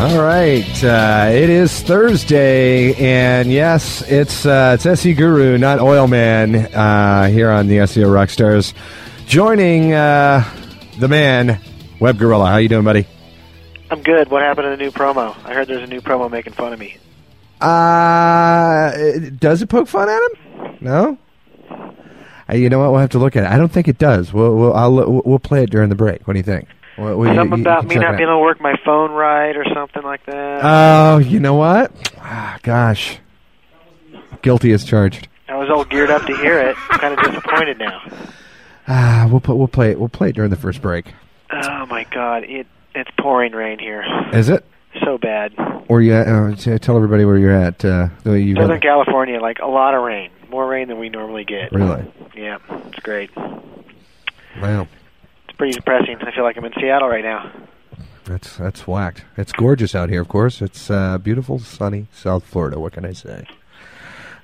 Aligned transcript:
All 0.00 0.18
right, 0.18 0.82
uh, 0.82 1.28
it 1.30 1.50
is 1.50 1.82
Thursday, 1.82 2.94
and 2.94 3.52
yes, 3.52 4.00
it's 4.10 4.46
uh, 4.46 4.72
it's 4.74 4.86
SE 4.86 5.12
Guru, 5.12 5.58
not 5.58 5.78
Oilman, 5.78 6.74
uh, 6.74 7.26
here 7.26 7.50
on 7.50 7.66
the 7.66 7.76
SEO 7.76 8.06
Rockstars, 8.06 8.72
joining 9.26 9.92
uh, 9.92 10.42
the 10.98 11.06
man, 11.06 11.60
WebGuerrilla. 11.98 12.48
How 12.48 12.56
you 12.56 12.70
doing, 12.70 12.82
buddy? 12.82 13.06
I'm 13.90 14.00
good. 14.00 14.30
What 14.30 14.40
happened 14.40 14.64
to 14.64 14.70
the 14.70 14.78
new 14.78 14.90
promo? 14.90 15.36
I 15.44 15.52
heard 15.52 15.68
there's 15.68 15.82
a 15.82 15.86
new 15.86 16.00
promo 16.00 16.30
making 16.30 16.54
fun 16.54 16.72
of 16.72 16.78
me. 16.78 16.96
Uh, 17.60 18.92
does 19.38 19.60
it 19.60 19.68
poke 19.68 19.86
fun 19.86 20.08
at 20.08 20.22
him? 20.22 20.78
No. 20.80 21.18
Uh, 22.48 22.54
you 22.54 22.70
know 22.70 22.78
what? 22.78 22.90
We'll 22.90 23.00
have 23.00 23.10
to 23.10 23.18
look 23.18 23.36
at 23.36 23.44
it. 23.44 23.50
I 23.50 23.58
don't 23.58 23.70
think 23.70 23.86
it 23.86 23.98
does. 23.98 24.32
We'll 24.32 24.56
we'll 24.56 24.72
I'll, 24.72 25.22
we'll 25.26 25.38
play 25.38 25.62
it 25.62 25.68
during 25.68 25.90
the 25.90 25.94
break. 25.94 26.26
What 26.26 26.32
do 26.32 26.38
you 26.38 26.44
think? 26.44 26.68
Well, 27.00 27.16
we- 27.16 27.34
Something 27.34 27.58
you- 27.58 27.64
about 27.64 27.82
you 27.84 27.88
me 27.88 27.94
not 27.96 28.16
being 28.18 28.28
able 28.28 28.38
to 28.40 28.42
work 28.42 28.60
my 28.60 28.74
phone 28.84 29.10
right 29.12 29.56
or 29.56 29.64
something 29.72 30.02
like 30.02 30.24
that. 30.26 30.60
Oh, 30.62 31.16
you 31.18 31.40
know 31.40 31.54
what? 31.54 31.90
Ah, 32.20 32.58
gosh, 32.62 33.18
guilty 34.42 34.72
as 34.72 34.84
charged. 34.84 35.26
I 35.48 35.56
was 35.56 35.70
all 35.70 35.84
geared 35.84 36.10
up 36.10 36.26
to 36.26 36.36
hear 36.36 36.58
it. 36.60 36.76
I'm 36.90 36.98
kind 36.98 37.18
of 37.18 37.24
disappointed 37.24 37.78
now. 37.78 38.02
Ah, 38.86 39.26
we'll 39.30 39.40
put 39.40 39.56
we'll 39.56 39.66
play 39.68 39.90
it. 39.92 39.98
We'll 39.98 40.08
play 40.10 40.28
it 40.28 40.34
during 40.34 40.50
the 40.50 40.56
first 40.56 40.82
break. 40.82 41.06
Oh 41.50 41.86
my 41.86 42.04
god, 42.04 42.44
it 42.44 42.66
it's 42.94 43.10
pouring 43.18 43.52
rain 43.52 43.78
here. 43.78 44.04
Is 44.32 44.48
it? 44.50 44.64
So 45.04 45.16
bad. 45.18 45.54
Or 45.88 46.02
you 46.02 46.12
uh, 46.12 46.54
tell 46.56 46.96
everybody 46.96 47.24
where 47.24 47.38
you're 47.38 47.50
at. 47.50 47.82
Uh, 47.84 48.08
you 48.26 48.56
Southern 48.56 48.80
California, 48.80 49.40
like 49.40 49.58
a 49.60 49.66
lot 49.66 49.94
of 49.94 50.02
rain, 50.02 50.30
more 50.50 50.66
rain 50.68 50.88
than 50.88 50.98
we 50.98 51.08
normally 51.08 51.44
get. 51.44 51.72
Really? 51.72 52.12
Yeah, 52.34 52.58
it's 52.68 52.98
great. 53.00 53.30
Wow, 54.60 54.88
pretty 55.60 55.74
depressing. 55.74 56.16
I 56.22 56.34
feel 56.34 56.42
like 56.42 56.56
I'm 56.56 56.64
in 56.64 56.72
Seattle 56.80 57.08
right 57.08 57.22
now. 57.22 57.52
that's 58.24 58.56
that's 58.56 58.86
whacked. 58.86 59.24
It's 59.36 59.52
gorgeous 59.52 59.94
out 59.94 60.08
here. 60.08 60.22
Of 60.22 60.28
course, 60.28 60.62
it's 60.62 60.90
uh, 60.90 61.18
beautiful, 61.18 61.58
sunny 61.58 62.06
South 62.12 62.44
Florida. 62.44 62.80
What 62.80 62.94
can 62.94 63.04
I 63.04 63.12
say? 63.12 63.46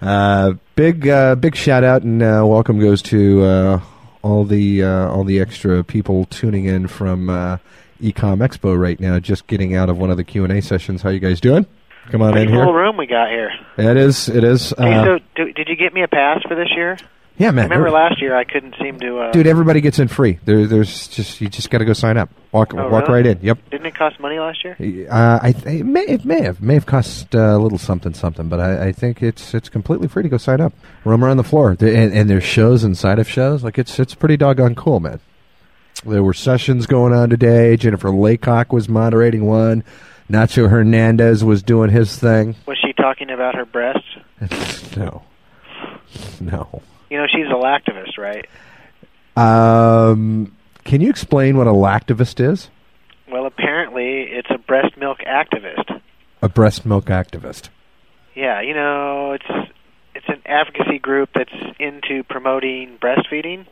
Uh, 0.03 0.53
big 0.75 1.08
uh, 1.08 1.34
big 1.36 1.56
shout 1.56 1.83
out 1.84 2.03
and 2.03 2.23
uh, 2.23 2.42
welcome 2.47 2.78
goes 2.78 3.00
to 3.00 3.42
uh, 3.45 3.81
all 4.20 4.45
the 4.45 4.84
uh, 4.84 5.08
all 5.08 5.25
the 5.25 5.41
extra 5.41 5.83
people 5.83 6.27
tuning 6.27 6.67
in 6.67 6.86
from 6.86 7.30
uh, 7.30 7.56
eComXpo 8.03 8.78
right 8.78 9.01
now. 9.01 9.19
Just 9.19 9.47
getting 9.47 9.75
out 9.75 9.89
of 9.89 9.97
one 9.97 10.11
of 10.11 10.19
the 10.19 10.25
Q 10.25 10.45
and 10.45 10.53
A 10.53 10.61
sessions. 10.61 11.01
How 11.01 11.08
you 11.08 11.19
guys 11.19 11.41
doing? 11.41 11.64
Come 12.11 12.20
on 12.20 12.33
Pretty 12.33 12.48
in 12.53 12.55
full 12.55 12.67
here. 12.67 12.75
room 12.75 12.98
we 12.98 13.06
got 13.06 13.30
here. 13.30 13.51
It 13.78 13.97
is. 13.97 14.28
It 14.28 14.45
is. 14.45 14.75
hey, 14.78 15.03
so 15.03 15.19
do, 15.34 15.51
did 15.55 15.69
you 15.69 15.77
get 15.77 15.95
me 15.95 16.03
a 16.03 16.08
pass 16.08 16.42
for 16.47 16.55
this 16.55 16.69
year? 16.77 16.98
Yeah, 17.39 17.51
man. 17.51 17.65
Remember 17.69 17.91
last 17.91 18.20
year 18.20 18.37
I 18.37 18.45
couldn't 18.45 18.75
seem 18.81 18.98
to. 19.01 19.19
Uh, 19.19 19.33
Dude, 19.33 19.47
everybody 19.47 19.81
gets 19.81 19.98
in 19.98 20.09
free. 20.09 20.39
There, 20.45 20.67
there's 20.67 21.09
just 21.09 21.41
you 21.41 21.48
just 21.48 21.70
got 21.70 21.79
to 21.79 21.84
go 21.84 21.92
sign 21.92 22.17
up. 22.17 22.31
Walk, 22.53 22.73
Oh, 22.75 22.89
walk 22.89 23.09
really? 23.09 23.23
right 23.23 23.27
in. 23.37 23.41
Yep. 23.42 23.70
Didn't 23.70 23.87
it 23.87 23.95
cost 23.95 24.19
money 24.20 24.39
last 24.39 24.65
year? 24.65 24.77
Uh, 25.11 25.39
I 25.42 25.53
th- 25.53 25.81
it 25.81 25.84
may 25.84 26.03
it 26.03 26.25
may 26.25 26.42
have 26.42 26.62
may 26.62 26.75
have 26.75 26.87
cost 26.87 27.34
uh, 27.34 27.39
a 27.39 27.59
little 27.59 27.79
something 27.79 28.14
something, 28.14 28.48
but 28.48 28.61
I, 28.61 28.86
I 28.89 28.92
think 28.92 29.23
it's 29.23 29.52
it's 29.55 29.69
completely 29.69 30.08
free 30.08 30.23
to 30.23 30.29
go 30.29 30.36
sign 30.39 30.61
up. 30.61 30.73
Roam 31.05 31.23
around 31.24 31.36
the 31.36 31.45
floor, 31.45 31.70
and, 31.79 31.83
and 31.83 32.30
there's 32.30 32.45
shows 32.45 32.85
inside 32.85 33.19
of 33.19 33.29
shows. 33.29 33.63
Like 33.63 33.79
it's 33.79 33.98
it's 33.98 34.14
pretty 34.14 34.36
doggone 34.36 34.74
cool, 34.74 35.01
man. 35.01 35.20
There 36.05 36.23
were 36.23 36.35
sessions 36.35 36.86
going 36.86 37.13
on 37.13 37.30
today. 37.30 37.77
Jennifer 37.77 38.11
Laycock 38.11 38.73
was 38.73 38.89
moderating 38.89 39.47
one. 39.47 39.83
Nacho 40.30 40.68
Hernandez 40.68 41.45
was 41.45 41.63
doing 41.63 41.91
his 41.91 42.17
thing. 42.18 42.55
Was 42.67 42.77
she 42.85 42.92
talking 42.92 43.30
about 43.30 43.55
her 43.55 43.64
breasts? 43.64 44.07
no, 44.97 45.23
no. 46.41 46.83
You 47.11 47.18
know, 47.18 47.27
she's 47.30 47.46
a 47.46 47.55
lactivist, 47.55 48.18
right? 48.18 48.46
Um, 49.36 50.55
can 50.84 51.00
you 51.00 51.11
explain 51.11 51.56
what 51.56 51.67
a 51.67 51.72
lactivist 51.72 52.40
is? 52.40 52.70
Well, 53.30 53.46
apparently 53.46 54.22
it's 54.22 54.48
a 54.50 54.58
breast 54.58 54.96
milk 54.96 55.18
activist. 55.27 56.00
A 56.42 56.48
breast 56.48 56.86
milk 56.86 57.06
activist. 57.06 57.68
Yeah, 58.34 58.61
you 58.61 58.74
know, 58.74 59.33
it's 59.33 59.70
it's 60.14 60.28
an 60.28 60.40
advocacy 60.46 60.98
group 60.98 61.30
that's 61.34 61.52
into 61.78 62.22
promoting 62.24 62.98
breastfeeding, 62.98 63.67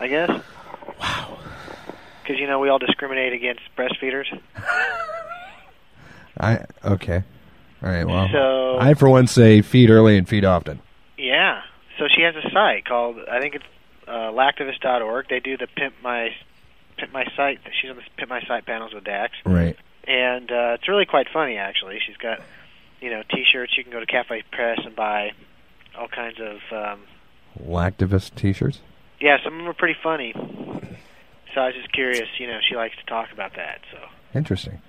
I 0.00 0.08
guess. 0.08 0.30
Wow. 1.00 1.38
Because 2.22 2.38
you 2.40 2.46
know 2.46 2.58
we 2.60 2.68
all 2.68 2.78
discriminate 2.78 3.32
against 3.32 3.62
breastfeeders. 3.76 4.26
I 6.38 6.64
okay. 6.84 7.22
All 7.82 7.88
right. 7.90 8.04
Well, 8.06 8.28
So- 8.32 8.78
I 8.80 8.94
for 8.94 9.08
one 9.08 9.26
say 9.26 9.60
feed 9.62 9.90
early 9.90 10.16
and 10.16 10.28
feed 10.28 10.44
often. 10.44 10.80
Yeah. 11.18 11.62
So 12.02 12.08
she 12.08 12.22
has 12.22 12.34
a 12.34 12.50
site 12.50 12.84
called 12.84 13.18
I 13.30 13.38
think 13.38 13.54
it's 13.54 13.64
uh, 14.08 14.32
lactivist.org. 14.34 15.28
They 15.30 15.38
do 15.38 15.56
the 15.56 15.68
pimp 15.68 15.94
my 16.02 16.30
pimp 16.98 17.12
my 17.12 17.24
site. 17.36 17.60
She's 17.80 17.90
on 17.90 17.96
the 17.96 18.02
pimp 18.16 18.28
my 18.28 18.42
site 18.42 18.66
panels 18.66 18.92
with 18.92 19.04
Dax. 19.04 19.34
Right. 19.46 19.76
and 20.02 20.50
uh, 20.50 20.74
it's 20.74 20.88
really 20.88 21.06
quite 21.06 21.28
funny 21.32 21.58
actually. 21.58 22.00
She's 22.04 22.16
got 22.16 22.40
you 23.00 23.10
know 23.10 23.22
T-shirts. 23.30 23.78
You 23.78 23.84
can 23.84 23.92
go 23.92 24.00
to 24.00 24.06
CafePress 24.06 24.84
and 24.84 24.96
buy 24.96 25.30
all 25.96 26.08
kinds 26.08 26.38
of 26.40 26.58
um, 26.76 27.02
Lactivist 27.64 28.34
T-shirts. 28.34 28.80
yeah. 29.20 29.36
Some 29.44 29.52
of 29.52 29.58
them 29.60 29.68
are 29.68 29.72
pretty 29.72 29.98
funny. 30.02 30.32
So 31.54 31.60
I 31.60 31.66
was 31.66 31.76
just 31.76 31.92
curious. 31.92 32.26
You 32.38 32.48
know, 32.48 32.58
she 32.68 32.74
likes 32.74 32.96
to 32.96 33.06
talk 33.06 33.30
about 33.32 33.54
that. 33.54 33.78
So 33.92 33.98
Interesting. 34.34 34.82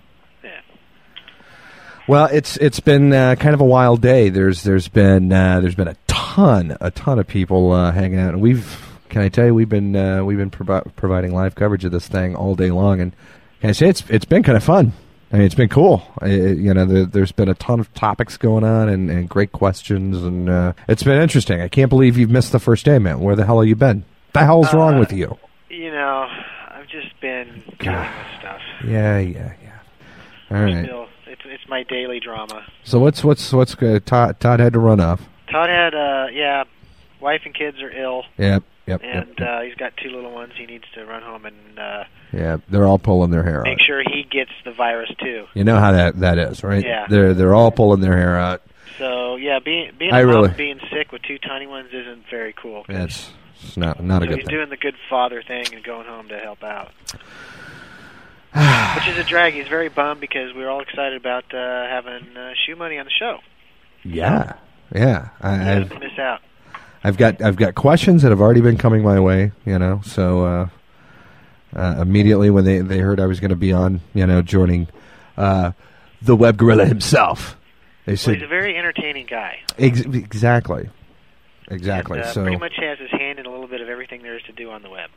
Well, 2.07 2.25
it's 2.25 2.57
it's 2.57 2.79
been 2.81 3.13
uh, 3.13 3.35
kind 3.35 3.53
of 3.53 3.61
a 3.61 3.65
wild 3.65 4.01
day. 4.01 4.29
There's 4.29 4.63
there's 4.63 4.87
been 4.89 5.31
uh, 5.31 5.61
there's 5.61 5.75
been 5.75 5.87
a 5.87 5.95
ton 6.07 6.75
a 6.81 6.91
ton 6.91 7.17
of 7.19 7.27
people 7.27 7.71
uh, 7.71 7.91
hanging 7.91 8.19
out, 8.19 8.33
and 8.33 8.41
we've 8.41 8.89
can 9.09 9.21
I 9.21 9.29
tell 9.29 9.45
you 9.45 9.55
we've 9.55 9.69
been 9.69 9.95
uh, 9.95 10.23
we've 10.23 10.37
been 10.37 10.49
provi- 10.49 10.89
providing 10.97 11.33
live 11.33 11.55
coverage 11.55 11.85
of 11.85 11.91
this 11.91 12.07
thing 12.07 12.35
all 12.35 12.55
day 12.55 12.71
long, 12.71 12.99
and 12.99 13.15
can 13.61 13.69
I 13.69 13.73
say 13.73 13.87
it's 13.87 14.03
it's 14.09 14.25
been 14.25 14.43
kind 14.43 14.57
of 14.57 14.63
fun. 14.63 14.91
I 15.31 15.37
mean, 15.37 15.45
it's 15.45 15.55
been 15.55 15.69
cool. 15.69 16.03
I- 16.19 16.27
you 16.27 16.73
know, 16.73 16.85
there, 16.85 17.05
there's 17.05 17.31
been 17.31 17.49
a 17.49 17.55
ton 17.55 17.79
of 17.79 17.91
topics 17.93 18.35
going 18.37 18.63
on 18.65 18.89
and, 18.89 19.09
and 19.09 19.29
great 19.29 19.51
questions, 19.53 20.21
and 20.21 20.49
uh, 20.49 20.73
it's 20.89 21.03
been 21.03 21.21
interesting. 21.21 21.61
I 21.61 21.69
can't 21.69 21.89
believe 21.89 22.17
you've 22.17 22.29
missed 22.29 22.51
the 22.51 22.59
first 22.59 22.83
day, 22.85 22.99
man. 22.99 23.19
Where 23.21 23.35
the 23.35 23.45
hell 23.45 23.59
have 23.61 23.67
you 23.69 23.75
been? 23.77 23.99
What 24.01 24.33
the 24.33 24.45
hell's 24.45 24.73
wrong 24.73 24.95
Uh, 24.95 24.99
with 24.99 25.13
you? 25.13 25.37
You 25.69 25.89
know, 25.91 26.27
I've 26.69 26.87
just 26.87 27.19
been 27.21 27.63
dealing 27.79 27.97
with 27.97 28.39
stuff. 28.39 28.61
Yeah, 28.85 29.17
yeah, 29.19 29.53
yeah. 29.63 29.79
All 30.57 30.63
right. 30.63 30.85
Still, 30.85 31.02
my 31.67 31.83
daily 31.83 32.19
drama. 32.19 32.65
So 32.83 32.99
what's 32.99 33.23
what's 33.23 33.51
what's 33.53 33.75
uh, 33.75 33.99
Todd? 34.05 34.39
Todd 34.39 34.59
had 34.59 34.73
to 34.73 34.79
run 34.79 34.99
off. 34.99 35.21
Todd 35.51 35.69
had 35.69 35.93
uh 35.95 36.27
yeah, 36.31 36.63
wife 37.19 37.41
and 37.45 37.53
kids 37.53 37.81
are 37.81 37.91
ill, 37.91 38.23
Yep, 38.37 38.63
yep, 38.87 39.01
and 39.03 39.35
yep, 39.37 39.47
uh, 39.47 39.61
he's 39.61 39.75
got 39.75 39.93
two 39.97 40.09
little 40.09 40.31
ones. 40.33 40.53
He 40.57 40.65
needs 40.65 40.85
to 40.95 41.05
run 41.05 41.21
home 41.21 41.45
and 41.45 41.79
uh, 41.79 42.03
yeah. 42.31 42.57
They're 42.69 42.85
all 42.85 42.99
pulling 42.99 43.31
their 43.31 43.43
hair 43.43 43.59
out. 43.59 43.65
make 43.65 43.81
sure 43.85 44.01
he 44.01 44.23
gets 44.29 44.51
the 44.65 44.71
virus 44.71 45.11
too. 45.19 45.45
You 45.53 45.63
know 45.63 45.79
how 45.79 45.91
that 45.91 46.19
that 46.21 46.37
is, 46.37 46.63
right? 46.63 46.83
Yeah. 46.83 47.05
They're 47.09 47.33
they're 47.33 47.53
all 47.53 47.71
pulling 47.71 48.01
their 48.01 48.17
hair 48.17 48.37
out. 48.37 48.61
So 48.97 49.35
yeah, 49.37 49.59
being 49.59 49.91
being 49.97 50.13
I 50.13 50.19
a 50.21 50.27
really- 50.27 50.49
and 50.49 50.57
being 50.57 50.79
sick 50.91 51.11
with 51.11 51.21
two 51.23 51.37
tiny 51.39 51.67
ones 51.67 51.89
isn't 51.93 52.25
very 52.29 52.53
cool. 52.53 52.85
It's, 52.89 53.29
it's 53.63 53.77
not 53.77 54.03
not 54.03 54.21
a 54.23 54.27
good 54.27 54.37
he's 54.39 54.45
thing. 54.45 54.55
doing 54.55 54.69
the 54.69 54.77
good 54.77 54.95
father 55.09 55.41
thing 55.41 55.65
and 55.73 55.83
going 55.83 56.05
home 56.05 56.27
to 56.29 56.37
help 56.39 56.63
out, 56.63 56.91
which 58.95 59.07
is 59.07 59.17
a 59.17 59.23
drag. 59.23 59.53
He's 59.53 59.67
very 59.67 59.89
bummed 59.89 60.21
because 60.21 60.53
we 60.53 60.61
were 60.63 60.69
all 60.69 60.81
excited 60.81 61.15
about 61.15 61.45
uh, 61.53 61.57
having 61.87 62.35
uh, 62.35 62.53
ShoeMoney 62.67 62.99
on 62.99 63.05
the 63.05 63.11
show. 63.11 63.39
Yeah, 64.03 64.53
yeah. 64.93 65.29
I, 65.41 65.77
I've, 65.77 65.89
miss 65.99 66.17
out. 66.19 66.41
I've 67.03 67.17
got 67.17 67.41
I've 67.41 67.55
got 67.55 67.75
questions 67.75 68.21
that 68.21 68.29
have 68.29 68.41
already 68.41 68.61
been 68.61 68.77
coming 68.77 69.01
my 69.03 69.19
way. 69.19 69.51
You 69.65 69.79
know, 69.79 70.01
so 70.05 70.45
uh, 70.45 70.69
uh, 71.75 71.95
immediately 72.01 72.49
when 72.49 72.65
they 72.65 72.79
they 72.79 72.99
heard 72.99 73.19
I 73.19 73.25
was 73.25 73.39
going 73.39 73.49
to 73.49 73.55
be 73.55 73.71
on, 73.71 74.01
you 74.13 74.25
know, 74.27 74.41
joining 74.41 74.87
uh, 75.37 75.71
the 76.21 76.35
WebGuerrilla 76.37 76.87
himself, 76.87 77.57
they 78.05 78.13
Well, 78.13 78.17
said 78.17 78.35
he's 78.35 78.43
a 78.43 78.47
very 78.47 78.77
entertaining 78.77 79.25
guy. 79.25 79.59
ex- 79.77 80.01
exactly, 80.01 80.89
exactly. 81.69 82.19
And, 82.19 82.27
uh, 82.27 82.31
so 82.33 82.43
pretty 82.43 82.57
much 82.57 82.73
has 82.77 82.99
his 82.99 83.11
hand 83.11 83.39
in 83.39 83.45
a 83.45 83.49
little 83.49 83.67
bit 83.67 83.81
of 83.81 83.89
everything 83.89 84.21
there 84.21 84.37
is 84.37 84.43
to 84.43 84.51
do 84.51 84.69
on 84.69 84.81
the 84.83 84.89
web. 84.89 85.09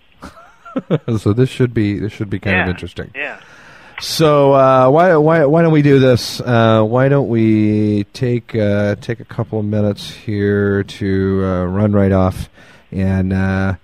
so 1.21 1.33
this 1.33 1.49
should 1.49 1.75
be 1.75 1.99
this 1.99 2.13
should 2.13 2.31
be 2.31 2.39
kind 2.39 2.61
of 2.63 2.69
interesting. 2.69 3.11
Yeah. 3.15 3.41
So 4.01 4.53
uh, 4.53 4.91
why 4.91 5.17
why 5.17 5.45
why 5.47 5.63
don't 5.63 5.73
we 5.73 5.83
do 5.83 5.99
this? 5.99 6.41
Uh, 6.41 6.83
why 6.83 7.09
don't 7.09 7.29
we 7.29 8.05
take 8.13 8.55
uh, 8.55 8.97
take 8.97 9.21
a 9.21 9.25
couple 9.25 9.59
of 9.59 9.65
minutes 9.65 10.11
here 10.11 10.85
to 10.85 11.45
uh, 11.45 11.65
run 11.65 11.93
right 11.93 12.13
off 12.13 12.51
and 12.93 13.33
uh, 13.33 13.77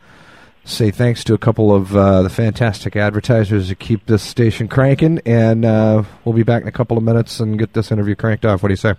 say 0.64 0.90
thanks 0.90 1.24
to 1.24 1.34
a 1.34 1.38
couple 1.38 1.74
of 1.74 1.96
uh, 1.96 2.22
the 2.22 2.30
fantastic 2.30 2.94
advertisers 2.94 3.68
that 3.68 3.78
keep 3.78 4.04
this 4.06 4.22
station 4.22 4.68
cranking, 4.68 5.20
and 5.24 5.64
uh, 5.64 6.02
we'll 6.24 6.34
be 6.34 6.42
back 6.42 6.62
in 6.62 6.68
a 6.68 6.72
couple 6.72 6.96
of 6.98 7.02
minutes 7.02 7.40
and 7.40 7.58
get 7.58 7.72
this 7.72 7.90
interview 7.90 8.14
cranked 8.14 8.44
off. 8.44 8.62
What 8.62 8.68
do 8.68 8.72
you 8.72 8.76
say? 8.76 8.94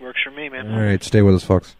Works 0.00 0.20
for 0.24 0.32
me, 0.32 0.48
man. 0.48 0.72
All 0.72 0.80
right, 0.80 1.02
stay 1.02 1.22
with 1.22 1.36
us, 1.36 1.44
folks. 1.44 1.76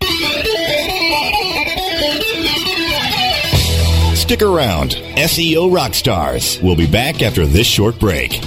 Stick 4.17 4.43
around. 4.43 4.91
SEO 5.17 5.71
Rockstars. 5.71 6.61
We'll 6.63 6.75
be 6.77 6.91
back 6.91 7.23
after 7.23 7.47
this 7.47 7.67
short 7.67 7.99
break. 8.01 8.41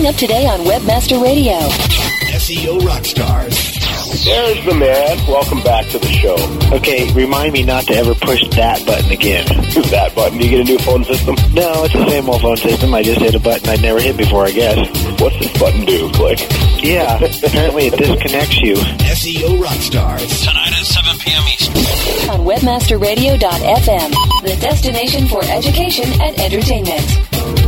Coming 0.00 0.14
up 0.14 0.18
today 0.18 0.46
on 0.46 0.60
Webmaster 0.60 1.22
Radio. 1.22 1.58
SEO 2.32 2.80
Rockstars. 2.80 4.24
There's 4.24 4.64
the 4.64 4.72
man. 4.72 5.18
Welcome 5.28 5.62
back 5.62 5.88
to 5.88 5.98
the 5.98 6.08
show. 6.08 6.36
Okay, 6.74 7.12
remind 7.12 7.52
me 7.52 7.62
not 7.62 7.84
to 7.84 7.92
ever 7.92 8.14
push 8.14 8.40
that 8.56 8.80
button 8.86 9.10
again. 9.12 9.44
that 9.92 10.14
button. 10.14 10.38
Do 10.38 10.48
you 10.48 10.56
get 10.56 10.60
a 10.60 10.72
new 10.72 10.78
phone 10.78 11.04
system? 11.04 11.34
No, 11.52 11.84
it's 11.84 11.92
the 11.92 12.08
same 12.08 12.30
old 12.30 12.40
phone 12.40 12.56
system. 12.56 12.94
I 12.94 13.02
just 13.02 13.20
hit 13.20 13.34
a 13.34 13.38
button 13.38 13.68
I'd 13.68 13.82
never 13.82 14.00
hit 14.00 14.16
before, 14.16 14.46
I 14.46 14.52
guess. 14.52 14.78
What's 15.20 15.38
this 15.38 15.52
button 15.60 15.84
do? 15.84 16.10
Click. 16.12 16.40
Yeah, 16.82 17.20
apparently 17.44 17.88
it 17.88 17.98
disconnects 17.98 18.56
you. 18.56 18.76
SEO 19.04 19.60
Rockstars. 19.60 20.48
Tonight 20.48 20.80
at 20.80 20.86
7 20.86 21.18
p.m. 21.18 21.44
Eastern. 21.52 21.76
On 22.32 22.40
webmasterradio.fm, 22.48 24.10
the 24.48 24.56
destination 24.62 25.28
for 25.28 25.44
education 25.44 26.08
and 26.22 26.40
entertainment. 26.40 27.59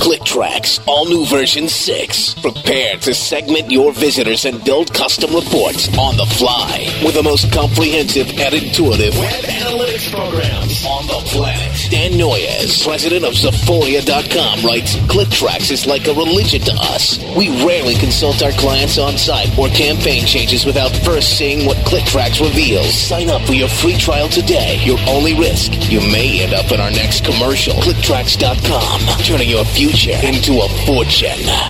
ClickTracks, 0.00 0.82
all 0.86 1.04
new 1.04 1.26
version 1.26 1.68
6. 1.68 2.34
Prepare 2.40 2.96
to 2.96 3.12
segment 3.12 3.70
your 3.70 3.92
visitors 3.92 4.46
and 4.46 4.64
build 4.64 4.92
custom 4.94 5.34
reports 5.34 5.88
on 5.98 6.16
the 6.16 6.24
fly 6.24 6.88
with 7.04 7.14
the 7.14 7.22
most 7.22 7.52
comprehensive 7.52 8.26
and 8.38 8.54
intuitive 8.54 9.14
web 9.18 9.44
analytics 9.44 10.10
programs 10.10 10.86
on 10.86 11.06
the 11.06 11.20
planet. 11.28 11.59
Dan 11.90 12.12
Noyes, 12.12 12.84
president 12.84 13.24
of 13.24 13.34
Zaphoria.com, 13.34 14.64
writes 14.64 14.94
ClickTracks 15.10 15.72
is 15.72 15.86
like 15.86 16.06
a 16.06 16.14
religion 16.14 16.60
to 16.62 16.72
us. 16.74 17.18
We 17.36 17.48
rarely 17.66 17.94
consult 17.94 18.42
our 18.42 18.52
clients 18.52 18.96
on 18.96 19.18
site 19.18 19.56
or 19.58 19.68
campaign 19.68 20.24
changes 20.24 20.64
without 20.64 20.94
first 21.04 21.36
seeing 21.36 21.66
what 21.66 21.76
ClickTracks 21.78 22.40
reveals. 22.40 22.94
Sign 22.94 23.28
up 23.28 23.42
for 23.42 23.54
your 23.54 23.68
free 23.68 23.96
trial 23.96 24.28
today. 24.28 24.78
Your 24.84 24.98
only 25.08 25.34
risk, 25.34 25.72
you 25.90 26.00
may 26.00 26.42
end 26.42 26.54
up 26.54 26.70
in 26.70 26.80
our 26.80 26.92
next 26.92 27.24
commercial. 27.24 27.74
ClickTracks.com, 27.74 29.24
turning 29.24 29.50
your 29.50 29.64
future 29.64 30.18
into 30.22 30.60
a 30.60 30.68
fortune. 30.86 31.69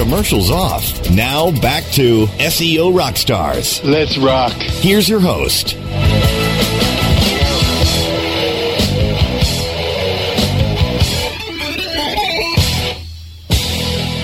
Commercials 0.00 0.50
off. 0.50 1.10
Now 1.10 1.50
back 1.60 1.84
to 1.92 2.24
SEO 2.24 2.90
Rockstars. 2.90 3.84
Let's 3.84 4.16
rock. 4.16 4.52
Here's 4.52 5.06
your 5.06 5.20
host. 5.20 5.76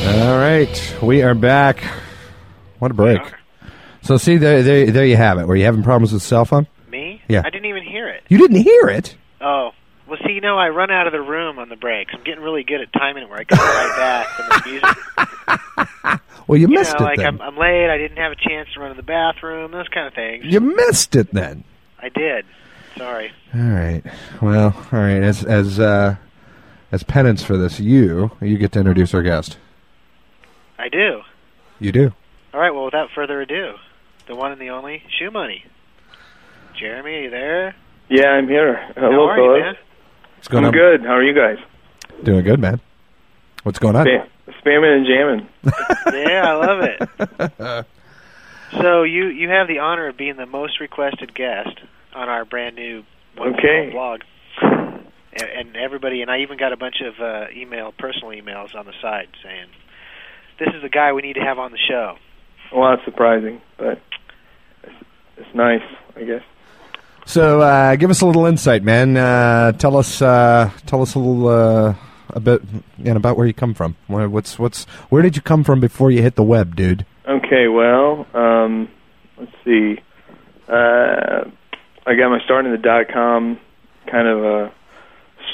All 0.06 0.38
right, 0.38 0.96
we 1.02 1.22
are 1.22 1.34
back. 1.34 1.84
What 2.78 2.90
a 2.90 2.94
break! 2.94 3.20
So, 4.00 4.16
see, 4.16 4.38
there, 4.38 4.62
there, 4.62 4.90
there 4.90 5.04
you 5.04 5.18
have 5.18 5.36
it. 5.36 5.46
Were 5.46 5.56
you 5.56 5.64
having 5.66 5.82
problems 5.82 6.10
with 6.10 6.22
the 6.22 6.26
cell 6.26 6.46
phone? 6.46 6.66
Me? 6.88 7.20
Yeah. 7.28 7.42
I 7.44 7.50
didn't 7.50 7.66
even 7.66 7.82
hear 7.82 8.08
it. 8.08 8.22
You 8.30 8.38
didn't 8.38 8.62
hear 8.62 8.88
it. 8.88 9.14
Oh. 9.42 9.72
Well, 10.08 10.18
see, 10.26 10.32
you 10.34 10.40
know, 10.40 10.56
I 10.56 10.68
run 10.68 10.90
out 10.90 11.06
of 11.06 11.12
the 11.12 11.20
room 11.20 11.58
on 11.58 11.68
the 11.68 11.76
breaks. 11.76 12.12
I'm 12.14 12.22
getting 12.22 12.42
really 12.42 12.62
good 12.62 12.80
at 12.80 12.92
timing 12.92 13.24
it 13.24 13.28
where 13.28 13.40
I 13.40 13.44
come 13.44 13.58
right 13.58 13.96
back 13.96 14.26
from 14.28 14.48
the 14.48 14.70
music. 14.70 16.20
Well, 16.48 16.56
you 16.60 16.68
You 16.68 16.74
missed 16.78 16.92
know, 17.00 17.06
it 17.06 17.08
like 17.08 17.16
then. 17.18 17.26
I'm, 17.26 17.40
I'm 17.42 17.56
late. 17.58 17.90
I 17.90 17.98
didn't 17.98 18.18
have 18.18 18.30
a 18.30 18.36
chance 18.36 18.68
to 18.74 18.78
run 18.80 18.90
to 18.90 18.94
the 18.96 19.02
bathroom. 19.02 19.72
Those 19.72 19.88
kind 19.88 20.06
of 20.06 20.14
things. 20.14 20.44
You 20.44 20.60
missed 20.60 21.16
it 21.16 21.32
then. 21.32 21.64
I 22.00 22.08
did. 22.08 22.46
Sorry. 22.96 23.32
All 23.52 23.60
right. 23.62 24.04
Well, 24.40 24.66
all 24.92 24.98
right. 25.00 25.24
As 25.24 25.42
as 25.42 25.80
uh, 25.80 26.14
as 26.92 27.02
penance 27.02 27.42
for 27.42 27.56
this, 27.56 27.80
you 27.80 28.30
you 28.40 28.58
get 28.58 28.70
to 28.72 28.78
introduce 28.78 29.12
our 29.12 29.22
guest. 29.24 29.58
I 30.78 30.88
do. 30.88 31.22
You 31.80 31.90
do. 31.90 32.12
All 32.54 32.60
right. 32.60 32.70
Well, 32.72 32.84
without 32.84 33.08
further 33.12 33.40
ado, 33.40 33.74
the 34.28 34.36
one 34.36 34.52
and 34.52 34.60
the 34.60 34.70
only 34.70 35.02
ShoeMoney. 35.20 35.62
Jeremy, 36.78 37.12
are 37.12 37.22
you 37.22 37.30
there? 37.30 37.74
Yeah, 38.08 38.28
I'm 38.28 38.46
here. 38.46 38.76
Hello, 38.94 39.10
How 39.26 39.30
are 39.30 39.56
you, 39.58 39.62
man? 39.64 39.74
What's 40.46 40.52
going 40.52 40.64
I'm 40.64 40.68
on? 40.68 40.74
good. 40.74 41.00
How 41.04 41.14
are 41.14 41.24
you 41.24 41.34
guys? 41.34 41.58
Doing 42.22 42.44
good, 42.44 42.60
man. 42.60 42.80
What's 43.64 43.80
going 43.80 43.96
on? 43.96 44.06
Spam- 44.06 44.28
spamming 44.62 44.96
and 44.96 45.04
jamming. 45.04 45.48
Yeah, 46.28 46.44
I 46.46 46.54
love 46.54 46.80
it. 47.80 47.86
so 48.80 49.02
you 49.02 49.26
you 49.26 49.48
have 49.48 49.66
the 49.66 49.80
honor 49.80 50.06
of 50.06 50.16
being 50.16 50.36
the 50.36 50.46
most 50.46 50.78
requested 50.78 51.34
guest 51.34 51.80
on 52.14 52.28
our 52.28 52.44
brand 52.44 52.76
new 52.76 53.02
wonderful 53.36 53.58
Okay. 53.68 53.90
blog. 53.90 54.20
And, 54.62 55.50
and 55.58 55.76
everybody, 55.76 56.22
and 56.22 56.30
I 56.30 56.38
even 56.42 56.58
got 56.58 56.72
a 56.72 56.76
bunch 56.76 57.00
of 57.04 57.20
uh, 57.20 57.46
email, 57.52 57.90
personal 57.98 58.28
emails 58.28 58.76
on 58.76 58.86
the 58.86 58.94
side 59.02 59.26
saying, 59.42 59.66
"This 60.60 60.68
is 60.76 60.80
the 60.80 60.88
guy 60.88 61.12
we 61.12 61.22
need 61.22 61.34
to 61.34 61.40
have 61.42 61.58
on 61.58 61.72
the 61.72 61.78
show." 61.88 62.18
Well, 62.72 62.90
that's 62.90 63.04
surprising, 63.04 63.60
but 63.78 64.00
it's, 64.84 64.94
it's 65.38 65.54
nice, 65.56 65.82
I 66.14 66.22
guess. 66.22 66.42
So, 67.28 67.60
uh, 67.60 67.96
give 67.96 68.08
us 68.08 68.20
a 68.20 68.26
little 68.26 68.46
insight, 68.46 68.84
man. 68.84 69.16
Uh, 69.16 69.72
tell 69.72 69.96
us 69.96 70.22
uh, 70.22 70.70
tell 70.86 71.02
us 71.02 71.16
a 71.16 71.18
little 71.18 71.48
uh, 71.48 71.94
a 72.30 72.40
bit 72.40 72.62
know, 72.98 73.16
about 73.16 73.36
where 73.36 73.48
you 73.48 73.52
come 73.52 73.74
from. 73.74 73.96
Where, 74.06 74.28
what's 74.28 74.60
what's 74.60 74.84
where 75.10 75.22
did 75.22 75.34
you 75.34 75.42
come 75.42 75.64
from 75.64 75.80
before 75.80 76.12
you 76.12 76.22
hit 76.22 76.36
the 76.36 76.44
web, 76.44 76.76
dude? 76.76 77.04
Okay, 77.28 77.66
well, 77.66 78.26
um, 78.32 78.88
let's 79.36 79.50
see. 79.64 79.98
Uh, 80.68 81.50
I 82.06 82.14
got 82.14 82.30
my 82.30 82.40
start 82.44 82.64
in 82.64 82.70
the 82.70 82.78
dot 82.78 83.08
com 83.12 83.58
kind 84.06 84.28
of 84.28 84.44
uh, 84.44 84.70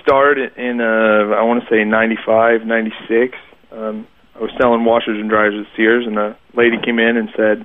start 0.03 0.39
in 0.39 0.81
uh, 0.83 1.35
I 1.35 1.43
want 1.43 1.65
to 1.65 1.71
say 1.71 1.85
ninety 1.85 2.19
five, 2.25 2.67
ninety 2.67 2.93
six. 3.09 3.39
Um, 3.73 4.07
I 4.35 4.41
was 4.41 4.51
selling 4.61 4.85
washers 4.85 5.19
and 5.19 5.31
dryers 5.31 5.55
at 5.59 5.75
Sears, 5.75 6.07
and 6.07 6.19
a 6.19 6.37
lady 6.55 6.77
came 6.85 6.99
in 6.99 7.17
and 7.17 7.31
said, 7.35 7.65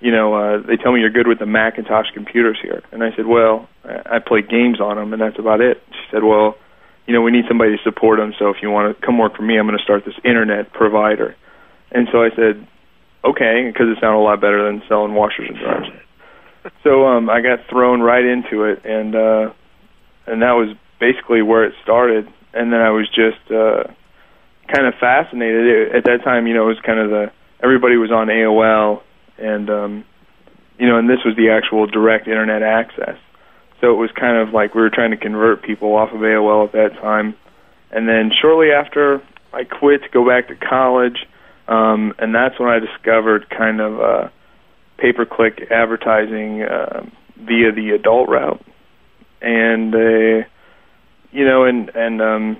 "You 0.00 0.12
know, 0.12 0.34
uh, 0.34 0.62
they 0.66 0.76
tell 0.76 0.92
me 0.92 1.00
you're 1.00 1.10
good 1.10 1.26
with 1.26 1.38
the 1.38 1.46
Macintosh 1.46 2.10
computers 2.12 2.58
here." 2.62 2.82
And 2.92 3.02
I 3.02 3.14
said, 3.16 3.26
"Well, 3.26 3.68
I 3.84 4.18
play 4.18 4.42
games 4.42 4.80
on 4.80 4.96
them, 4.96 5.12
and 5.12 5.22
that's 5.22 5.38
about 5.38 5.60
it." 5.60 5.82
She 5.90 6.04
said, 6.10 6.22
"Well." 6.22 6.56
You 7.06 7.14
know, 7.14 7.22
we 7.22 7.30
need 7.30 7.46
somebody 7.48 7.74
to 7.74 7.82
support 7.84 8.18
them. 8.18 8.34
So 8.38 8.50
if 8.50 8.58
you 8.60 8.70
want 8.70 8.94
to 8.94 9.06
come 9.06 9.16
work 9.16 9.34
for 9.34 9.40
me, 9.40 9.58
I'm 9.58 9.64
going 9.64 9.78
to 9.78 9.82
start 9.82 10.04
this 10.04 10.20
internet 10.24 10.74
provider. 10.74 11.34
And 11.90 12.06
so 12.12 12.22
I 12.22 12.28
said, 12.36 12.68
okay, 13.24 13.70
because 13.70 13.88
it 13.88 13.98
sounded 14.00 14.18
a 14.18 14.24
lot 14.24 14.40
better 14.40 14.64
than 14.66 14.82
selling 14.88 15.14
washers 15.14 15.48
and 15.48 15.58
dryers. 15.58 15.88
so 16.84 17.06
um, 17.06 17.30
I 17.30 17.40
got 17.40 17.60
thrown 17.68 18.00
right 18.00 18.24
into 18.24 18.64
it, 18.64 18.84
and 18.84 19.14
uh, 19.14 19.52
and 20.26 20.42
that 20.42 20.52
was 20.52 20.76
basically 21.00 21.42
where 21.42 21.64
it 21.64 21.74
started. 21.82 22.28
And 22.52 22.72
then 22.72 22.80
I 22.80 22.90
was 22.90 23.08
just 23.08 23.50
uh, 23.50 23.84
kind 24.72 24.86
of 24.86 24.94
fascinated. 25.00 25.66
It, 25.66 25.96
at 25.96 26.04
that 26.04 26.24
time, 26.24 26.46
you 26.46 26.54
know, 26.54 26.64
it 26.64 26.74
was 26.74 26.80
kind 26.84 26.98
of 26.98 27.10
the 27.10 27.32
everybody 27.62 27.96
was 27.96 28.10
on 28.10 28.28
AOL, 28.28 29.02
and 29.38 29.70
um, 29.70 30.04
you 30.78 30.86
know, 30.86 30.98
and 30.98 31.08
this 31.08 31.18
was 31.24 31.36
the 31.36 31.50
actual 31.50 31.86
direct 31.86 32.26
internet 32.28 32.62
access. 32.62 33.16
So 33.80 33.92
it 33.92 33.96
was 33.96 34.10
kind 34.18 34.36
of 34.36 34.54
like 34.54 34.74
we 34.74 34.80
were 34.80 34.90
trying 34.90 35.10
to 35.10 35.16
convert 35.16 35.62
people 35.62 35.94
off 35.94 36.10
of 36.12 36.20
AOL 36.20 36.66
at 36.66 36.72
that 36.72 37.00
time. 37.00 37.36
And 37.90 38.08
then 38.08 38.30
shortly 38.40 38.70
after, 38.70 39.22
I 39.52 39.64
quit 39.64 40.02
to 40.02 40.08
go 40.08 40.26
back 40.26 40.48
to 40.48 40.56
college, 40.56 41.26
um, 41.68 42.14
and 42.18 42.34
that's 42.34 42.58
when 42.58 42.68
I 42.68 42.78
discovered 42.78 43.48
kind 43.50 43.80
of 43.80 44.00
uh, 44.00 44.28
pay-per-click 44.98 45.68
advertising 45.70 46.62
uh, 46.62 47.06
via 47.36 47.72
the 47.72 47.90
adult 47.90 48.28
route, 48.28 48.64
and 49.40 49.94
uh, 49.94 50.46
you 51.30 51.44
know, 51.44 51.64
and 51.64 51.90
and 51.94 52.20
um, 52.20 52.56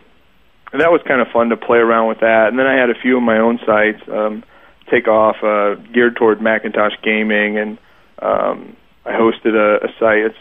and 0.72 0.80
that 0.80 0.90
was 0.90 1.00
kind 1.06 1.20
of 1.20 1.28
fun 1.28 1.50
to 1.50 1.56
play 1.56 1.78
around 1.78 2.08
with 2.08 2.20
that. 2.20 2.48
And 2.48 2.58
then 2.58 2.66
I 2.66 2.78
had 2.78 2.90
a 2.90 3.00
few 3.00 3.16
of 3.16 3.22
my 3.22 3.38
own 3.38 3.58
sites 3.66 4.00
um, 4.08 4.44
take 4.90 5.08
off, 5.08 5.36
uh, 5.42 5.74
geared 5.92 6.16
toward 6.16 6.40
Macintosh 6.40 6.94
gaming, 7.02 7.58
and 7.58 7.78
um, 8.20 8.76
I 9.04 9.12
hosted 9.12 9.54
a, 9.54 9.86
a 9.86 9.88
site. 9.98 10.18
It's 10.18 10.36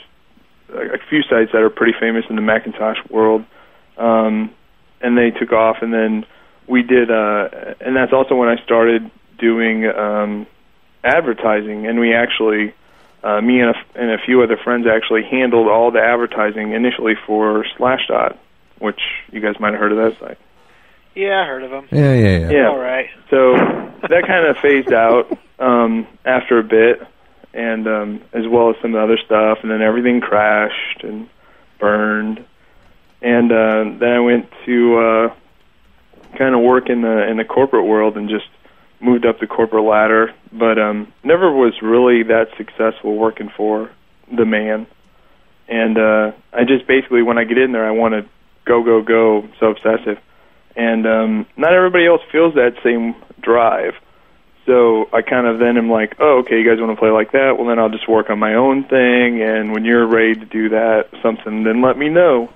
a, 0.70 0.96
a 0.96 0.98
few 1.10 1.22
sites 1.24 1.52
that 1.54 1.62
are 1.62 1.70
pretty 1.70 1.94
famous 2.00 2.26
in 2.30 2.36
the 2.36 2.42
Macintosh 2.42 2.98
world, 3.10 3.46
um, 3.98 4.52
and 5.02 5.18
they 5.18 5.32
took 5.32 5.52
off. 5.52 5.78
And 5.82 5.94
then 5.94 6.26
we 6.68 6.84
did, 6.84 7.12
uh, 7.12 7.50
and 7.80 7.96
that's 7.96 8.14
also 8.14 8.36
when 8.36 8.50
I 8.50 8.62
started 8.64 9.10
doing 9.38 9.86
um, 9.86 10.48
advertising, 11.04 11.88
and 11.88 12.00
we 12.00 12.14
actually. 12.14 12.74
Uh, 13.24 13.42
me 13.42 13.60
and 13.60 13.72
a, 13.72 14.00
and 14.00 14.12
a 14.12 14.24
few 14.24 14.44
other 14.44 14.58
friends 14.64 14.86
actually 14.86 15.24
handled 15.24 15.68
all 15.68 15.92
the 15.92 16.00
advertising 16.00 16.74
initially 16.74 17.16
for 17.26 17.66
Slashdot, 17.76 18.38
which 18.80 19.02
you 19.32 19.42
guys 19.42 19.60
might 19.60 19.72
have 19.72 19.80
heard 19.80 19.92
of 19.92 19.98
that 19.98 20.20
site. 20.20 20.38
Yeah, 21.16 21.42
I 21.42 21.46
heard 21.48 21.64
of 21.64 21.72
them. 21.72 21.88
Yeah, 21.92 22.14
yeah, 22.14 22.38
yeah. 22.38 22.52
Yeah. 22.52 22.70
All 22.70 22.78
right. 22.78 23.10
So 23.32 23.56
that 24.02 24.26
kind 24.28 24.46
of 24.48 24.58
phased 24.58 24.94
out 24.94 25.38
um, 25.60 26.08
after 26.26 26.60
a 26.60 26.64
bit, 26.64 27.06
and 27.54 27.88
um, 27.88 28.22
as 28.34 28.48
well 28.48 28.70
as 28.70 28.76
some 28.82 28.94
of 28.94 29.00
the 29.00 29.04
other 29.04 29.18
stuff, 29.26 29.60
and 29.62 29.72
then 29.72 29.82
everything 29.82 30.22
crashed 30.22 31.04
and 31.04 31.30
burned, 31.80 32.44
and 33.22 33.52
uh, 33.52 33.84
then 34.00 34.10
I 34.10 34.20
went 34.20 34.50
to 34.66 34.98
uh, 34.98 35.36
kind 36.38 36.56
of 36.56 36.62
work 36.62 36.90
in 36.90 37.02
the 37.02 37.28
in 37.28 37.38
the 37.38 37.46
corporate 37.46 37.86
world 37.86 38.18
and 38.18 38.30
just 38.30 38.48
moved 39.00 39.26
up 39.26 39.40
the 39.40 39.48
corporate 39.48 39.84
ladder, 39.84 40.34
but 40.52 40.80
um, 40.80 41.12
never 41.24 41.52
was 41.52 41.82
really 41.82 42.24
that 42.24 42.48
successful 42.58 43.16
working 43.16 43.50
for 43.56 43.92
the 44.36 44.46
man. 44.46 44.88
And 45.68 45.98
uh, 45.98 46.32
I 46.54 46.64
just 46.64 46.88
basically, 46.88 47.22
when 47.22 47.38
I 47.38 47.44
get 47.44 47.58
in 47.58 47.74
there, 47.74 47.86
I 47.86 47.92
want 47.92 48.14
to 48.14 48.26
go, 48.66 48.84
go, 48.84 49.02
go. 49.02 49.48
So 49.60 49.68
obsessive, 49.68 50.18
and 50.78 51.06
um, 51.06 51.46
not 51.58 51.74
everybody 51.74 52.06
else 52.06 52.22
feels 52.32 52.54
that 52.54 52.76
same 52.84 53.16
drive. 53.42 53.94
So 54.66 55.10
I 55.14 55.22
kind 55.22 55.48
of 55.48 55.60
then 55.60 55.78
am 55.78 55.90
like, 55.90 56.16
oh, 56.20 56.40
okay, 56.40 56.60
you 56.60 56.70
guys 56.70 56.80
want 56.80 56.92
to 56.92 57.00
play 57.00 57.10
like 57.10 57.32
that? 57.32 57.56
Well, 57.58 57.68
then 57.68 57.80
I'll 57.80 57.90
just 57.90 58.08
work 58.08 58.30
on 58.30 58.38
my 58.38 58.54
own 58.54 58.84
thing, 58.84 59.42
and 59.42 59.72
when 59.72 59.84
you're 59.86 60.06
ready 60.06 60.36
to 60.36 60.46
do 60.46 60.70
that, 60.70 61.06
something, 61.24 61.64
then 61.64 61.82
let 61.82 61.98
me 61.98 62.10
know. 62.10 62.50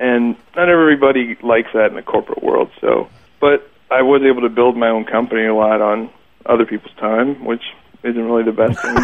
And 0.00 0.34
not 0.56 0.68
everybody 0.68 1.36
likes 1.42 1.68
that 1.74 1.86
in 1.90 1.94
the 1.94 2.02
corporate 2.02 2.42
world. 2.42 2.70
So, 2.80 3.08
but 3.40 3.70
I 3.90 4.02
was 4.02 4.22
able 4.22 4.40
to 4.42 4.48
build 4.48 4.76
my 4.76 4.88
own 4.88 5.04
company 5.04 5.46
a 5.46 5.54
lot 5.54 5.80
on 5.80 6.10
other 6.46 6.64
people's 6.64 6.94
time, 6.94 7.44
which 7.44 7.62
isn't 8.02 8.24
really 8.24 8.42
the 8.42 8.52
best 8.52 8.80
thing, 8.82 8.96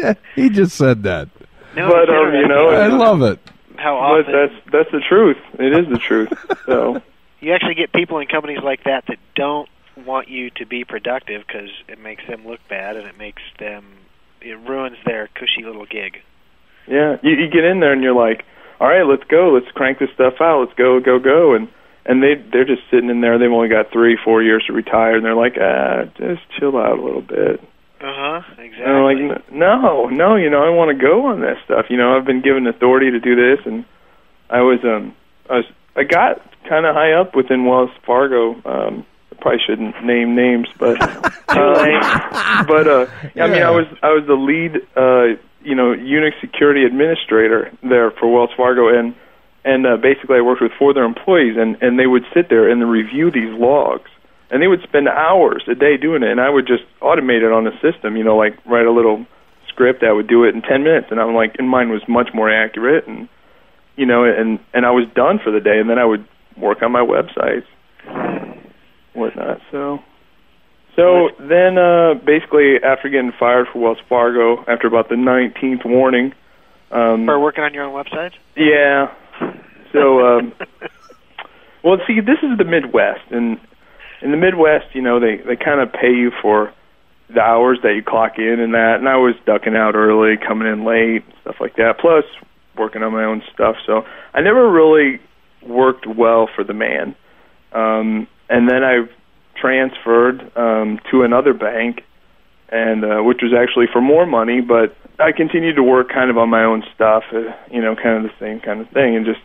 but 0.00 0.18
he 0.36 0.48
just 0.48 0.76
said 0.76 1.02
that. 1.02 1.28
No, 1.76 1.88
But, 1.90 2.08
it's 2.08 2.10
um, 2.10 2.34
you 2.34 2.48
know, 2.48 2.68
I 2.70 2.86
love 2.86 3.20
it. 3.22 3.40
How 3.84 4.22
but 4.22 4.30
that's 4.32 4.54
that's 4.72 4.90
the 4.90 5.00
truth. 5.00 5.36
It 5.58 5.72
is 5.72 5.88
the 5.88 5.98
truth. 5.98 6.32
So 6.66 7.02
you 7.40 7.52
actually 7.52 7.74
get 7.74 7.92
people 7.92 8.18
in 8.18 8.26
companies 8.26 8.62
like 8.62 8.84
that 8.84 9.04
that 9.06 9.18
don't 9.34 9.68
want 10.06 10.28
you 10.28 10.50
to 10.50 10.64
be 10.66 10.84
productive 10.84 11.44
because 11.46 11.70
it 11.88 11.98
makes 12.00 12.26
them 12.26 12.46
look 12.46 12.60
bad 12.68 12.96
and 12.96 13.06
it 13.06 13.18
makes 13.18 13.42
them 13.58 13.84
it 14.40 14.58
ruins 14.60 14.96
their 15.04 15.28
cushy 15.28 15.62
little 15.62 15.86
gig. 15.86 16.22
yeah, 16.86 17.16
you, 17.22 17.32
you 17.32 17.48
get 17.48 17.64
in 17.64 17.80
there 17.80 17.92
and 17.92 18.02
you're 18.02 18.14
like, 18.14 18.44
all 18.80 18.88
right, 18.88 19.06
let's 19.06 19.24
go, 19.24 19.50
let's 19.52 19.70
crank 19.72 19.98
this 19.98 20.10
stuff 20.14 20.34
out, 20.40 20.60
let's 20.60 20.76
go, 20.76 21.00
go, 21.00 21.18
go, 21.18 21.54
and 21.54 21.68
and 22.06 22.22
they 22.22 22.34
they're 22.34 22.64
just 22.66 22.82
sitting 22.90 23.10
in 23.10 23.20
there. 23.20 23.38
They've 23.38 23.50
only 23.50 23.68
got 23.68 23.92
three, 23.92 24.18
four 24.22 24.42
years 24.42 24.64
to 24.66 24.72
retire, 24.72 25.16
and 25.16 25.24
they're 25.24 25.34
like, 25.34 25.56
ah, 25.60 26.04
just 26.16 26.42
chill 26.58 26.76
out 26.76 26.98
a 26.98 27.02
little 27.02 27.22
bit. 27.22 27.60
Uh 28.04 28.12
huh. 28.12 28.42
Exactly. 28.58 28.84
And 28.84 28.92
I'm 28.92 29.28
like, 29.28 29.50
no, 29.50 30.08
no, 30.08 30.36
you 30.36 30.50
know, 30.50 30.62
I 30.62 30.68
want 30.68 30.90
to 30.90 31.02
go 31.02 31.26
on 31.26 31.40
this 31.40 31.56
stuff. 31.64 31.86
You 31.88 31.96
know, 31.96 32.14
I've 32.14 32.26
been 32.26 32.42
given 32.42 32.66
authority 32.66 33.10
to 33.10 33.18
do 33.18 33.34
this, 33.34 33.64
and 33.64 33.86
I 34.50 34.60
was, 34.60 34.80
um, 34.84 35.16
I 35.48 35.56
was, 35.56 35.64
I 35.96 36.04
got 36.04 36.42
kind 36.68 36.84
of 36.84 36.94
high 36.94 37.12
up 37.12 37.34
within 37.34 37.64
Wells 37.64 37.88
Fargo. 38.04 38.56
Um, 38.66 39.06
I 39.32 39.36
probably 39.40 39.60
shouldn't 39.66 40.04
name 40.04 40.34
names, 40.34 40.68
but, 40.78 41.00
uh, 41.48 42.64
but, 42.68 42.86
uh, 42.86 43.06
I 43.36 43.46
mean, 43.48 43.62
I 43.62 43.70
was, 43.70 43.86
I 44.02 44.12
was 44.12 44.24
the 44.26 44.34
lead, 44.34 44.76
uh, 44.94 45.40
you 45.66 45.74
know, 45.74 45.94
Unix 45.94 46.38
security 46.42 46.84
administrator 46.84 47.72
there 47.82 48.10
for 48.10 48.30
Wells 48.30 48.50
Fargo, 48.54 48.88
and, 48.88 49.14
and 49.64 49.86
uh, 49.86 49.96
basically 49.96 50.36
I 50.36 50.42
worked 50.42 50.60
with 50.60 50.72
four 50.78 50.90
of 50.90 50.94
their 50.94 51.04
employees, 51.04 51.56
and 51.56 51.82
and 51.82 51.98
they 51.98 52.06
would 52.06 52.24
sit 52.34 52.50
there 52.50 52.68
and 52.68 52.86
review 52.90 53.30
these 53.30 53.58
logs 53.58 54.10
and 54.50 54.62
they 54.62 54.66
would 54.66 54.82
spend 54.82 55.08
hours 55.08 55.64
a 55.68 55.74
day 55.74 55.96
doing 55.96 56.22
it. 56.22 56.30
And 56.30 56.40
i 56.40 56.48
would 56.50 56.66
just 56.66 56.84
automate 57.00 57.42
it 57.42 57.52
on 57.52 57.64
the 57.64 57.72
system 57.80 58.16
you 58.16 58.24
know 58.24 58.36
like 58.36 58.54
write 58.66 58.86
a 58.86 58.92
little 58.92 59.26
script 59.68 60.00
that 60.02 60.12
would 60.14 60.28
do 60.28 60.44
it 60.44 60.54
in 60.54 60.62
10 60.62 60.82
minutes. 60.82 61.08
And 61.10 61.20
i'm 61.20 61.34
like 61.34 61.56
and 61.58 61.68
mine 61.68 61.90
was 61.90 62.02
much 62.08 62.28
more 62.34 62.50
accurate 62.50 63.06
and 63.06 63.28
you 63.96 64.06
know 64.06 64.24
and 64.24 64.58
and 64.72 64.84
i 64.86 64.90
was 64.90 65.06
done 65.14 65.38
for 65.42 65.50
the 65.50 65.60
day. 65.60 65.78
And 65.78 65.88
then 65.90 65.98
i 65.98 66.04
would 66.04 66.26
work 66.56 66.82
on 66.82 66.92
my 66.92 67.00
websites 67.00 67.66
whatnot. 69.14 69.60
So 69.70 69.98
so 70.96 71.30
then 71.40 71.78
uh 71.78 72.14
basically 72.14 72.76
after 72.84 73.08
getting 73.08 73.32
fired 73.38 73.66
for 73.72 73.78
wells 73.80 73.98
fargo 74.08 74.60
after 74.68 74.86
about 74.86 75.08
the 75.08 75.16
19th 75.16 75.84
warning 75.84 76.32
um 76.90 77.26
For 77.26 77.38
working 77.40 77.64
on 77.64 77.74
your 77.74 77.84
own 77.84 77.94
website. 77.94 78.32
yeah. 78.56 79.12
So 79.92 80.20
um 80.26 80.52
well 81.84 81.98
see 82.06 82.20
this 82.20 82.38
is 82.42 82.58
the 82.58 82.64
midwest. 82.64 83.22
And 83.30 83.58
in 84.24 84.30
the 84.30 84.36
Midwest, 84.36 84.86
you 84.94 85.02
know, 85.02 85.20
they 85.20 85.36
they 85.36 85.56
kind 85.56 85.80
of 85.80 85.92
pay 85.92 86.10
you 86.10 86.32
for 86.42 86.72
the 87.28 87.40
hours 87.40 87.78
that 87.82 87.94
you 87.94 88.02
clock 88.02 88.38
in 88.38 88.58
and 88.58 88.74
that. 88.74 88.96
And 88.98 89.08
I 89.08 89.16
was 89.16 89.34
ducking 89.46 89.76
out 89.76 89.94
early, 89.94 90.36
coming 90.36 90.66
in 90.66 90.84
late, 90.84 91.24
stuff 91.42 91.56
like 91.60 91.76
that. 91.76 91.98
Plus 92.00 92.24
working 92.76 93.02
on 93.02 93.12
my 93.12 93.24
own 93.24 93.42
stuff. 93.52 93.76
So 93.86 94.04
I 94.32 94.40
never 94.40 94.70
really 94.70 95.20
worked 95.62 96.06
well 96.06 96.48
for 96.54 96.64
the 96.64 96.74
man. 96.74 97.14
Um, 97.72 98.26
and 98.48 98.68
then 98.68 98.82
I 98.82 99.06
transferred 99.60 100.40
um, 100.56 101.00
to 101.10 101.22
another 101.22 101.54
bank, 101.54 102.02
and 102.68 103.04
uh, 103.04 103.22
which 103.22 103.40
was 103.42 103.52
actually 103.56 103.86
for 103.92 104.00
more 104.00 104.26
money, 104.26 104.60
but 104.60 104.96
I 105.18 105.32
continued 105.32 105.76
to 105.76 105.82
work 105.82 106.08
kind 106.08 106.30
of 106.30 106.38
on 106.38 106.50
my 106.50 106.64
own 106.64 106.82
stuff, 106.94 107.24
uh, 107.32 107.52
you 107.70 107.80
know, 107.80 107.94
kind 107.94 108.24
of 108.24 108.30
the 108.30 108.36
same 108.40 108.60
kind 108.60 108.80
of 108.80 108.88
thing, 108.90 109.16
and 109.16 109.24
just 109.24 109.40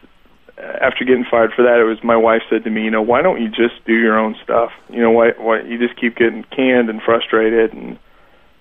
after 0.59 1.05
getting 1.05 1.25
fired 1.29 1.51
for 1.55 1.63
that, 1.63 1.79
it 1.79 1.83
was 1.85 2.03
my 2.03 2.17
wife 2.17 2.41
said 2.49 2.63
to 2.65 2.69
me, 2.69 2.83
you 2.83 2.91
know, 2.91 3.01
why 3.01 3.21
don't 3.21 3.41
you 3.41 3.47
just 3.49 3.83
do 3.85 3.93
your 3.93 4.17
own 4.19 4.35
stuff? 4.43 4.71
You 4.89 5.01
know, 5.01 5.11
why 5.11 5.31
why 5.37 5.61
you 5.61 5.77
just 5.77 5.99
keep 5.99 6.15
getting 6.17 6.43
canned 6.55 6.89
and 6.89 7.01
frustrated 7.01 7.73
and, 7.73 7.97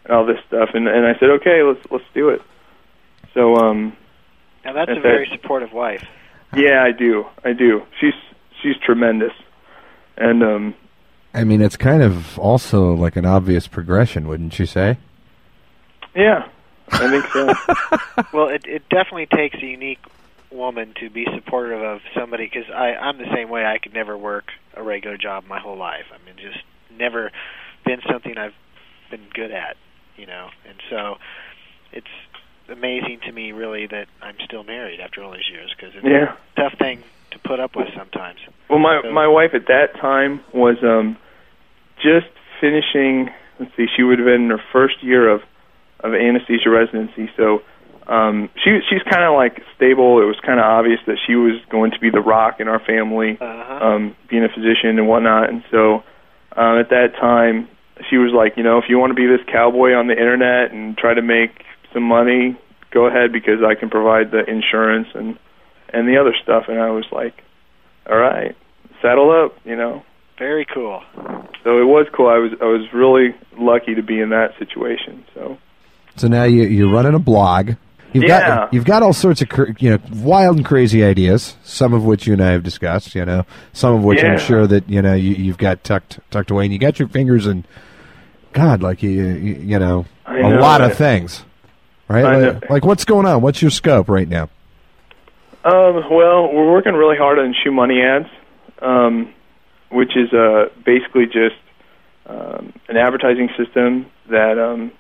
and 0.05 0.13
all 0.13 0.25
this 0.27 0.39
stuff? 0.47 0.71
And 0.75 0.87
and 0.89 1.07
I 1.07 1.15
said, 1.19 1.31
okay, 1.41 1.63
let's 1.63 1.81
let's 1.91 2.05
do 2.15 2.29
it. 2.31 2.41
So 3.35 3.57
um, 3.57 3.97
Now 4.65 4.73
that's 4.75 4.89
a 4.91 4.93
Okay. 4.93 5.03
very 5.03 5.29
supportive 5.33 5.73
wife. 5.73 6.05
yeah, 6.55 6.83
I 6.83 6.93
do, 6.93 7.27
I 7.45 7.53
do. 7.53 7.83
She's 8.01 8.15
she's 8.63 8.77
tremendous, 8.85 9.33
and 10.17 10.43
um, 10.43 10.75
I 11.35 11.45
mean, 11.45 11.61
it's 11.61 11.77
kind 11.77 12.03
of 12.03 12.39
also 12.39 12.95
like 12.95 13.17
an 13.17 13.27
obvious 13.27 13.67
progression, 13.69 14.27
wouldn't 14.29 14.59
you 14.59 14.67
say? 14.67 14.97
yeah, 16.15 16.49
I 16.93 17.09
think 17.09 17.27
so. 17.33 17.55
Well, 18.33 18.49
it 18.49 18.63
it 18.67 18.83
definitely 18.89 19.27
takes 19.27 19.57
a 19.63 19.67
unique 19.67 20.01
woman 20.51 20.95
to 21.01 21.11
be 21.11 21.27
supportive 21.35 21.83
of 21.83 22.01
somebody 22.19 22.47
because 22.53 22.71
I 22.71 22.95
I'm 22.95 23.19
the 23.19 23.31
same 23.35 23.49
way. 23.51 23.65
I 23.65 23.79
could 23.79 23.95
never 23.95 24.17
work 24.17 24.45
a 24.75 24.83
regular 24.83 25.17
job 25.17 25.45
my 25.49 25.61
whole 25.61 25.77
life. 25.77 26.07
I 26.13 26.25
mean, 26.25 26.37
just 26.37 26.65
never 26.91 27.31
been 27.85 28.01
something 28.11 28.37
I've 28.37 28.55
been 29.11 29.27
good 29.35 29.51
at, 29.51 29.77
you 30.17 30.27
know. 30.27 30.49
And 30.69 30.79
so 30.91 31.17
it's 31.93 32.07
amazing 32.69 33.21
to 33.27 33.33
me, 33.33 33.53
really, 33.53 33.87
that 33.87 34.07
I'm 34.23 34.37
still 34.45 34.65
married 34.65 35.01
after 35.01 35.23
all 35.23 35.33
these 35.33 35.49
years 35.51 35.75
because 35.77 35.95
it's 35.95 36.05
yeah. 36.05 36.35
a 36.57 36.61
tough 36.61 36.79
thing 36.79 37.03
to 37.31 37.39
put 37.39 37.61
up 37.61 37.77
with 37.77 37.89
sometimes. 37.97 38.41
Well, 38.69 38.79
my 38.79 39.01
So- 39.03 39.13
my 39.13 39.27
wife 39.27 39.55
at 39.55 39.67
that 39.67 39.95
time 40.01 40.41
was 40.53 40.77
um, 40.83 41.17
just 42.03 42.29
finishing. 42.61 43.31
Let's 43.59 43.75
see, 43.77 43.87
she 43.97 44.03
would 44.03 44.19
have 44.19 44.27
been 44.27 44.45
in 44.45 44.51
her 44.51 44.63
first 44.73 45.03
year 45.03 45.29
of 45.29 45.43
of 46.01 46.15
anesthesia 46.15 46.71
residency. 46.71 47.29
So 47.37 47.63
um, 48.09 48.49
she 48.65 48.81
she's 48.89 49.03
kind 49.11 49.25
of 49.25 49.35
like 49.35 49.63
stable. 49.77 50.21
It 50.23 50.25
was 50.27 50.37
kind 50.45 50.59
of 50.59 50.65
obvious 50.65 51.01
that 51.07 51.19
she 51.27 51.35
was 51.35 51.61
going 51.71 51.91
to 51.93 51.99
be 52.01 52.11
the 52.11 52.21
rock 52.21 52.59
in 52.61 52.69
our 52.69 52.81
family, 52.81 53.37
Uh-huh. 53.41 53.85
um, 53.87 54.17
being 54.31 54.45
a 54.45 54.49
physician 54.49 54.99
and 54.99 55.07
whatnot. 55.09 55.51
And 55.51 55.63
so 55.71 56.03
uh, 56.57 56.81
at 56.81 56.89
that 56.91 57.15
time, 57.21 57.69
she 58.09 58.17
was 58.17 58.33
like, 58.33 58.57
you 58.57 58.63
know, 58.63 58.79
if 58.79 58.85
you 58.89 58.99
want 58.99 59.11
to 59.11 59.15
be 59.15 59.27
this 59.27 59.45
cowboy 59.53 59.93
on 59.93 60.07
the 60.07 60.15
internet 60.17 60.73
and 60.73 60.97
try 60.97 61.13
to 61.15 61.23
make 61.23 61.65
some 61.93 62.03
money, 62.03 62.57
go 62.93 63.07
ahead 63.07 63.33
because 63.33 63.61
I 63.63 63.75
can 63.75 63.91
provide 63.91 64.31
the 64.31 64.43
insurance 64.49 65.09
and 65.15 65.39
and 65.93 66.09
the 66.09 66.17
other 66.19 66.35
stuff. 66.43 66.65
And 66.69 66.81
I 66.81 66.91
was 66.91 67.05
like, 67.13 67.35
all 68.09 68.17
right. 68.19 68.57
saddle 69.03 69.31
up, 69.31 69.55
you 69.65 69.77
know. 69.77 70.03
Very 70.39 70.65
cool. 70.73 71.03
So 71.65 71.79
it 71.81 71.85
was 71.85 72.07
cool. 72.17 72.29
I 72.29 72.39
was 72.39 72.53
I 72.63 72.67
was 72.67 72.87
really 72.95 73.35
lucky 73.59 73.95
to 73.97 74.03
be 74.03 74.21
in 74.21 74.31
that 74.31 74.57
situation. 74.59 75.25
So 75.35 75.59
So 76.17 76.29
now 76.29 76.45
you, 76.45 76.63
you're 76.63 76.91
running 76.93 77.15
a 77.15 77.19
blog. 77.19 77.73
You've 78.13 78.25
Yeah. 78.25 78.39
got 78.49 78.75
you've 78.75 78.85
got 78.85 79.03
all 79.03 79.13
sorts 79.13 79.43
of 79.43 79.49
you 79.81 79.91
know 79.91 79.99
wild 80.15 80.57
and 80.57 80.65
crazy 80.65 81.05
ideas. 81.05 81.57
Some 81.63 81.93
of 81.93 82.05
which 82.05 82.27
you 82.27 82.33
and 82.33 82.43
I 82.43 82.53
have 82.53 82.63
discussed. 82.63 83.15
You 83.15 83.25
know, 83.25 83.45
some 83.73 83.95
of 83.95 84.05
which 84.05 84.23
Yeah. 84.23 84.33
I'm 84.33 84.39
sure 84.39 84.67
that 84.67 84.89
you 84.89 85.03
know 85.03 85.15
you, 85.15 85.35
you've 85.35 85.59
got 85.59 85.85
tucked 85.85 86.19
tucked 86.31 86.51
away, 86.51 86.65
and 86.65 86.73
you 86.73 86.79
got 86.79 86.99
your 86.99 87.09
fingers 87.09 87.47
in. 87.47 87.65
God, 88.55 88.83
like 88.83 89.03
you 89.03 89.11
you, 89.11 89.55
you 89.57 89.79
know, 89.79 90.07
I 90.27 90.39
a 90.39 90.43
know 90.51 90.59
lot 90.61 90.81
of 90.81 90.97
things, 90.97 91.45
right? 92.09 92.25
Like, 92.53 92.71
like 92.71 92.85
what's 92.85 93.05
going 93.05 93.27
on? 93.27 93.43
What's 93.43 93.61
your 93.61 93.71
scope 93.71 94.09
right 94.09 94.29
now? 94.29 94.49
Um, 95.65 96.03
well, 96.11 96.51
we're 96.53 96.71
working 96.73 96.95
really 96.95 97.17
hard 97.19 97.39
on 97.39 97.55
ShoeMoney 97.55 98.03
ads, 98.03 98.29
um, 98.81 99.35
which 99.91 100.17
is 100.17 100.33
uh, 100.33 100.71
basically 100.85 101.27
just 101.27 101.57
um, 102.27 102.73
an 102.89 102.97
advertising 102.97 103.51
system 103.57 104.07
that 104.31 104.59
um, 104.59 104.93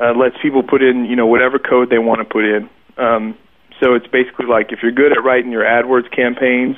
uh, 0.00 0.12
lets 0.14 0.36
people 0.42 0.62
put 0.62 0.82
in, 0.82 1.04
you 1.06 1.16
know, 1.16 1.26
whatever 1.26 1.58
code 1.58 1.90
they 1.90 1.98
want 1.98 2.20
to 2.20 2.24
put 2.24 2.44
in. 2.44 2.68
Um, 2.96 3.36
so 3.80 3.94
it's 3.94 4.06
basically 4.06 4.46
like 4.46 4.72
if 4.72 4.80
you're 4.82 4.92
good 4.92 5.12
at 5.12 5.22
writing 5.22 5.52
your 5.52 5.64
AdWords 5.64 6.14
campaigns, 6.14 6.76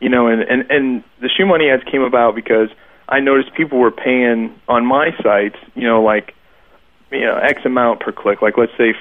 you 0.00 0.08
know, 0.08 0.26
and, 0.26 0.42
and, 0.42 0.70
and 0.70 1.04
the 1.20 1.28
shoe 1.28 1.46
money 1.46 1.68
ads 1.68 1.82
came 1.90 2.02
about 2.02 2.34
because 2.34 2.68
I 3.08 3.20
noticed 3.20 3.54
people 3.54 3.78
were 3.78 3.90
paying 3.90 4.54
on 4.68 4.86
my 4.86 5.10
sites, 5.22 5.56
you 5.74 5.86
know, 5.86 6.02
like, 6.02 6.34
you 7.10 7.20
know, 7.20 7.36
X 7.36 7.60
amount 7.64 8.00
per 8.00 8.12
click. 8.12 8.40
Like, 8.40 8.56
let's 8.56 8.72
say 8.78 8.94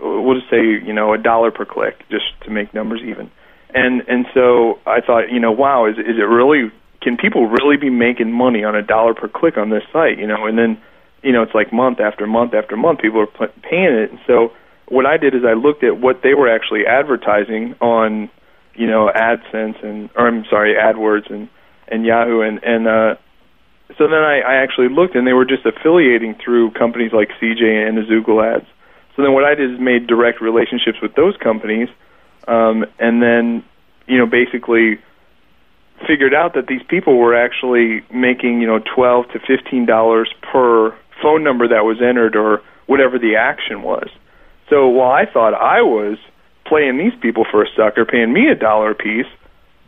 we'll 0.00 0.34
just 0.34 0.50
say 0.50 0.62
you 0.62 0.92
know 0.92 1.12
a 1.12 1.18
dollar 1.18 1.50
per 1.50 1.64
click 1.64 2.04
just 2.10 2.24
to 2.42 2.50
make 2.50 2.72
numbers 2.74 3.00
even 3.04 3.30
and 3.74 4.02
and 4.08 4.26
so 4.34 4.78
i 4.86 5.00
thought 5.00 5.30
you 5.30 5.40
know 5.40 5.52
wow 5.52 5.86
is 5.86 5.98
is 5.98 6.16
it 6.18 6.28
really 6.28 6.70
can 7.02 7.16
people 7.16 7.46
really 7.46 7.76
be 7.76 7.90
making 7.90 8.32
money 8.32 8.64
on 8.64 8.74
a 8.74 8.82
dollar 8.82 9.14
per 9.14 9.28
click 9.28 9.56
on 9.56 9.70
this 9.70 9.82
site 9.92 10.18
you 10.18 10.26
know 10.26 10.46
and 10.46 10.58
then 10.58 10.80
you 11.22 11.32
know 11.32 11.42
it's 11.42 11.54
like 11.54 11.72
month 11.72 12.00
after 12.00 12.26
month 12.26 12.54
after 12.54 12.76
month 12.76 13.00
people 13.00 13.20
are 13.20 13.26
p- 13.26 13.60
paying 13.62 13.94
it 13.94 14.10
so 14.26 14.52
what 14.88 15.06
i 15.06 15.16
did 15.16 15.34
is 15.34 15.42
i 15.44 15.52
looked 15.52 15.84
at 15.84 15.98
what 15.98 16.22
they 16.22 16.34
were 16.34 16.48
actually 16.48 16.86
advertising 16.86 17.74
on 17.80 18.30
you 18.74 18.86
know 18.86 19.10
adsense 19.14 19.82
and 19.84 20.10
or 20.16 20.26
i'm 20.26 20.44
sorry 20.50 20.74
adwords 20.74 21.30
and 21.30 21.48
and 21.88 22.04
yahoo 22.04 22.40
and 22.40 22.62
and 22.62 22.86
uh 22.86 23.14
so 23.98 24.06
then 24.06 24.22
I, 24.22 24.40
I 24.40 24.54
actually 24.62 24.88
looked, 24.88 25.14
and 25.16 25.26
they 25.26 25.32
were 25.32 25.44
just 25.44 25.66
affiliating 25.66 26.36
through 26.42 26.72
companies 26.72 27.12
like 27.12 27.30
CJ 27.40 27.88
and 27.88 27.98
Azoogle 27.98 28.42
Ads. 28.42 28.66
So 29.16 29.22
then 29.22 29.32
what 29.32 29.44
I 29.44 29.54
did 29.54 29.72
is 29.74 29.80
made 29.80 30.06
direct 30.06 30.40
relationships 30.40 30.98
with 31.02 31.14
those 31.14 31.36
companies, 31.36 31.88
um, 32.46 32.86
and 32.98 33.22
then 33.22 33.64
you 34.06 34.18
know 34.18 34.26
basically 34.26 34.98
figured 36.06 36.32
out 36.32 36.54
that 36.54 36.66
these 36.66 36.82
people 36.88 37.18
were 37.18 37.34
actually 37.34 38.02
making 38.12 38.60
you 38.60 38.66
know 38.66 38.78
twelve 38.78 39.28
to 39.32 39.40
fifteen 39.40 39.86
dollars 39.86 40.32
per 40.40 40.96
phone 41.22 41.44
number 41.44 41.68
that 41.68 41.84
was 41.84 42.00
entered 42.00 42.36
or 42.36 42.62
whatever 42.86 43.18
the 43.18 43.36
action 43.36 43.82
was. 43.82 44.08
So 44.68 44.88
while 44.88 45.12
I 45.12 45.26
thought 45.30 45.54
I 45.54 45.82
was 45.82 46.18
playing 46.66 46.98
these 46.98 47.18
people 47.20 47.44
for 47.50 47.62
a 47.62 47.68
sucker, 47.76 48.04
paying 48.04 48.32
me 48.32 48.48
a 48.48 48.54
dollar 48.54 48.92
a 48.92 48.94
piece, 48.94 49.26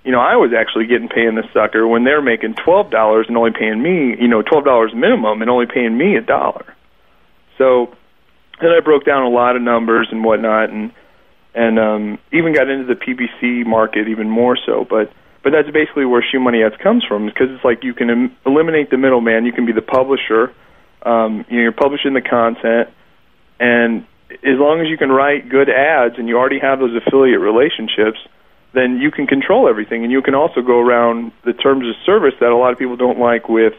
you 0.05 0.11
know, 0.11 0.21
I 0.21 0.35
was 0.37 0.51
actually 0.53 0.87
getting 0.87 1.09
paying 1.09 1.37
the 1.37 1.47
sucker 1.55 1.87
when 1.87 2.05
they're 2.05 2.23
making 2.23 2.55
twelve 2.55 2.91
dollars 2.91 3.27
and 3.29 3.37
only 3.37 3.53
paying 3.53 3.83
me, 3.83 4.17
you 4.21 4.27
know, 4.27 4.43
twelve 4.43 4.65
dollars 4.65 4.93
minimum 4.95 5.41
and 5.43 5.51
only 5.51 5.67
paying 5.67 5.97
me 5.97 6.17
a 6.17 6.21
dollar. 6.21 6.75
So 7.59 7.95
then 8.61 8.71
I 8.71 8.81
broke 8.81 9.05
down 9.05 9.23
a 9.23 9.29
lot 9.29 9.55
of 9.55 9.63
numbers 9.63 10.09
and 10.11 10.25
whatnot, 10.25 10.71
and 10.71 10.93
and 11.55 11.79
um, 11.79 12.19
even 12.33 12.55
got 12.55 12.69
into 12.69 12.93
the 12.93 12.99
PPC 12.99 13.65
market 13.65 14.09
even 14.09 14.29
more 14.29 14.57
so. 14.57 14.85
But 14.89 15.13
but 15.45 15.51
that's 15.51 15.71
basically 15.71 16.05
where 16.05 16.23
ShoeMoney 16.23 16.65
Ads 16.65 16.81
comes 16.83 17.05
from, 17.05 17.27
because 17.27 17.49
it's 17.51 17.65
like 17.65 17.83
you 17.83 17.95
can 17.95 18.11
em- 18.11 18.37
eliminate 18.47 18.91
the 18.91 18.97
middleman. 18.99 19.45
You 19.45 19.53
can 19.53 19.67
be 19.67 19.73
the 19.73 19.83
publisher. 19.83 20.53
Um, 21.05 21.45
you 21.49 21.57
know, 21.57 21.63
you're 21.63 21.73
publishing 21.73 22.15
the 22.15 22.21
content, 22.21 22.89
and 23.59 24.07
as 24.31 24.59
long 24.59 24.81
as 24.81 24.89
you 24.89 24.97
can 24.97 25.11
write 25.11 25.49
good 25.49 25.69
ads 25.69 26.15
and 26.17 26.29
you 26.29 26.39
already 26.39 26.59
have 26.61 26.79
those 26.79 26.95
affiliate 26.95 27.41
relationships, 27.41 28.19
then 28.73 28.99
you 28.99 29.11
can 29.11 29.27
control 29.27 29.69
everything, 29.69 30.05
and 30.05 30.13
you 30.13 30.23
can 30.23 30.35
also 30.35 30.63
go 30.63 30.81
around 30.81 31.33
the 31.45 31.53
terms 31.53 31.87
of 31.89 31.95
service 32.07 32.35
that 32.41 32.51
a 32.51 32.57
lot 32.57 32.73
of 32.73 32.79
people 32.79 32.97
don't 32.97 33.19
like 33.19 33.49
with 33.49 33.75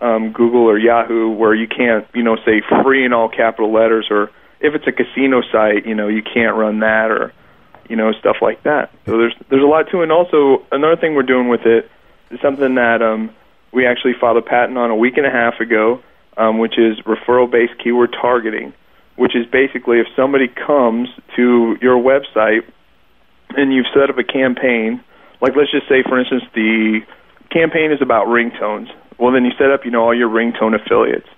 um, 0.00 0.32
Google 0.32 0.62
or 0.62 0.78
Yahoo, 0.78 1.30
where 1.30 1.54
you 1.54 1.68
can't, 1.68 2.06
you 2.14 2.22
know, 2.22 2.36
say 2.46 2.62
free 2.82 3.04
in 3.04 3.12
all 3.12 3.28
capital 3.28 3.72
letters, 3.72 4.06
or 4.10 4.30
if 4.60 4.74
it's 4.74 4.86
a 4.86 4.92
casino 4.92 5.42
site, 5.52 5.86
you 5.86 5.94
know, 5.94 6.08
you 6.08 6.22
can't 6.22 6.56
run 6.56 6.80
that, 6.80 7.10
or 7.10 7.32
you 7.88 7.96
know, 7.96 8.12
stuff 8.12 8.36
like 8.40 8.62
that. 8.62 8.92
So 9.04 9.18
there's 9.18 9.34
there's 9.50 9.62
a 9.62 9.66
lot 9.66 9.90
to 9.90 10.00
it. 10.00 10.04
And 10.04 10.12
also 10.12 10.64
another 10.70 10.96
thing 10.96 11.14
we're 11.14 11.24
doing 11.24 11.48
with 11.48 11.66
it 11.66 11.90
is 12.30 12.40
something 12.40 12.76
that 12.76 13.02
um, 13.02 13.34
we 13.72 13.86
actually 13.86 14.14
filed 14.18 14.36
a 14.36 14.42
patent 14.42 14.78
on 14.78 14.90
a 14.90 14.96
week 14.96 15.16
and 15.16 15.26
a 15.26 15.30
half 15.30 15.60
ago, 15.60 16.00
um, 16.36 16.58
which 16.58 16.78
is 16.78 16.98
referral-based 17.00 17.74
keyword 17.82 18.12
targeting, 18.12 18.72
which 19.16 19.36
is 19.36 19.46
basically 19.46 19.98
if 19.98 20.06
somebody 20.16 20.48
comes 20.48 21.08
to 21.36 21.76
your 21.80 21.96
website 21.96 22.62
and 23.50 23.72
you've 23.72 23.86
set 23.94 24.10
up 24.10 24.18
a 24.18 24.24
campaign, 24.24 25.02
like 25.40 25.56
let's 25.56 25.70
just 25.70 25.88
say, 25.88 26.02
for 26.02 26.18
instance, 26.18 26.44
the 26.54 27.00
campaign 27.50 27.92
is 27.92 28.00
about 28.00 28.26
ringtones. 28.26 28.88
Well, 29.18 29.32
then 29.32 29.44
you 29.44 29.52
set 29.58 29.70
up, 29.70 29.84
you 29.84 29.90
know, 29.90 30.02
all 30.02 30.16
your 30.16 30.30
ringtone 30.30 30.74
affiliates, 30.74 31.28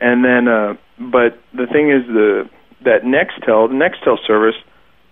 and 0.00 0.24
then, 0.24 0.48
uh, 0.48 0.74
but 0.98 1.38
the 1.52 1.66
thing 1.66 1.90
is, 1.90 2.06
the 2.06 2.48
that 2.82 3.02
Nextel, 3.04 3.68
the 3.68 3.74
Nextel 3.74 4.16
service, 4.26 4.56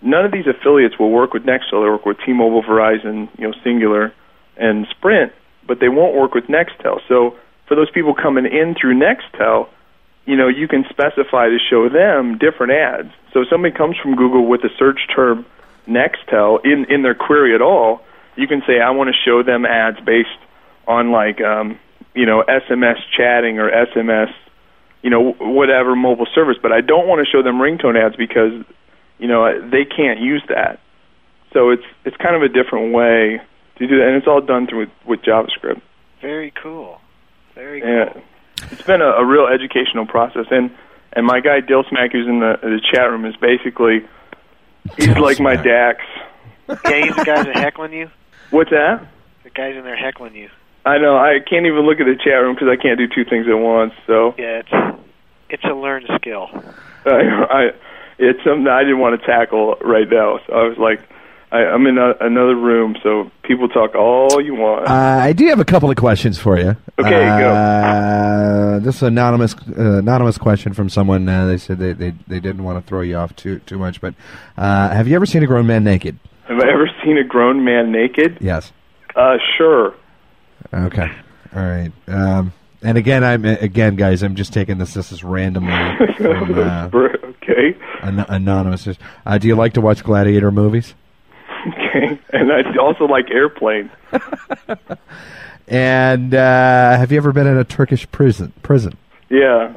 none 0.02 0.24
of 0.24 0.32
these 0.32 0.46
affiliates 0.46 0.98
will 0.98 1.10
work 1.10 1.34
with 1.34 1.44
Nextel. 1.44 1.84
They 1.84 1.90
work 1.90 2.06
with 2.06 2.16
T-Mobile, 2.24 2.62
Verizon, 2.62 3.28
you 3.38 3.46
know, 3.46 3.54
Cingular, 3.64 4.12
and 4.56 4.86
Sprint, 4.90 5.32
but 5.66 5.78
they 5.80 5.88
won't 5.88 6.16
work 6.16 6.34
with 6.34 6.44
Nextel. 6.44 7.00
So 7.08 7.36
for 7.68 7.74
those 7.74 7.90
people 7.90 8.14
coming 8.14 8.46
in 8.46 8.74
through 8.80 8.98
Nextel, 8.98 9.68
you 10.24 10.36
know, 10.36 10.48
you 10.48 10.68
can 10.68 10.84
specify 10.90 11.48
to 11.48 11.58
show 11.70 11.88
them 11.88 12.38
different 12.38 12.72
ads. 12.72 13.12
So 13.32 13.42
if 13.42 13.48
somebody 13.48 13.74
comes 13.74 13.96
from 14.02 14.16
Google 14.16 14.46
with 14.46 14.62
the 14.62 14.70
search 14.78 15.00
term 15.14 15.46
Nextel 15.86 16.64
in 16.64 16.86
in 16.88 17.02
their 17.02 17.14
query 17.14 17.54
at 17.54 17.62
all, 17.62 18.00
you 18.36 18.46
can 18.46 18.62
say 18.66 18.80
I 18.80 18.90
want 18.90 19.08
to 19.08 19.16
show 19.24 19.42
them 19.42 19.64
ads 19.64 19.98
based 20.04 20.28
on 20.86 21.12
like 21.12 21.40
um, 21.40 21.78
you 22.14 22.26
know 22.26 22.44
SMS 22.46 22.96
chatting 23.16 23.58
or 23.58 23.70
SMS, 23.70 24.32
you 25.02 25.10
know 25.10 25.32
whatever 25.32 25.96
mobile 25.96 26.26
service, 26.34 26.56
but 26.60 26.72
I 26.72 26.80
don't 26.80 27.08
want 27.08 27.24
to 27.24 27.30
show 27.30 27.42
them 27.42 27.56
ringtone 27.56 27.96
ads 27.96 28.16
because 28.16 28.52
you 29.18 29.28
know 29.28 29.60
they 29.70 29.84
can't 29.84 30.20
use 30.20 30.42
that. 30.48 30.80
So 31.52 31.70
it's 31.70 31.84
it's 32.04 32.16
kind 32.16 32.36
of 32.36 32.42
a 32.42 32.48
different 32.48 32.92
way 32.92 33.40
to 33.78 33.86
do 33.86 33.98
that, 33.98 34.08
and 34.08 34.16
it's 34.16 34.26
all 34.26 34.40
done 34.40 34.66
through 34.66 34.80
with, 34.80 34.90
with 35.06 35.20
JavaScript. 35.22 35.80
Very 36.20 36.52
cool. 36.62 37.00
Very 37.58 37.80
cool. 37.80 37.90
Yeah, 37.90 38.12
it's 38.70 38.82
been 38.82 39.02
a, 39.02 39.10
a 39.10 39.24
real 39.26 39.48
educational 39.48 40.06
process, 40.06 40.46
and 40.52 40.70
and 41.12 41.26
my 41.26 41.40
guy 41.40 41.58
Dill 41.58 41.82
Smack, 41.88 42.12
who's 42.12 42.28
in 42.28 42.38
the 42.38 42.56
the 42.62 42.80
chat 42.92 43.10
room, 43.10 43.24
is 43.24 43.34
basically 43.34 44.06
he's 44.96 45.06
Dill 45.08 45.20
like 45.20 45.40
my 45.40 45.54
Smack. 45.60 45.64
Dax. 45.64 46.80
Yeah, 46.84 47.04
he's 47.04 47.16
the 47.16 47.24
guys 47.24 47.46
that 47.46 47.56
heckling 47.56 47.92
you. 47.92 48.10
What's 48.50 48.70
that? 48.70 49.04
The 49.42 49.50
guys 49.50 49.74
in 49.74 49.82
there 49.82 49.96
heckling 49.96 50.36
you. 50.36 50.50
I 50.86 50.98
know 50.98 51.16
I 51.18 51.40
can't 51.40 51.66
even 51.66 51.80
look 51.80 51.98
at 51.98 52.06
the 52.06 52.14
chat 52.14 52.40
room 52.40 52.54
because 52.54 52.68
I 52.68 52.80
can't 52.80 52.96
do 52.96 53.08
two 53.08 53.28
things 53.28 53.48
at 53.48 53.58
once. 53.58 53.92
So 54.06 54.36
Yeah, 54.38 54.62
it's 54.64 55.00
it's 55.50 55.64
a 55.64 55.74
learned 55.74 56.06
skill. 56.14 56.46
I, 57.04 57.10
I 57.50 57.70
it's 58.18 58.38
something 58.44 58.68
I 58.68 58.84
didn't 58.84 59.00
want 59.00 59.20
to 59.20 59.26
tackle 59.26 59.74
right 59.80 60.08
now. 60.08 60.38
So 60.46 60.52
I 60.52 60.62
was 60.68 60.78
like, 60.78 61.00
I, 61.50 61.58
I'm 61.64 61.86
in 61.86 61.96
a, 61.96 62.12
another 62.20 62.54
room, 62.54 62.96
so 63.02 63.30
people 63.42 63.68
talk 63.68 63.94
all 63.94 64.40
you 64.40 64.54
want. 64.54 64.86
Uh, 64.86 64.92
I 64.92 65.32
do 65.32 65.46
have 65.48 65.60
a 65.60 65.64
couple 65.64 65.90
of 65.90 65.96
questions 65.96 66.38
for 66.38 66.58
you. 66.58 66.76
Okay, 66.98 67.10
go. 67.10 67.50
uh, 67.50 68.78
This 68.80 68.96
is 68.96 69.02
an 69.02 69.08
anonymous 69.08 69.54
uh, 69.76 69.98
anonymous 69.98 70.36
question 70.38 70.74
from 70.74 70.88
someone. 70.90 71.28
Uh, 71.28 71.46
they 71.46 71.56
said 71.58 71.78
they, 71.78 71.92
they 71.92 72.10
they 72.26 72.40
didn't 72.40 72.64
want 72.64 72.82
to 72.82 72.86
throw 72.88 73.00
you 73.00 73.16
off 73.16 73.34
too 73.36 73.60
too 73.60 73.78
much, 73.78 74.00
but 74.00 74.14
uh, 74.58 74.90
have 74.90 75.08
you 75.08 75.16
ever 75.16 75.26
seen 75.26 75.42
a 75.42 75.46
grown 75.46 75.66
man 75.66 75.84
naked? 75.84 76.18
Have 76.48 76.58
I 76.60 76.68
ever 76.70 76.88
seen 77.04 77.16
a 77.18 77.24
grown 77.24 77.64
man 77.64 77.92
naked? 77.92 78.38
Yes. 78.40 78.72
Uh, 79.16 79.36
sure. 79.56 79.94
Okay. 80.72 81.10
All 81.54 81.62
right. 81.66 81.92
Um, 82.08 82.52
and 82.82 82.98
again, 82.98 83.24
I'm 83.24 83.44
again, 83.44 83.96
guys. 83.96 84.22
I'm 84.22 84.34
just 84.34 84.52
taking 84.52 84.76
this. 84.78 84.92
This 84.94 85.12
is 85.12 85.24
randomly 85.24 85.72
from 86.16 86.58
okay. 86.58 87.74
an- 88.02 88.20
anonymous. 88.28 88.86
Uh, 89.26 89.38
do 89.38 89.48
you 89.48 89.56
like 89.56 89.72
to 89.74 89.80
watch 89.80 90.04
gladiator 90.04 90.50
movies? 90.50 90.94
Okay. 92.04 92.18
And 92.32 92.52
I 92.52 92.76
also 92.80 93.04
like 93.04 93.30
airplanes. 93.30 93.90
And 95.70 96.32
uh, 96.34 96.96
have 96.96 97.12
you 97.12 97.18
ever 97.18 97.30
been 97.32 97.46
in 97.46 97.58
a 97.58 97.64
Turkish 97.64 98.10
prison? 98.10 98.54
Prison. 98.62 98.96
Yeah. 99.28 99.76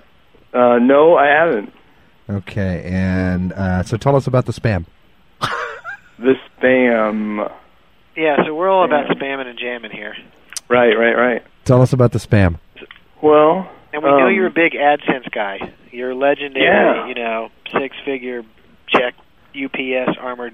Uh, 0.54 0.80
no, 0.80 1.18
I 1.18 1.28
haven't. 1.28 1.74
Okay. 2.30 2.82
And 2.86 3.52
uh, 3.52 3.84
so, 3.84 3.98
tell 3.98 4.16
us 4.16 4.26
about 4.28 4.46
the 4.46 4.54
spam. 4.54 4.86
The 6.18 6.36
spam. 6.62 7.52
Yeah, 8.16 8.38
so 8.46 8.54
we're 8.54 8.70
all 8.70 8.86
about 8.86 9.08
spamming 9.08 9.48
and 9.48 9.58
jamming 9.58 9.90
here. 9.92 10.16
Right, 10.70 10.94
right, 10.96 11.18
right. 11.18 11.44
Tell 11.66 11.82
us 11.82 11.94
about 11.94 12.12
the 12.12 12.20
spam. 12.20 12.60
Well, 13.24 13.68
And 13.92 14.04
we 14.04 14.10
know 14.12 14.28
um, 14.28 14.34
you're 14.36 14.46
a 14.46 14.52
big 14.52 14.74
AdSense 14.74 15.32
guy. 15.32 15.74
You're 15.92 16.12
a 16.12 16.16
legendary, 16.16 16.64
Yeah. 16.66 17.08
you 17.08 17.16
know, 17.16 17.50
six-figure 17.72 18.44
check 18.88 19.16
UPS 19.56 20.16
armored 20.20 20.54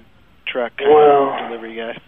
truck 0.50 0.72
Well- 0.80 1.36
delivery 1.48 1.76
guy. 1.76 1.98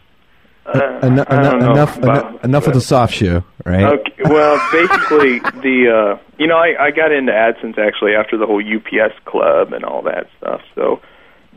Uh, 0.67 0.99
eno- 1.03 1.25
I 1.27 1.37
don't 1.43 1.55
eno- 1.55 1.59
know 1.67 1.73
enough 1.73 1.97
about- 1.99 2.27
eno- 2.29 2.39
enough 2.45 2.67
of 2.67 2.75
the 2.75 2.81
soft 2.83 3.15
shoe, 3.15 3.43
right? 3.65 3.83
Okay, 3.85 4.13
well, 4.25 4.61
basically, 4.73 5.39
the 5.63 5.89
uh, 6.17 6.19
you 6.39 6.47
know, 6.47 6.57
I, 6.59 6.87
I 6.87 6.91
got 6.91 7.13
into 7.13 7.33
AdSense 7.33 7.79
actually 7.79 8.15
after 8.15 8.37
the 8.37 8.47
whole 8.47 8.63
UPS 8.63 9.15
club 9.25 9.73
and 9.73 9.85
all 9.85 10.03
that 10.03 10.27
stuff. 10.39 10.61
So, 10.75 11.01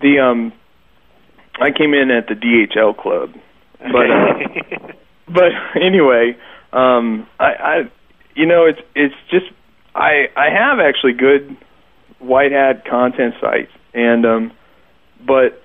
the 0.01 0.19
um, 0.19 0.53
I 1.59 1.71
came 1.71 1.93
in 1.93 2.11
at 2.11 2.27
the 2.27 2.33
DHL 2.33 2.97
club, 2.97 3.33
but 3.79 4.09
uh, 4.09 4.93
but 5.27 5.51
anyway, 5.75 6.35
um, 6.71 7.27
I, 7.39 7.45
I, 7.45 7.91
you 8.35 8.45
know, 8.45 8.65
it's 8.65 8.79
it's 8.95 9.15
just 9.29 9.45
I 9.93 10.27
I 10.37 10.49
have 10.49 10.79
actually 10.79 11.13
good 11.13 11.55
white 12.19 12.53
hat 12.53 12.85
content 12.85 13.35
sites, 13.41 13.71
and 13.93 14.25
um, 14.25 14.51
but 15.25 15.61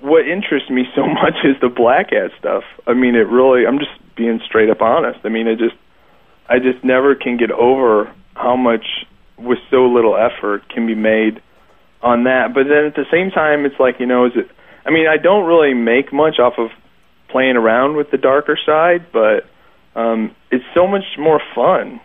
what 0.00 0.26
interests 0.28 0.70
me 0.70 0.84
so 0.94 1.06
much 1.22 1.34
is 1.44 1.56
the 1.60 1.68
black 1.68 2.10
hat 2.10 2.30
stuff. 2.38 2.64
I 2.86 2.94
mean, 2.94 3.14
it 3.14 3.28
really. 3.28 3.66
I'm 3.66 3.78
just 3.78 3.90
being 4.16 4.40
straight 4.46 4.70
up 4.70 4.80
honest. 4.80 5.20
I 5.24 5.28
mean, 5.28 5.46
it 5.46 5.58
just 5.58 5.76
I 6.48 6.58
just 6.58 6.82
never 6.84 7.14
can 7.14 7.36
get 7.36 7.50
over 7.50 8.12
how 8.34 8.56
much 8.56 8.84
with 9.38 9.58
so 9.70 9.86
little 9.86 10.16
effort 10.16 10.68
can 10.68 10.86
be 10.86 10.94
made 10.94 11.42
on 12.02 12.24
that. 12.24 12.54
But 12.54 12.64
then 12.64 12.84
at 12.84 12.94
the 12.94 13.04
same 13.10 13.30
time, 13.30 13.64
it's 13.64 13.78
like 13.78 14.00
you 14.00 14.06
know, 14.06 14.26
is 14.26 14.32
it? 14.36 14.50
I 14.84 14.90
mean, 14.90 15.06
I 15.08 15.16
don't 15.16 15.46
really 15.46 15.74
make 15.74 16.12
much 16.12 16.38
off 16.38 16.54
of 16.58 16.70
playing 17.28 17.56
around 17.56 17.96
with 17.96 18.10
the 18.10 18.18
darker 18.18 18.56
side, 18.64 19.06
but 19.12 19.44
um, 19.98 20.34
it's 20.50 20.64
so 20.74 20.86
much 20.86 21.04
more 21.18 21.40
fun. 21.54 22.00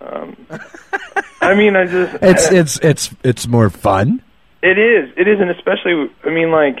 Um, 0.00 0.36
I 1.40 1.54
mean, 1.54 1.74
I 1.74 1.86
just 1.86 2.18
It's 2.22 2.52
it's 2.52 2.78
it's 2.80 3.14
it's 3.24 3.48
more 3.48 3.70
fun. 3.70 4.22
it 4.62 4.78
is. 4.78 5.10
It 5.16 5.26
is, 5.26 5.40
and 5.40 5.50
especially, 5.50 6.10
I 6.24 6.30
mean, 6.30 6.50
like, 6.50 6.78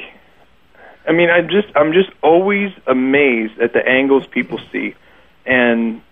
I 1.08 1.12
mean, 1.12 1.30
I 1.30 1.40
just, 1.40 1.68
I'm 1.74 1.92
just 1.92 2.10
always 2.22 2.70
amazed 2.86 3.58
at 3.60 3.72
the 3.72 3.86
angles 3.86 4.26
people 4.26 4.58
see, 4.70 4.94
and 5.46 6.02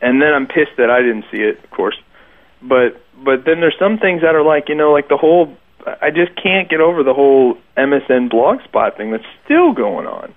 and 0.00 0.22
then 0.22 0.32
I'm 0.32 0.46
pissed 0.46 0.76
that 0.78 0.90
I 0.90 1.00
didn't 1.02 1.24
see 1.30 1.42
it, 1.42 1.62
of 1.62 1.70
course. 1.70 1.96
But 2.62 3.00
but 3.22 3.44
then 3.44 3.60
there's 3.60 3.76
some 3.78 3.98
things 3.98 4.22
that 4.22 4.34
are 4.34 4.42
like, 4.42 4.68
you 4.68 4.74
know, 4.74 4.92
like 4.92 5.08
the 5.08 5.16
whole. 5.16 5.56
I 6.02 6.10
just 6.10 6.34
can't 6.42 6.68
get 6.68 6.80
over 6.80 7.04
the 7.04 7.14
whole 7.14 7.58
MSN 7.76 8.28
blogspot 8.28 8.96
thing 8.96 9.12
that's 9.12 9.26
still 9.44 9.72
going 9.72 10.06
on. 10.06 10.34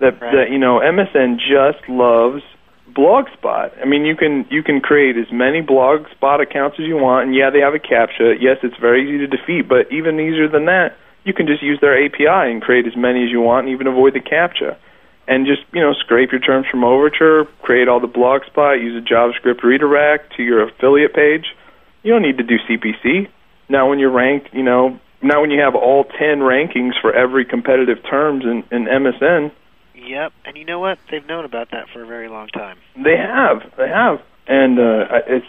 That 0.00 0.20
Right. 0.20 0.32
that 0.34 0.50
you 0.50 0.58
know, 0.58 0.80
MSN 0.80 1.38
just 1.38 1.88
loves 1.88 2.42
blogspot. 2.92 3.70
I 3.80 3.84
mean, 3.86 4.04
you 4.04 4.16
can 4.16 4.46
you 4.50 4.62
can 4.62 4.80
create 4.80 5.16
as 5.16 5.30
many 5.32 5.62
blogspot 5.62 6.42
accounts 6.42 6.78
as 6.78 6.86
you 6.86 6.96
want, 6.96 7.26
and 7.26 7.34
yeah, 7.34 7.50
they 7.50 7.60
have 7.60 7.74
a 7.74 7.78
captcha. 7.78 8.36
Yes, 8.40 8.58
it's 8.62 8.76
very 8.76 9.08
easy 9.08 9.18
to 9.18 9.26
defeat, 9.26 9.68
but 9.68 9.90
even 9.92 10.18
easier 10.20 10.48
than 10.48 10.66
that, 10.66 10.96
you 11.24 11.32
can 11.34 11.46
just 11.46 11.62
use 11.62 11.78
their 11.80 12.04
API 12.04 12.50
and 12.52 12.62
create 12.62 12.86
as 12.86 12.96
many 12.96 13.24
as 13.24 13.30
you 13.30 13.40
want, 13.40 13.66
and 13.66 13.74
even 13.74 13.86
avoid 13.86 14.14
the 14.14 14.20
captcha. 14.20 14.76
And 15.28 15.46
just 15.46 15.62
you 15.72 15.80
know, 15.80 15.92
scrape 15.92 16.32
your 16.32 16.40
terms 16.40 16.66
from 16.70 16.82
Overture, 16.82 17.44
create 17.62 17.88
all 17.88 18.00
the 18.00 18.08
blogspot, 18.08 18.82
use 18.82 19.00
a 19.00 19.06
JavaScript 19.06 19.62
redirect 19.62 20.36
to 20.36 20.42
your 20.42 20.62
affiliate 20.68 21.14
page. 21.14 21.54
You 22.02 22.12
don't 22.12 22.22
need 22.22 22.38
to 22.38 22.44
do 22.44 22.56
CPC. 22.68 23.28
Now, 23.68 23.88
when 23.88 23.98
you're 24.00 24.10
ranked, 24.10 24.52
you 24.52 24.64
know, 24.64 24.98
now 25.22 25.40
when 25.42 25.50
you 25.50 25.60
have 25.60 25.74
all 25.76 26.04
ten 26.04 26.40
rankings 26.40 27.00
for 27.00 27.12
every 27.12 27.44
competitive 27.44 27.98
terms 28.08 28.44
in, 28.44 28.64
in 28.72 28.86
MSN, 28.86 29.52
Yep, 29.94 30.32
and 30.46 30.56
you 30.56 30.64
know 30.64 30.80
what? 30.80 30.98
They've 31.10 31.26
known 31.26 31.44
about 31.44 31.70
that 31.72 31.88
for 31.92 32.02
a 32.02 32.06
very 32.06 32.28
long 32.28 32.48
time. 32.48 32.78
They 32.96 33.16
have, 33.16 33.62
they 33.76 33.88
have, 33.88 34.20
and 34.46 34.78
uh, 34.78 35.06
I- 35.10 35.22
it's. 35.26 35.46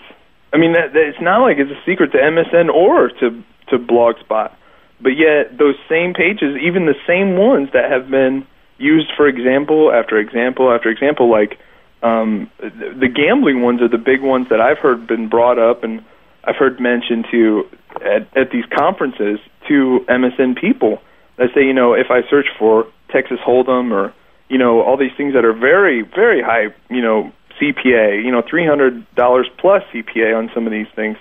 I 0.53 0.57
mean, 0.57 0.73
that, 0.73 0.91
that 0.91 1.07
it's 1.07 1.21
not 1.21 1.39
like 1.41 1.57
it's 1.57 1.71
a 1.71 1.81
secret 1.85 2.11
to 2.11 2.17
MSN 2.17 2.69
or 2.69 3.09
to 3.09 3.43
to 3.69 3.79
Blogspot, 3.79 4.53
but 5.01 5.17
yet 5.17 5.57
those 5.57 5.75
same 5.89 6.13
pages, 6.13 6.57
even 6.61 6.85
the 6.85 6.99
same 7.07 7.37
ones 7.37 7.69
that 7.73 7.89
have 7.91 8.09
been 8.09 8.45
used 8.77 9.11
for 9.15 9.27
example 9.27 9.91
after 9.91 10.17
example 10.17 10.71
after 10.71 10.89
example, 10.89 11.29
like 11.29 11.59
um, 12.03 12.49
the, 12.59 13.07
gambling 13.07 13.61
ones 13.61 13.81
are 13.81 13.87
the 13.87 13.97
big 13.99 14.21
ones 14.21 14.47
that 14.49 14.59
I've 14.59 14.79
heard 14.79 15.05
been 15.05 15.29
brought 15.29 15.59
up, 15.59 15.83
and 15.83 16.03
I've 16.43 16.55
heard 16.55 16.79
mentioned 16.79 17.27
to 17.29 17.69
at, 18.03 18.35
at 18.35 18.49
these 18.51 18.65
conferences 18.75 19.39
to 19.67 20.03
MSN 20.09 20.59
people 20.59 20.99
that 21.37 21.49
say, 21.53 21.63
you 21.63 21.73
know, 21.73 21.93
if 21.93 22.07
I 22.09 22.27
search 22.27 22.47
for 22.57 22.87
Texas 23.11 23.39
Hold'em 23.45 23.91
or 23.91 24.13
you 24.49 24.57
know 24.57 24.81
all 24.81 24.97
these 24.97 25.11
things 25.15 25.33
that 25.33 25.45
are 25.45 25.53
very 25.53 26.01
very 26.01 26.41
high 26.41 26.73
you 26.89 27.01
know 27.01 27.31
CPA 27.59 28.23
you 28.23 28.31
know 28.31 28.41
three 28.47 28.65
hundred 28.65 29.05
dollars 29.15 29.47
plus 29.57 29.83
CPA 29.93 30.37
on 30.37 30.51
some 30.53 30.65
of 30.65 30.71
these 30.71 30.87
things 30.95 31.17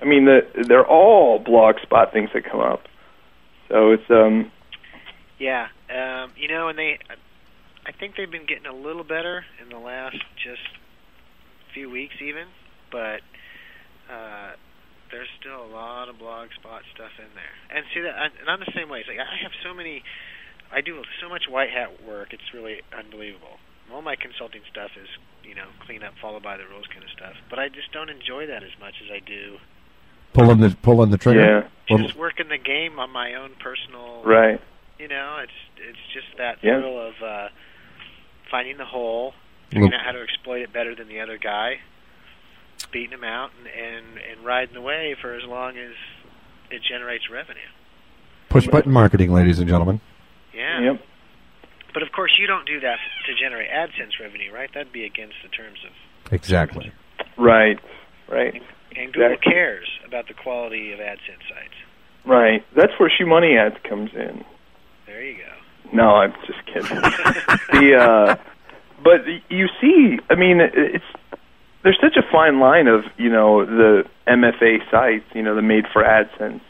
I 0.00 0.04
mean 0.04 0.24
the, 0.24 0.46
they're 0.66 0.86
all 0.86 1.38
blog 1.38 1.80
spot 1.80 2.12
things 2.12 2.30
that 2.34 2.44
come 2.44 2.60
up 2.60 2.82
so 3.72 3.90
it's 3.90 4.08
um 4.10 4.52
Yeah, 5.42 5.66
um, 5.90 6.30
you 6.38 6.46
know, 6.46 6.70
and 6.70 6.78
they, 6.78 7.02
I 7.82 7.90
think 7.90 8.14
they've 8.14 8.30
been 8.30 8.46
getting 8.46 8.70
a 8.70 8.76
little 8.76 9.02
better 9.02 9.42
in 9.58 9.74
the 9.74 9.82
last 9.82 10.22
just 10.38 10.62
few 11.74 11.90
weeks, 11.90 12.14
even. 12.22 12.46
But 12.94 13.26
uh, 14.06 14.54
there's 15.10 15.26
still 15.42 15.66
a 15.66 15.70
lot 15.74 16.06
of 16.06 16.22
blog 16.22 16.54
spot 16.54 16.86
stuff 16.94 17.10
in 17.18 17.26
there. 17.34 17.54
And 17.74 17.82
see 17.90 18.06
that, 18.06 18.14
and 18.14 18.46
I'm 18.46 18.62
the 18.62 18.70
same 18.70 18.86
way. 18.86 19.02
It's 19.02 19.10
like 19.10 19.18
I 19.18 19.42
have 19.42 19.50
so 19.66 19.74
many, 19.74 20.06
I 20.70 20.78
do 20.78 21.02
so 21.18 21.26
much 21.26 21.50
white 21.50 21.74
hat 21.74 22.06
work. 22.06 22.30
It's 22.30 22.54
really 22.54 22.86
unbelievable. 22.94 23.58
All 23.90 24.00
my 24.00 24.14
consulting 24.14 24.62
stuff 24.70 24.94
is, 24.94 25.10
you 25.42 25.58
know, 25.58 25.66
clean 25.84 26.06
up, 26.06 26.14
follow 26.22 26.38
by 26.38 26.54
the 26.54 26.70
rules 26.70 26.86
kind 26.86 27.02
of 27.02 27.10
stuff. 27.10 27.34
But 27.50 27.58
I 27.58 27.66
just 27.66 27.90
don't 27.90 28.14
enjoy 28.14 28.46
that 28.46 28.62
as 28.62 28.72
much 28.78 28.94
as 29.02 29.10
I 29.10 29.18
do 29.18 29.58
Pulling 30.32 30.60
the 30.60 30.76
pulling 30.82 31.10
the 31.10 31.18
trigger. 31.18 31.40
yeah 31.40 31.68
Well, 31.94 32.04
just 32.04 32.16
working 32.18 32.48
the 32.48 32.58
game 32.58 32.98
on 32.98 33.10
my 33.10 33.34
own 33.34 33.52
personal 33.60 34.22
right 34.24 34.60
you 34.98 35.08
know, 35.08 35.38
it's 35.42 35.52
it's 35.78 35.98
just 36.14 36.36
that 36.38 36.58
Yeah. 36.62 36.78
thrill 36.78 37.08
of 37.08 37.14
uh, 37.22 37.48
finding 38.50 38.76
the 38.76 38.84
hole, 38.84 39.34
figuring 39.70 39.90
Well- 39.90 39.98
out 40.00 40.06
how 40.06 40.12
to 40.12 40.22
exploit 40.22 40.62
it 40.62 40.72
better 40.72 40.94
than 40.94 41.08
the 41.08 41.18
other 41.20 41.38
guy, 41.38 41.80
beating 42.92 43.10
him 43.10 43.24
out, 43.24 43.50
and, 43.58 43.66
and 43.66 44.06
and 44.18 44.44
riding 44.46 44.74
the 44.74 44.80
wave 44.80 45.16
for 45.20 45.34
as 45.34 45.42
long 45.44 45.76
as 45.76 45.92
it 46.70 46.82
generates 46.88 47.28
revenue. 47.30 47.60
push 48.48 48.66
button 48.68 48.92
marketing, 48.92 49.32
ladies 49.32 49.58
and 49.58 49.68
gentlemen. 49.68 50.00
Yeah. 50.54 50.80
yep 50.80 51.02
But 51.94 52.02
of 52.04 52.12
course, 52.12 52.32
you 52.38 52.46
don't 52.46 52.66
do 52.66 52.78
that 52.80 52.98
to 53.26 53.34
generate 53.34 53.70
AdSense 53.70 54.20
revenue, 54.20 54.52
right? 54.52 54.70
That'd 54.72 54.92
be 54.92 55.04
against 55.04 55.36
the 55.42 55.48
terms 55.48 55.78
of. 55.84 56.32
Exactly. 56.32 56.92
right 57.36 57.78
right 58.28 58.62
And 58.96 59.12
Google 59.12 59.36
cares 59.36 59.88
about 60.06 60.28
the 60.28 60.34
quality 60.34 60.92
of 60.92 60.98
AdSense 60.98 61.42
sites. 61.48 61.74
right 62.24 62.64
that's 62.76 62.92
where 62.98 63.10
ShoeMoney 63.10 63.58
ads 63.58 63.76
comes 63.88 64.10
in 64.14 64.44
There 65.06 65.22
you 65.22 65.36
go. 65.38 65.52
No, 65.92 66.16
I'm 66.16 66.32
just 66.46 66.64
kidding. 66.66 66.82
the 67.72 67.96
uh, 67.98 68.36
but 69.02 69.26
you 69.50 69.68
see, 69.80 70.18
I 70.30 70.34
mean, 70.34 70.60
it's 70.60 71.04
there's 71.82 71.98
such 72.00 72.16
a 72.16 72.22
fine 72.30 72.60
line 72.60 72.86
of 72.86 73.04
you 73.18 73.28
know 73.28 73.64
the 73.64 74.04
MFA 74.26 74.78
sites, 74.90 75.26
you 75.34 75.42
know, 75.42 75.54
the 75.54 75.62
made 75.62 75.84
for 75.92 76.02
AdSense 76.02 76.60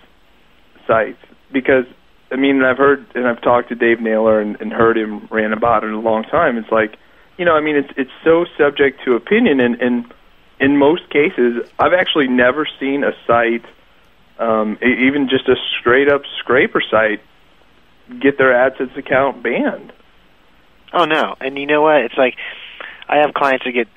sites, 0.86 1.18
because 1.52 1.84
I 2.30 2.36
mean, 2.36 2.62
I've 2.62 2.78
heard 2.78 3.06
and 3.14 3.26
I've 3.26 3.40
talked 3.42 3.68
to 3.68 3.74
Dave 3.74 4.00
Naylor 4.00 4.40
and, 4.40 4.60
and 4.60 4.72
heard 4.72 4.96
him 4.96 5.28
rant 5.30 5.52
about 5.52 5.84
it 5.84 5.92
a 5.92 5.98
long 5.98 6.24
time. 6.24 6.56
It's 6.56 6.72
like, 6.72 6.96
you 7.36 7.44
know, 7.44 7.54
I 7.54 7.60
mean, 7.60 7.76
it's 7.76 7.92
it's 7.96 8.10
so 8.24 8.46
subject 8.58 9.00
to 9.04 9.14
opinion, 9.14 9.60
and, 9.60 9.80
and 9.80 10.12
in 10.62 10.78
most 10.78 11.10
cases, 11.10 11.68
I've 11.78 11.92
actually 11.92 12.28
never 12.28 12.68
seen 12.78 13.02
a 13.02 13.10
site, 13.26 13.64
um, 14.38 14.78
even 14.80 15.28
just 15.28 15.48
a 15.48 15.56
straight 15.80 16.08
up 16.08 16.22
scraper 16.38 16.80
site, 16.88 17.20
get 18.20 18.38
their 18.38 18.52
AdSense 18.52 18.96
account 18.96 19.42
banned. 19.42 19.92
Oh 20.92 21.04
no, 21.04 21.34
and 21.40 21.58
you 21.58 21.66
know 21.66 21.82
what? 21.82 22.02
It's 22.02 22.16
like 22.16 22.36
I 23.08 23.16
have 23.16 23.34
clients 23.34 23.64
that 23.64 23.72
get 23.72 23.88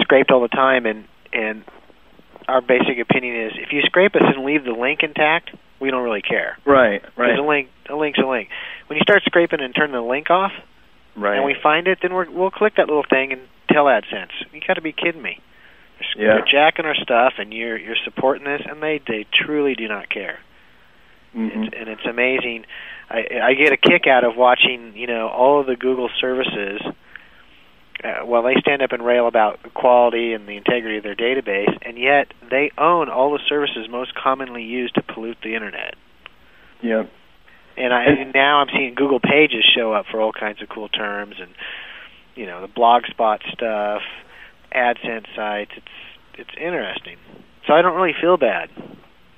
scraped 0.00 0.30
all 0.30 0.42
the 0.42 0.48
time, 0.48 0.86
and 0.86 1.06
and 1.32 1.64
our 2.46 2.60
basic 2.60 2.98
opinion 3.00 3.46
is 3.46 3.52
if 3.56 3.72
you 3.72 3.82
scrape 3.82 4.14
us 4.14 4.22
and 4.24 4.44
leave 4.44 4.64
the 4.64 4.72
link 4.72 5.00
intact, 5.02 5.50
we 5.80 5.90
don't 5.90 6.04
really 6.04 6.22
care. 6.22 6.56
Right, 6.64 7.02
right, 7.16 7.36
A 7.38 7.42
link, 7.42 7.68
a 7.88 7.96
link's 7.96 8.18
a 8.20 8.26
link. 8.26 8.48
When 8.86 8.96
you 8.96 9.02
start 9.02 9.22
scraping 9.24 9.60
and 9.60 9.74
turn 9.74 9.90
the 9.90 10.00
link 10.00 10.30
off, 10.30 10.52
right. 11.16 11.36
and 11.36 11.44
we 11.44 11.56
find 11.60 11.88
it, 11.88 11.98
then 12.02 12.12
we're, 12.12 12.30
we'll 12.30 12.50
click 12.50 12.74
that 12.76 12.86
little 12.86 13.04
thing 13.08 13.32
and 13.32 13.42
tell 13.70 13.86
AdSense. 13.86 14.30
You 14.52 14.60
got 14.66 14.74
to 14.74 14.82
be 14.82 14.92
kidding 14.92 15.22
me. 15.22 15.40
Yeah. 16.16 16.36
you're 16.36 16.46
jacking 16.50 16.84
our 16.84 16.94
stuff, 16.94 17.34
and 17.38 17.52
you're 17.52 17.78
you're 17.78 17.96
supporting 18.04 18.44
this, 18.44 18.62
and 18.68 18.82
they 18.82 19.00
they 19.06 19.26
truly 19.32 19.74
do 19.74 19.88
not 19.88 20.08
care. 20.10 20.38
Mhm. 21.34 21.66
It's, 21.66 21.74
and 21.78 21.88
it's 21.88 22.04
amazing. 22.04 22.66
I, 23.10 23.24
I 23.42 23.54
get 23.54 23.72
a 23.72 23.76
kick 23.76 24.06
out 24.06 24.24
of 24.24 24.36
watching, 24.36 24.92
you 24.96 25.06
know, 25.06 25.28
all 25.28 25.60
of 25.60 25.66
the 25.66 25.76
Google 25.76 26.10
services 26.20 26.80
uh, 28.04 28.24
while 28.24 28.42
they 28.42 28.54
stand 28.60 28.82
up 28.82 28.92
and 28.92 29.04
rail 29.04 29.26
about 29.26 29.62
the 29.62 29.70
quality 29.70 30.32
and 30.32 30.48
the 30.48 30.56
integrity 30.56 30.96
of 30.96 31.02
their 31.02 31.14
database, 31.14 31.76
and 31.82 31.98
yet 31.98 32.32
they 32.50 32.70
own 32.76 33.08
all 33.08 33.32
the 33.32 33.40
services 33.48 33.86
most 33.90 34.14
commonly 34.14 34.62
used 34.62 34.94
to 34.94 35.02
pollute 35.02 35.38
the 35.42 35.54
internet. 35.54 35.94
Yeah. 36.82 37.04
And, 37.76 37.92
I, 37.94 38.04
and 38.04 38.34
now 38.34 38.58
I'm 38.58 38.68
seeing 38.76 38.94
Google 38.94 39.20
Pages 39.20 39.64
show 39.74 39.92
up 39.92 40.06
for 40.10 40.20
all 40.20 40.32
kinds 40.32 40.60
of 40.62 40.68
cool 40.68 40.88
terms, 40.88 41.36
and 41.40 41.50
you 42.34 42.46
know, 42.46 42.60
the 42.60 42.68
Blogspot 42.68 43.40
stuff, 43.52 44.02
AdSense 44.74 45.26
sites. 45.34 45.72
It's 45.76 45.86
it's 46.38 46.56
interesting. 46.56 47.18
So 47.66 47.74
I 47.74 47.82
don't 47.82 47.94
really 47.94 48.14
feel 48.18 48.36
bad. 48.36 48.70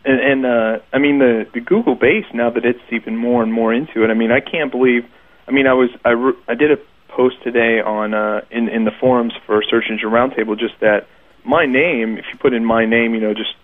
And, 0.04 0.20
and 0.20 0.46
uh, 0.46 0.78
I 0.92 0.98
mean 0.98 1.18
the 1.18 1.46
the 1.52 1.60
Google 1.60 1.94
base 1.94 2.26
now 2.32 2.50
that 2.50 2.64
it's 2.64 2.80
even 2.92 3.16
more 3.16 3.42
and 3.42 3.52
more 3.52 3.72
into 3.72 4.04
it. 4.04 4.10
I 4.10 4.14
mean 4.14 4.30
I 4.30 4.40
can't 4.40 4.70
believe. 4.70 5.04
I 5.46 5.50
mean 5.50 5.66
I 5.66 5.74
was 5.74 5.90
I 6.04 6.10
wr- 6.10 6.38
I 6.48 6.54
did 6.54 6.70
a 6.70 6.76
post 7.08 7.36
today 7.42 7.80
on 7.80 8.14
uh, 8.14 8.40
in 8.50 8.68
in 8.68 8.84
the 8.84 8.92
forums 9.00 9.32
for 9.46 9.62
Search 9.62 9.84
Engine 9.90 10.10
Roundtable. 10.10 10.58
Just 10.58 10.74
that 10.80 11.06
my 11.44 11.66
name. 11.66 12.18
If 12.18 12.24
you 12.32 12.38
put 12.38 12.52
in 12.54 12.64
my 12.64 12.86
name, 12.86 13.14
you 13.14 13.20
know, 13.20 13.34
just 13.34 13.54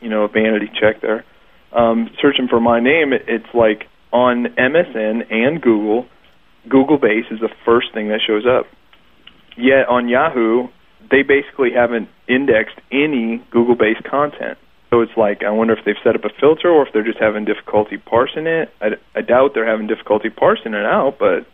you 0.00 0.08
know, 0.08 0.24
a 0.24 0.28
vanity 0.28 0.70
check 0.80 1.00
there. 1.00 1.24
Um, 1.72 2.10
searching 2.20 2.48
for 2.48 2.60
my 2.60 2.80
name, 2.80 3.12
it, 3.12 3.22
it's 3.28 3.54
like 3.54 3.88
on 4.12 4.46
MSN 4.58 5.32
and 5.32 5.60
Google. 5.60 6.06
Google 6.68 6.98
Base 6.98 7.24
is 7.30 7.40
the 7.40 7.50
first 7.64 7.92
thing 7.94 8.08
that 8.08 8.20
shows 8.26 8.44
up. 8.46 8.66
Yet 9.56 9.88
on 9.88 10.08
Yahoo, 10.08 10.68
they 11.10 11.22
basically 11.22 11.70
haven't 11.72 12.08
indexed 12.28 12.76
any 12.92 13.42
Google 13.50 13.74
Base 13.74 13.96
content. 14.08 14.58
So 14.90 15.00
it's 15.02 15.16
like 15.16 15.42
I 15.42 15.50
wonder 15.50 15.74
if 15.76 15.84
they've 15.84 16.00
set 16.02 16.14
up 16.14 16.24
a 16.24 16.30
filter 16.40 16.68
or 16.70 16.86
if 16.86 16.92
they're 16.92 17.04
just 17.04 17.18
having 17.18 17.44
difficulty 17.44 17.98
parsing 17.98 18.46
it. 18.46 18.72
I, 18.80 18.96
I 19.14 19.20
doubt 19.20 19.52
they're 19.54 19.66
having 19.68 19.86
difficulty 19.86 20.30
parsing 20.30 20.72
it 20.74 20.84
out, 20.86 21.16
but 21.18 21.46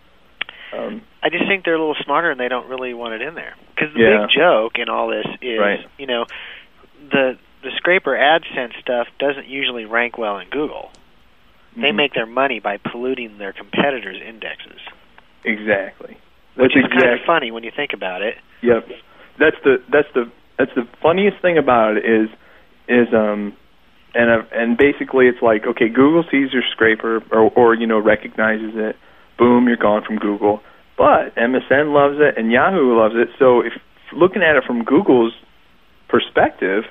um, 0.77 1.03
I 1.23 1.31
just 1.31 1.47
think 1.47 1.65
they're 1.65 1.75
a 1.75 1.79
little 1.79 1.97
smarter 2.05 2.31
and 2.31 2.39
they 2.39 2.49
don't 2.49 2.69
really 2.69 2.95
want 2.95 3.15
it 3.15 3.23
in 3.23 3.35
there. 3.35 3.55
Because 3.75 3.93
the 3.95 4.01
Yeah. 4.01 4.27
big 4.27 4.31
joke 4.37 4.79
in 4.79 4.89
all 4.89 5.09
this 5.09 5.27
is, 5.43 5.59
Right. 5.59 5.81
you 5.99 6.07
know, 6.07 6.27
the 7.11 7.37
the 7.63 7.71
scraper 7.77 8.13
AdSense 8.13 8.79
stuff 8.81 9.09
doesn't 9.19 9.47
usually 9.47 9.85
rank 9.87 10.19
well 10.19 10.39
in 10.39 10.49
Google. 10.51 10.91
They 11.77 11.91
mhm. 11.91 11.95
make 11.97 12.13
their 12.15 12.27
money 12.27 12.61
by 12.61 12.77
polluting 12.77 13.39
their 13.39 13.53
competitors' 13.53 14.21
indexes, 14.21 14.79
exactly. 15.45 16.17
which 16.55 16.73
That's 16.75 16.87
is 16.87 16.93
kind 16.93 17.15
of 17.15 17.21
funny 17.27 17.51
when 17.51 17.65
you 17.65 17.73
think 17.75 17.93
about 17.95 18.23
it. 18.23 18.37
Yep. 18.61 18.89
That's 19.39 19.57
the 19.65 19.83
that's 19.91 20.09
the 20.15 20.31
that's 20.59 20.71
the 20.75 20.87
funniest 21.03 21.41
thing 21.43 21.59
about 21.59 21.97
it 21.97 22.05
is 22.05 22.29
is 22.89 23.13
um 23.13 23.57
and 24.15 24.31
uh, 24.31 24.47
and 24.53 24.77
basically 24.77 25.27
it's 25.27 25.43
like 25.43 25.67
okay 25.67 25.89
Google 25.89 26.25
sees 26.31 26.53
your 26.53 26.63
scraper 26.73 27.23
or 27.33 27.51
or 27.57 27.75
you 27.75 27.87
know 27.87 27.99
recognizes 27.99 28.73
it. 28.75 28.97
Boom 29.39 29.67
you're 29.67 29.77
gone 29.77 30.05
from 30.05 30.17
Google. 30.17 30.61
But 30.97 31.35
MSN 31.35 31.93
loves 31.93 32.19
it 32.21 32.39
and 32.39 32.53
Yahoo 32.53 32.97
loves 32.97 33.15
it. 33.17 33.29
So 33.39 33.61
if 33.61 33.73
looking 34.13 34.43
at 34.43 34.57
it 34.57 34.65
from 34.65 34.85
Google's 34.85 35.33
perspective 36.09 36.85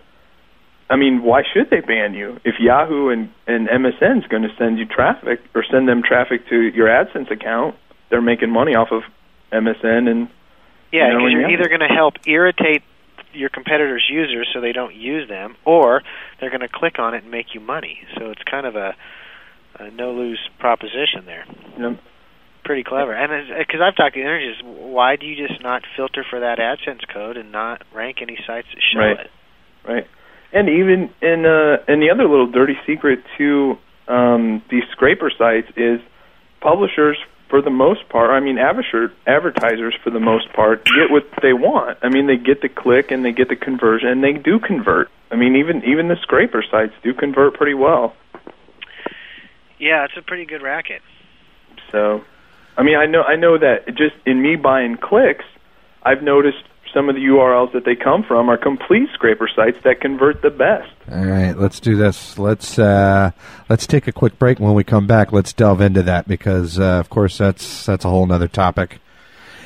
I 0.89 0.97
mean 0.97 1.23
why 1.23 1.43
should 1.53 1.69
they 1.69 1.79
ban 1.79 2.13
you 2.13 2.39
if 2.43 2.55
Yahoo 2.59 3.07
and 3.09 3.29
and 3.47 3.69
MSN 3.69 4.19
is 4.19 4.27
going 4.27 4.43
to 4.43 4.53
send 4.57 4.77
you 4.77 4.85
traffic 4.85 5.39
or 5.55 5.63
send 5.71 5.87
them 5.87 6.03
traffic 6.03 6.47
to 6.49 6.61
your 6.61 6.87
AdSense 6.87 7.31
account? 7.31 7.75
They're 8.09 8.21
making 8.21 8.51
money 8.51 8.75
off 8.75 8.89
of 8.91 9.03
MSN 9.53 10.09
and 10.09 10.27
Yeah, 10.93 11.09
because 11.09 11.31
you're 11.31 11.49
either 11.49 11.67
going 11.67 11.81
to 11.81 11.87
help 11.93 12.13
irritate 12.27 12.83
your 13.33 13.49
competitors' 13.49 14.07
users 14.09 14.47
so 14.53 14.61
they 14.61 14.71
don't 14.73 14.93
use 14.93 15.27
them, 15.27 15.55
or 15.65 16.03
they're 16.39 16.51
going 16.51 16.61
to 16.61 16.69
click 16.69 16.99
on 16.99 17.15
it 17.15 17.23
and 17.23 17.31
make 17.31 17.55
you 17.55 17.59
money. 17.59 17.99
So 18.17 18.29
it's 18.29 18.43
kind 18.43 18.67
of 18.67 18.75
a, 18.75 18.95
a 19.79 19.89
no-lose 19.89 20.39
proposition 20.59 21.25
there. 21.25 21.45
know, 21.77 21.97
Pretty 22.63 22.83
clever. 22.83 23.11
And 23.11 23.49
because 23.57 23.81
I've 23.81 23.95
talked 23.95 24.13
to 24.13 24.21
the 24.21 24.25
energies, 24.25 24.55
why 24.63 25.15
do 25.15 25.25
you 25.25 25.47
just 25.47 25.61
not 25.63 25.81
filter 25.97 26.23
for 26.29 26.39
that 26.41 26.59
AdSense 26.59 27.01
code 27.11 27.37
and 27.37 27.51
not 27.51 27.81
rank 27.93 28.17
any 28.21 28.37
sites 28.45 28.67
that 28.73 28.81
show 28.93 28.99
Right. 28.99 29.19
it? 29.19 29.31
right? 29.85 30.07
And 30.53 30.69
even 30.69 31.09
in 31.21 31.45
uh, 31.45 31.83
and 31.87 32.01
the 32.01 32.11
other 32.11 32.27
little 32.29 32.49
dirty 32.49 32.77
secret 32.85 33.19
to 33.39 33.77
um, 34.07 34.61
these 34.69 34.83
scraper 34.91 35.31
sites 35.35 35.67
is 35.75 35.99
publishers, 36.61 37.17
for 37.53 37.61
the 37.61 37.69
most 37.69 38.09
part, 38.09 38.31
I 38.31 38.39
mean, 38.39 38.57
advertisers, 38.57 39.93
for 40.03 40.09
the 40.09 40.19
most 40.19 40.51
part, 40.53 40.83
get 40.85 41.11
what 41.11 41.27
they 41.43 41.53
want. 41.53 41.99
I 42.01 42.09
mean, 42.09 42.25
they 42.25 42.35
get 42.35 42.63
the 42.63 42.67
click 42.67 43.11
and 43.11 43.23
they 43.23 43.31
get 43.31 43.47
the 43.47 43.55
conversion, 43.55 44.09
and 44.09 44.23
they 44.23 44.33
do 44.33 44.57
convert. 44.57 45.11
I 45.29 45.35
mean, 45.35 45.55
even 45.57 45.83
even 45.83 46.07
the 46.07 46.15
scraper 46.23 46.63
sites 46.71 46.93
do 47.03 47.13
convert 47.13 47.53
pretty 47.53 47.75
well. 47.75 48.15
Yeah, 49.77 50.03
it's 50.05 50.17
a 50.17 50.23
pretty 50.23 50.45
good 50.45 50.63
racket. 50.63 51.03
So, 51.91 52.23
I 52.75 52.81
mean, 52.81 52.95
I 52.95 53.05
know 53.05 53.21
I 53.21 53.35
know 53.35 53.55
that 53.59 53.85
just 53.89 54.15
in 54.25 54.41
me 54.41 54.55
buying 54.55 54.97
clicks, 54.97 55.45
I've 56.01 56.23
noticed 56.23 56.63
some 56.93 57.09
of 57.09 57.15
the 57.15 57.21
URLs 57.21 57.71
that 57.73 57.85
they 57.85 57.95
come 57.95 58.23
from 58.23 58.49
are 58.49 58.57
complete 58.57 59.09
scraper 59.13 59.49
sites 59.53 59.77
that 59.83 59.99
convert 60.01 60.41
the 60.41 60.49
best. 60.51 60.89
All 61.11 61.25
right, 61.25 61.57
let's 61.57 61.79
do 61.79 61.95
this. 61.95 62.37
Let's 62.37 62.77
uh, 62.77 63.31
let's 63.69 63.87
take 63.87 64.07
a 64.07 64.11
quick 64.11 64.37
break. 64.39 64.59
When 64.59 64.73
we 64.73 64.83
come 64.83 65.07
back, 65.07 65.31
let's 65.31 65.51
delve 65.53 65.81
into 65.81 66.03
that 66.03 66.27
because, 66.27 66.79
uh, 66.79 66.99
of 66.99 67.09
course, 67.09 67.37
that's 67.37 67.85
that's 67.85 68.05
a 68.05 68.09
whole 68.09 68.31
other 68.31 68.47
topic 68.47 68.99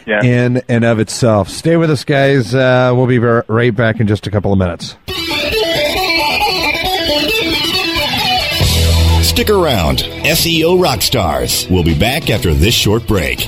Yeah. 0.06 0.24
in 0.24 0.62
and 0.70 0.84
of 0.86 1.00
itself. 1.00 1.50
Stay 1.50 1.76
with 1.78 1.92
us, 1.92 2.04
guys. 2.04 2.56
Uh, 2.56 2.94
we'll 2.96 3.08
be 3.08 3.20
right 3.20 3.76
back 3.76 4.00
in 4.00 4.08
just 4.08 4.26
a 4.28 4.32
couple 4.32 4.52
of 4.54 4.58
minutes. 4.58 4.96
Stick 9.24 9.50
around. 9.52 10.00
SEO 10.26 10.80
Rockstars. 10.82 11.70
We'll 11.70 11.84
be 11.84 11.98
back 11.98 12.30
after 12.32 12.54
this 12.56 12.74
short 12.74 13.06
break. 13.06 13.46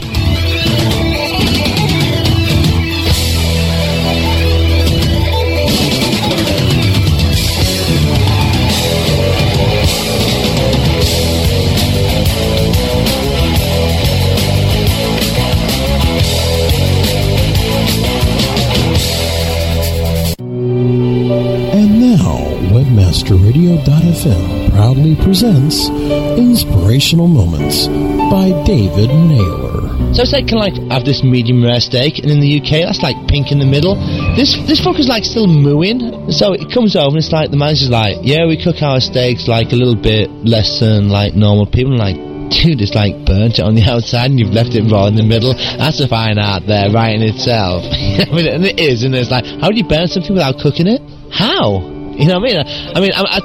WebmasterRadio.fm 23.09 24.69
proudly 24.69 25.15
presents 25.15 25.89
Inspirational 26.37 27.25
Moments 27.25 27.87
by 28.29 28.53
David 28.65 29.09
Naylor. 29.09 30.13
So 30.13 30.21
like 30.29 30.45
kind 30.45 30.61
of 30.61 30.69
like 30.69 30.91
have 30.91 31.05
this 31.05 31.23
medium 31.23 31.63
rare 31.63 31.79
steak, 31.79 32.19
and 32.19 32.29
in 32.29 32.39
the 32.39 32.61
UK 32.61 32.85
that's 32.85 33.01
like 33.01 33.17
pink 33.27 33.51
in 33.51 33.57
the 33.57 33.65
middle. 33.65 33.95
This 34.37 34.53
this 34.69 34.79
fucker's 34.79 35.07
like 35.07 35.25
still 35.25 35.47
mooing. 35.47 36.29
So 36.31 36.53
it 36.53 36.69
comes 36.71 36.95
over 36.95 37.09
and 37.09 37.17
it's 37.17 37.31
like 37.31 37.49
the 37.49 37.57
manager's 37.57 37.89
like, 37.89 38.17
yeah, 38.21 38.45
we 38.45 38.61
cook 38.61 38.77
our 38.83 38.99
steaks 39.01 39.47
like 39.47 39.71
a 39.73 39.75
little 39.75 39.97
bit 39.97 40.29
less 40.45 40.79
than 40.79 41.09
like 41.09 41.33
normal 41.33 41.65
people. 41.65 41.97
Like, 41.97 42.13
dude, 42.53 42.77
it's 42.77 42.93
like 42.93 43.25
burnt 43.25 43.59
on 43.59 43.73
the 43.73 43.81
outside 43.89 44.29
and 44.29 44.39
you've 44.39 44.53
left 44.53 44.77
it 44.77 44.85
raw 44.85 45.07
in 45.07 45.15
the 45.15 45.25
middle. 45.25 45.57
That's 45.57 45.99
a 45.99 46.07
fine 46.07 46.37
art 46.37 46.67
there, 46.67 46.91
right 46.93 47.15
in 47.17 47.23
itself. 47.25 47.81
I 47.89 48.29
mean, 48.29 48.45
and 48.45 48.65
it 48.69 48.79
is, 48.79 49.01
and 49.01 49.15
it's 49.15 49.31
like, 49.33 49.45
how 49.45 49.73
do 49.73 49.77
you 49.81 49.87
burn 49.89 50.05
something 50.05 50.33
without 50.33 50.61
cooking 50.61 50.85
it? 50.85 51.01
How? 51.33 51.97
You 52.19 52.27
know 52.27 52.39
what 52.39 52.51
I 52.51 52.53
mean? 52.53 52.59
I 52.95 52.99
mean, 52.99 53.11
I, 53.15 53.21
I, 53.23 53.39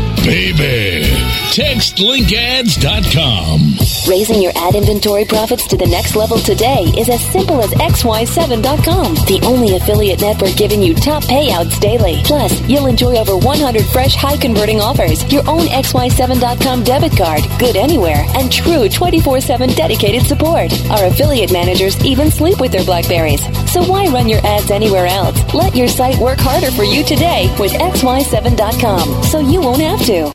Baby, 0.23 1.01
TextLinkAds.com. 1.49 3.59
Raising 4.07 4.39
your 4.41 4.51
ad 4.55 4.75
inventory 4.75 5.25
profits 5.25 5.65
to 5.67 5.75
the 5.77 5.87
next 5.87 6.15
level 6.15 6.37
today 6.37 6.83
is 6.97 7.09
as 7.09 7.19
simple 7.31 7.59
as 7.61 7.71
xy7.com, 7.71 9.15
the 9.25 9.41
only 9.43 9.75
affiliate 9.75 10.21
network 10.21 10.55
giving 10.55 10.79
you 10.81 10.93
top 10.93 11.23
payouts 11.23 11.79
daily. 11.79 12.21
Plus, 12.23 12.61
you'll 12.69 12.85
enjoy 12.85 13.17
over 13.17 13.35
100 13.35 13.83
fresh 13.85 14.13
high 14.13 14.37
converting 14.37 14.79
offers, 14.79 15.25
your 15.33 15.41
own 15.49 15.65
xy7.com 15.67 16.83
debit 16.83 17.17
card, 17.17 17.41
good 17.57 17.75
anywhere, 17.75 18.23
and 18.35 18.51
true 18.51 18.87
24/7 18.89 19.73
dedicated 19.75 20.27
support. 20.27 20.71
Our 20.91 21.07
affiliate 21.07 21.51
managers 21.51 21.97
even 22.05 22.29
sleep 22.29 22.59
with 22.59 22.71
their 22.71 22.85
Blackberries. 22.85 23.41
So 23.71 23.81
why 23.83 24.05
run 24.07 24.29
your 24.29 24.45
ads 24.45 24.69
anywhere 24.69 25.07
else? 25.07 25.35
Let 25.53 25.75
your 25.75 25.87
site 25.87 26.19
work 26.19 26.39
harder 26.39 26.69
for 26.71 26.83
you 26.83 27.03
today 27.03 27.49
with 27.59 27.73
xy7.com, 27.73 29.23
so 29.23 29.39
you 29.39 29.61
won't 29.61 29.81
have 29.81 29.90
to. 29.99 30.31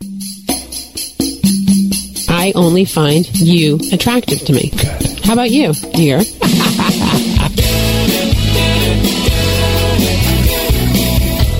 I 2.29 2.53
only 2.55 2.85
find 2.85 3.27
you 3.39 3.79
attractive 3.93 4.41
to 4.41 4.53
me. 4.53 4.71
How 5.25 5.33
about 5.33 5.51
you, 5.51 5.73
dear? 5.95 6.21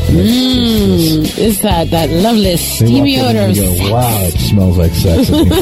Mmm. 0.09 1.39
is 1.39 1.61
that, 1.63 1.91
that 1.91 2.09
lovely 2.11 2.57
steamy 2.57 3.21
odor 3.21 3.47
of 3.51 3.57
you 3.57 3.63
go, 3.63 3.93
wow, 3.93 4.19
it 4.23 4.39
smells 4.39 4.79
like 4.79 4.93
sex. 4.93 5.29
in 5.29 5.47
here." 5.47 5.57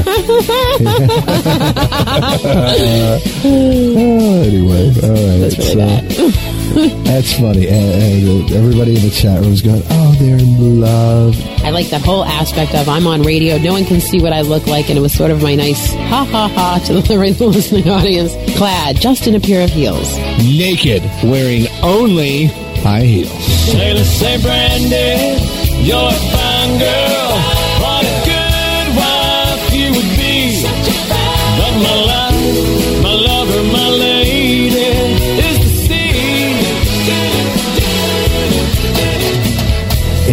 Oh, 3.44 4.42
anyway, 4.47 4.92
all 5.03 5.11
right. 5.11 5.38
That's 5.40 5.59
really 5.59 6.31
so- 6.31 6.54
that's 7.05 7.35
funny. 7.35 7.69
And, 7.69 8.03
and 8.03 8.53
everybody 8.53 8.97
in 8.97 9.03
the 9.03 9.11
chat 9.11 9.41
room 9.41 9.53
is 9.53 9.63
going, 9.63 9.83
oh, 9.91 10.17
they're 10.19 10.39
in 10.39 10.81
love. 10.81 11.41
I 11.63 11.71
like 11.71 11.89
that 11.91 12.03
whole 12.03 12.25
aspect 12.25 12.75
of 12.75 12.89
I'm 12.89 13.07
on 13.07 13.23
radio, 13.23 13.59
no 13.59 13.73
one 13.73 13.85
can 13.85 14.01
see 14.01 14.21
what 14.21 14.33
I 14.33 14.41
look 14.41 14.67
like, 14.67 14.89
and 14.89 14.99
it 14.99 15.01
was 15.01 15.13
sort 15.13 15.31
of 15.31 15.41
my 15.41 15.55
nice 15.55 15.95
ha 15.95 16.25
ha 16.25 16.49
ha 16.49 16.83
to 16.87 17.01
the 17.01 17.17
listening 17.47 17.89
audience. 17.89 18.35
Clad 18.57 19.01
just 19.01 19.29
in 19.29 19.37
a 19.37 19.41
pair 19.41 19.63
of 19.63 19.71
heels. 19.71 20.17
Naked, 20.39 21.03
wearing 21.23 21.69
only 21.83 22.47
high 22.83 23.05
heels. 23.05 23.45
Sailor 23.71 24.05
say, 24.05 24.43
Brandy, 24.43 25.41
you're 25.87 26.09
a 26.09 26.13
fine 26.13 26.79
girl. 26.81 27.54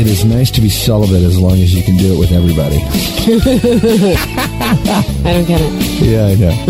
It 0.02 0.08
is 0.08 0.26
nice 0.26 0.50
to 0.52 0.60
be 0.62 0.70
celibate 0.70 1.22
as 1.22 1.40
long 1.40 1.62
as 1.62 1.76
you 1.76 1.84
can 1.84 1.96
do 1.96 2.16
it 2.16 2.18
with 2.18 2.32
everybody. 2.32 2.78
I 5.24 5.32
don't 5.32 5.46
get 5.46 5.62
it. 5.62 5.72
Yeah, 6.02 6.26
I 6.26 6.36
know. 6.38 6.66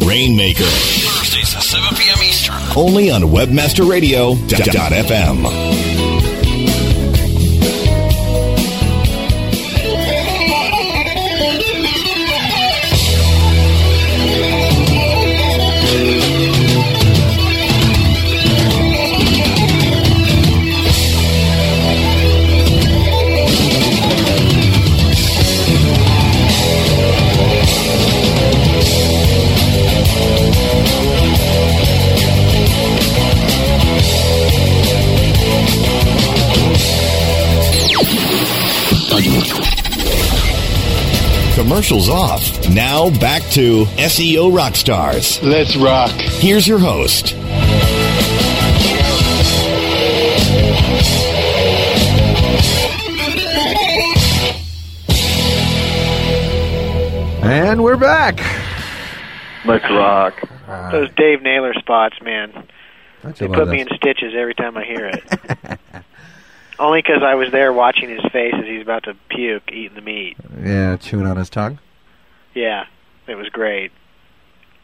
Rainmaker. 0.06 0.64
Thursdays 0.64 1.54
at 1.54 1.62
7 1.62 1.94
p.m. 1.94 2.22
Eastern. 2.22 2.56
Only 2.74 3.10
on 3.10 3.20
WebmasterRadio.fm. 3.20 5.91
Commercials 41.62 42.08
off. 42.08 42.68
Now 42.70 43.08
back 43.20 43.40
to 43.52 43.84
SEO 43.84 44.50
Rockstars. 44.50 45.40
Let's 45.48 45.76
rock. 45.76 46.10
Here's 46.10 46.66
your 46.66 46.80
host. 46.80 47.36
And 57.44 57.84
we're 57.84 57.96
back. 57.96 58.40
Let's 59.64 59.84
rock. 59.84 60.42
Uh, 60.66 60.90
Those 60.90 61.10
Dave 61.14 61.42
Naylor 61.42 61.74
spots, 61.74 62.16
man. 62.22 62.66
Don't 63.22 63.38
They 63.38 63.46
put 63.46 63.68
me 63.68 63.80
in 63.82 63.88
stitches 63.94 64.32
every 64.36 64.54
time 64.54 64.76
I 64.76 64.82
hear 64.84 65.06
it. 65.06 65.78
Only 66.82 67.00
because 67.00 67.22
I 67.22 67.36
was 67.36 67.52
there 67.52 67.72
watching 67.72 68.10
his 68.10 68.24
face 68.32 68.52
as 68.58 68.64
he's 68.64 68.82
about 68.82 69.04
to 69.04 69.14
puke 69.28 69.70
eating 69.70 69.94
the 69.94 70.00
meat. 70.00 70.36
Yeah, 70.64 70.96
chewing 70.96 71.28
on 71.28 71.36
his 71.36 71.48
tongue. 71.48 71.78
Yeah, 72.54 72.86
it 73.28 73.36
was 73.36 73.48
great. 73.50 73.92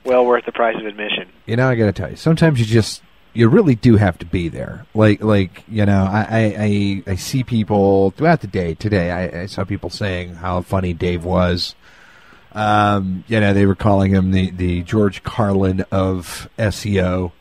Well 0.04 0.24
worth 0.24 0.44
the 0.46 0.52
price 0.52 0.76
of 0.76 0.86
admission. 0.86 1.28
You 1.44 1.56
know, 1.56 1.68
I 1.68 1.74
got 1.74 1.86
to 1.86 1.92
tell 1.92 2.08
you, 2.08 2.14
sometimes 2.14 2.60
you 2.60 2.66
just 2.66 3.02
you 3.32 3.48
really 3.48 3.74
do 3.74 3.96
have 3.96 4.16
to 4.20 4.26
be 4.26 4.48
there. 4.48 4.86
Like, 4.94 5.24
like 5.24 5.64
you 5.66 5.84
know, 5.84 6.04
I 6.04 7.02
I, 7.06 7.12
I, 7.12 7.14
see 7.16 7.42
people 7.42 8.12
throughout 8.12 8.42
the 8.42 8.46
day. 8.46 8.74
Today, 8.74 9.10
I, 9.10 9.42
I 9.42 9.46
saw 9.46 9.64
people 9.64 9.90
saying 9.90 10.36
how 10.36 10.62
funny 10.62 10.92
Dave 10.92 11.24
was. 11.24 11.74
Um, 12.52 13.24
you 13.26 13.40
know, 13.40 13.52
they 13.52 13.66
were 13.66 13.74
calling 13.74 14.12
him 14.12 14.30
the 14.30 14.52
the 14.52 14.82
George 14.82 15.24
Carlin 15.24 15.84
of 15.90 16.48
SEO. 16.60 17.32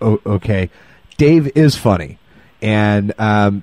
O- 0.00 0.20
okay, 0.24 0.70
Dave 1.18 1.54
is 1.54 1.76
funny, 1.76 2.18
and 2.62 3.12
um, 3.18 3.62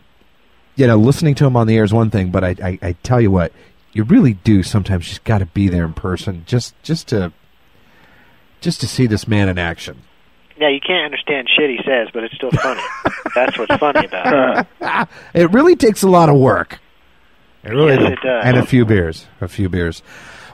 you 0.79 0.87
know, 0.87 0.95
listening 0.97 1.35
to 1.35 1.45
him 1.45 1.57
on 1.57 1.67
the 1.67 1.75
air 1.75 1.83
is 1.83 1.91
one 1.93 2.09
thing, 2.09 2.31
but 2.31 2.43
I, 2.43 2.55
I, 2.63 2.79
I 2.81 2.91
tell 3.03 3.19
you 3.19 3.29
what, 3.31 3.51
you 3.91 4.03
really 4.05 4.33
do 4.33 4.63
sometimes 4.63 5.05
just 5.07 5.25
got 5.25 5.39
to 5.39 5.45
be 5.45 5.67
there 5.67 5.83
in 5.83 5.91
person, 5.93 6.43
just 6.47 6.73
just 6.83 7.09
to 7.09 7.33
just 8.61 8.79
to 8.81 8.87
see 8.87 9.05
this 9.05 9.27
man 9.27 9.49
in 9.49 9.57
action. 9.57 10.01
Yeah, 10.57 10.69
you 10.69 10.79
can't 10.79 11.05
understand 11.05 11.49
shit 11.53 11.69
he 11.69 11.79
says, 11.85 12.07
but 12.13 12.23
it's 12.23 12.35
still 12.35 12.51
funny. 12.51 12.81
That's 13.35 13.57
what's 13.57 13.75
funny 13.75 14.05
about 14.05 14.67
it. 14.81 15.07
it 15.33 15.51
really 15.51 15.75
takes 15.75 16.01
a 16.03 16.07
lot 16.09 16.29
of 16.29 16.37
work. 16.37 16.79
It 17.63 17.69
really 17.69 17.93
Yes, 17.95 17.99
does. 18.03 18.11
it 18.13 18.19
does. 18.23 18.45
And 18.45 18.57
a 18.57 18.65
few 18.65 18.85
beers. 18.85 19.27
A 19.41 19.47
few 19.49 19.67
beers. 19.69 20.01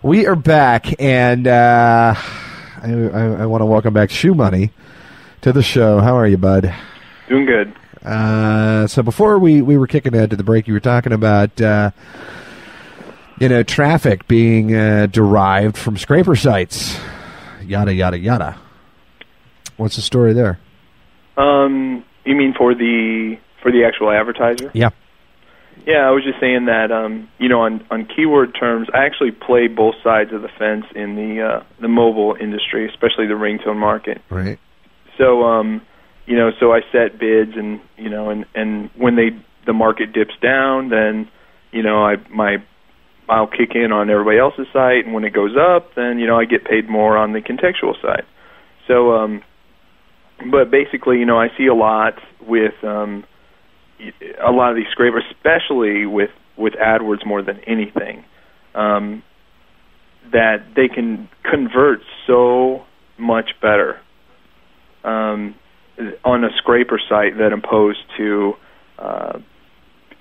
We 0.02 0.26
are 0.28 0.36
back, 0.36 1.00
and 1.00 1.48
uh, 1.48 2.14
I, 2.16 2.92
I, 2.92 3.26
I 3.42 3.46
want 3.46 3.62
to 3.62 3.66
welcome 3.66 3.94
back 3.94 4.10
ShoeMoney 4.10 4.72
to 5.42 5.52
the 5.54 5.62
show. 5.64 6.00
How 6.00 6.16
are 6.18 6.28
you, 6.28 6.38
bud? 6.38 6.74
Doing 7.28 7.46
good. 7.46 7.74
Uh, 8.06 8.86
so 8.88 9.02
before 9.02 9.40
we, 9.40 9.62
we 9.62 9.78
were 9.78 9.88
kicking 9.88 10.14
into 10.14 10.36
the 10.36 10.44
break, 10.44 10.68
you 10.68 10.74
were 10.74 10.80
talking 10.80 11.12
about 11.12 11.60
uh, 11.60 11.92
you 13.40 13.50
know 13.50 13.64
traffic 13.64 14.28
being 14.28 14.76
uh, 14.76 15.08
derived 15.08 15.78
from 15.78 15.98
scraper 15.98 16.36
sites, 16.36 17.00
yada 17.64 17.94
yada 17.94 18.18
yada. 18.18 18.58
What's 19.78 19.96
the 19.96 20.02
story 20.02 20.34
there? 20.34 20.60
Um, 21.36 22.06
you 22.26 22.36
mean 22.36 22.54
for 22.56 22.76
the 22.76 23.38
for 23.62 23.72
the 23.72 23.86
actual 23.86 24.12
advertiser? 24.12 24.72
Yeah. 24.74 24.92
Yeah, 25.86 26.08
I 26.08 26.12
was 26.12 26.24
just 26.24 26.40
saying 26.40 26.66
that 26.66 26.92
um, 26.92 27.30
you 27.40 27.50
know 27.50 27.62
on 27.62 27.86
on 27.90 28.06
keyword 28.06 28.56
terms, 28.56 28.88
I 28.94 29.06
actually 29.06 29.32
play 29.32 29.68
both 29.68 29.96
sides 30.04 30.32
of 30.32 30.42
the 30.42 30.48
fence 30.48 30.86
in 30.96 31.16
the 31.16 31.42
uh, 31.42 31.64
the 31.82 31.88
mobile 31.88 32.36
industry, 32.40 32.88
especially 32.88 33.28
the 33.28 33.34
ringtone 33.34 33.78
market. 33.78 34.22
Right. 34.30 34.60
So 35.18 35.44
um, 35.44 35.82
you 36.26 36.36
know, 36.36 36.52
so 36.60 36.72
I 36.72 36.82
set 36.92 37.20
bids, 37.20 37.52
and 37.56 37.80
you 37.98 38.10
know, 38.10 38.30
and 38.30 38.46
and 38.56 38.90
when 38.98 39.16
they 39.16 39.30
the 39.66 39.74
market 39.74 40.14
dips 40.14 40.34
down, 40.42 40.90
then 40.90 41.30
you 41.72 41.84
know 41.84 42.04
I 42.04 42.16
my 42.30 42.58
I'll 43.30 43.48
kick 43.48 43.76
in 43.76 43.92
on 43.92 44.10
everybody 44.10 44.38
else's 44.38 44.68
site, 44.74 45.06
and 45.06 45.14
when 45.14 45.24
it 45.24 45.34
goes 45.34 45.56
up, 45.58 45.96
then 45.96 46.20
you 46.20 46.28
know 46.28 46.38
I 46.38 46.46
get 46.46 46.66
paid 46.66 46.90
more 46.90 47.18
on 47.18 47.34
the 47.34 47.42
contextual 47.42 48.00
side. 48.02 48.24
So, 48.88 49.14
um, 49.14 49.42
but 50.52 50.70
basically, 50.72 51.18
you 51.18 51.26
know, 51.26 51.40
I 51.40 51.48
see 51.58 51.68
a 51.68 51.74
lot 51.74 52.14
with 52.42 52.74
um, 52.84 53.24
a 54.46 54.52
lot 54.52 54.72
of 54.72 54.76
these 54.76 54.90
scrapers, 54.92 55.24
especially 55.32 56.06
with 56.06 56.32
with 56.58 56.74
AdWords 56.74 57.26
more 57.26 57.42
than 57.42 57.60
anything, 57.68 58.24
um, 58.74 59.24
that 60.32 60.58
they 60.76 60.88
can 60.88 61.30
convert 61.44 62.00
so 62.26 62.84
much 63.18 63.52
better 63.62 64.00
um, 65.04 65.56
on 66.24 66.44
a 66.44 66.50
scraper 66.58 67.00
site 67.10 67.38
than 67.38 67.54
opposed 67.54 68.04
to 68.18 68.54
uh, 69.00 69.40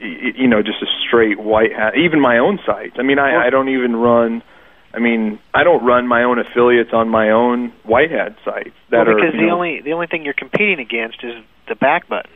y- 0.00 0.32
you 0.36 0.48
know 0.48 0.62
just 0.62 0.82
a 0.82 0.86
straight 1.06 1.38
white 1.38 1.72
hat. 1.72 1.96
Even 1.96 2.20
my 2.20 2.38
own 2.38 2.58
site. 2.64 2.92
I 2.98 3.02
mean, 3.02 3.18
I, 3.18 3.46
I 3.46 3.50
don't 3.50 3.68
even 3.68 3.96
run. 3.96 4.42
I 4.92 5.00
mean, 5.00 5.40
I 5.52 5.64
don't 5.64 5.84
run 5.84 6.06
my 6.06 6.22
own 6.22 6.38
affiliates 6.38 6.90
on 6.92 7.08
my 7.08 7.30
own 7.30 7.72
white 7.82 8.10
hat 8.12 8.36
sites 8.44 8.76
that 8.90 9.06
well, 9.06 9.10
are 9.10 9.14
because 9.16 9.34
you 9.34 9.40
the 9.40 9.46
know, 9.48 9.54
only 9.56 9.80
the 9.80 9.92
only 9.92 10.06
thing 10.06 10.24
you're 10.24 10.34
competing 10.34 10.78
against 10.78 11.24
is 11.24 11.34
the 11.68 11.74
back 11.74 12.08
button, 12.08 12.30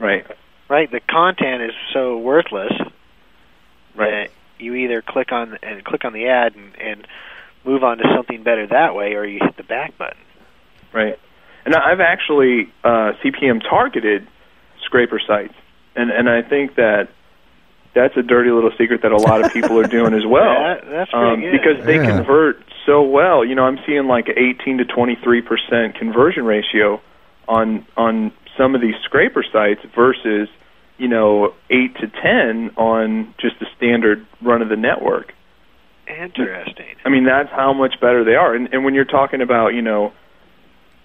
right. 0.00 0.26
right? 0.70 0.90
The 0.90 1.00
content 1.00 1.62
is 1.62 1.72
so 1.92 2.16
worthless 2.18 2.72
Right. 3.96 4.10
that 4.10 4.30
you 4.58 4.74
either 4.74 5.02
click 5.02 5.30
on 5.30 5.56
and 5.62 5.84
click 5.84 6.04
on 6.04 6.12
the 6.12 6.26
ad 6.26 6.56
and, 6.56 6.72
and 6.80 7.06
move 7.64 7.84
on 7.84 7.98
to 7.98 8.04
something 8.16 8.42
better 8.42 8.66
that 8.66 8.94
way, 8.94 9.14
or 9.14 9.24
you 9.24 9.38
hit 9.40 9.56
the 9.56 9.62
back 9.62 9.96
button. 9.96 10.18
Right. 10.92 11.18
And 11.66 11.74
I- 11.74 11.90
I've 11.92 12.00
actually 12.00 12.68
uh, 12.84 13.12
CPM 13.22 13.60
targeted 13.62 14.26
scraper 14.84 15.20
sites, 15.26 15.54
and 15.96 16.10
and 16.10 16.28
I 16.28 16.42
think 16.42 16.74
that 16.76 17.08
that's 17.94 18.16
a 18.16 18.22
dirty 18.22 18.50
little 18.50 18.72
secret 18.76 19.02
that 19.02 19.12
a 19.12 19.16
lot 19.16 19.44
of 19.44 19.52
people 19.52 19.78
are 19.78 19.86
doing 19.86 20.14
as 20.14 20.26
well. 20.26 20.44
That- 20.44 20.84
that's 20.90 21.10
pretty 21.10 21.26
um, 21.26 21.40
good. 21.40 21.52
because 21.52 21.84
they 21.86 21.96
Yeah. 21.96 22.16
convert 22.16 22.62
so 22.86 23.02
well. 23.02 23.44
You 23.44 23.54
know, 23.54 23.64
I'm 23.64 23.78
seeing 23.86 24.06
like 24.06 24.28
18 24.28 24.78
to 24.78 24.84
23 24.84 25.40
percent 25.42 25.94
conversion 25.96 26.44
ratio 26.44 27.00
on 27.48 27.86
on 27.96 28.32
some 28.58 28.74
of 28.74 28.80
these 28.80 28.94
scraper 29.04 29.44
sites 29.52 29.80
versus 29.94 30.48
you 30.98 31.08
know 31.08 31.54
eight 31.70 31.94
to 31.96 32.06
ten 32.08 32.70
on 32.76 33.34
just 33.40 33.58
the 33.60 33.66
standard 33.76 34.26
run 34.42 34.60
of 34.62 34.68
the 34.68 34.76
network. 34.76 35.32
Interesting. 36.06 36.96
I 37.04 37.08
mean, 37.08 37.24
that's 37.24 37.50
how 37.50 37.72
much 37.72 37.94
better 38.00 38.24
they 38.24 38.34
are. 38.34 38.54
And, 38.54 38.68
and 38.74 38.84
when 38.84 38.94
you're 38.94 39.06
talking 39.06 39.40
about, 39.40 39.68
you 39.68 39.80
know, 39.80 40.12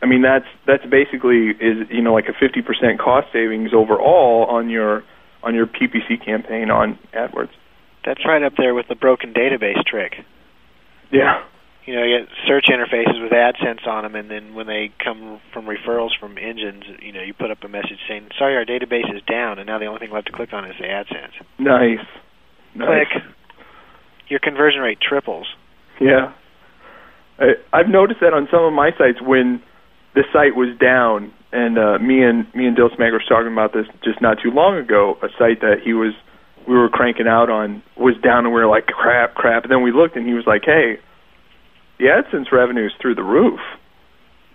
I 0.01 0.05
mean, 0.05 0.21
that's 0.21 0.45
that's 0.65 0.85
basically 0.85 1.49
is 1.49 1.87
you 1.89 2.01
know 2.01 2.13
like 2.13 2.27
a 2.29 2.33
50% 2.33 2.99
cost 2.99 3.27
savings 3.33 3.71
overall 3.73 4.45
on 4.49 4.69
your 4.69 5.03
on 5.43 5.55
your 5.55 5.67
PPC 5.67 6.23
campaign 6.23 6.71
on 6.71 6.97
AdWords. 7.13 7.51
That's 8.05 8.25
right 8.25 8.43
up 8.43 8.53
there 8.57 8.73
with 8.73 8.87
the 8.87 8.95
broken 8.95 9.33
database 9.33 9.83
trick. 9.85 10.13
Yeah. 11.11 11.43
You 11.85 11.95
know, 11.95 12.03
you 12.03 12.19
get 12.19 12.29
search 12.47 12.65
interfaces 12.69 13.21
with 13.21 13.31
AdSense 13.31 13.87
on 13.87 14.03
them, 14.03 14.15
and 14.15 14.29
then 14.29 14.53
when 14.53 14.67
they 14.67 14.91
come 15.03 15.41
from 15.51 15.65
referrals 15.65 16.11
from 16.19 16.37
engines, 16.37 16.83
you 17.01 17.11
know, 17.11 17.21
you 17.21 17.33
put 17.33 17.51
up 17.51 17.63
a 17.63 17.67
message 17.67 17.99
saying, 18.07 18.29
"Sorry, 18.37 18.55
our 18.55 18.65
database 18.65 19.13
is 19.13 19.23
down," 19.23 19.59
and 19.59 19.67
now 19.67 19.79
the 19.79 19.85
only 19.85 19.99
thing 19.99 20.11
left 20.11 20.27
to 20.27 20.33
click 20.33 20.53
on 20.53 20.65
is 20.65 20.75
the 20.79 20.85
AdSense. 20.85 21.33
Nice. 21.57 22.05
nice. 22.75 23.07
Click. 23.11 23.23
Your 24.27 24.39
conversion 24.39 24.81
rate 24.81 24.99
triples. 25.01 25.47
Yeah. 25.99 26.33
I, 27.39 27.55
I've 27.73 27.89
noticed 27.89 28.19
that 28.21 28.33
on 28.33 28.47
some 28.51 28.63
of 28.63 28.73
my 28.73 28.91
sites 28.97 29.19
when 29.21 29.61
the 30.15 30.23
site 30.33 30.55
was 30.55 30.75
down, 30.79 31.31
and 31.51 31.77
uh, 31.77 31.99
me 31.99 32.23
and 32.23 32.47
me 32.55 32.65
and 32.67 32.75
Dill 32.75 32.89
Smagger 32.89 33.13
was 33.21 33.25
talking 33.29 33.51
about 33.51 33.73
this 33.73 33.85
just 34.03 34.21
not 34.21 34.37
too 34.41 34.51
long 34.51 34.77
ago. 34.77 35.17
A 35.21 35.27
site 35.37 35.61
that 35.61 35.77
he 35.83 35.93
was 35.93 36.13
we 36.67 36.75
were 36.75 36.89
cranking 36.89 37.27
out 37.27 37.49
on 37.49 37.81
was 37.97 38.15
down, 38.23 38.45
and 38.45 38.53
we 38.53 38.59
were 38.61 38.67
like, 38.67 38.85
crap, 38.87 39.33
crap. 39.35 39.63
And 39.63 39.71
then 39.71 39.81
we 39.81 39.91
looked, 39.91 40.15
and 40.15 40.27
he 40.27 40.33
was 40.33 40.45
like, 40.45 40.63
hey, 40.65 40.99
the 41.97 42.05
AdSense 42.05 42.51
revenue 42.51 42.85
is 42.85 42.91
through 43.01 43.15
the 43.15 43.23
roof. 43.23 43.59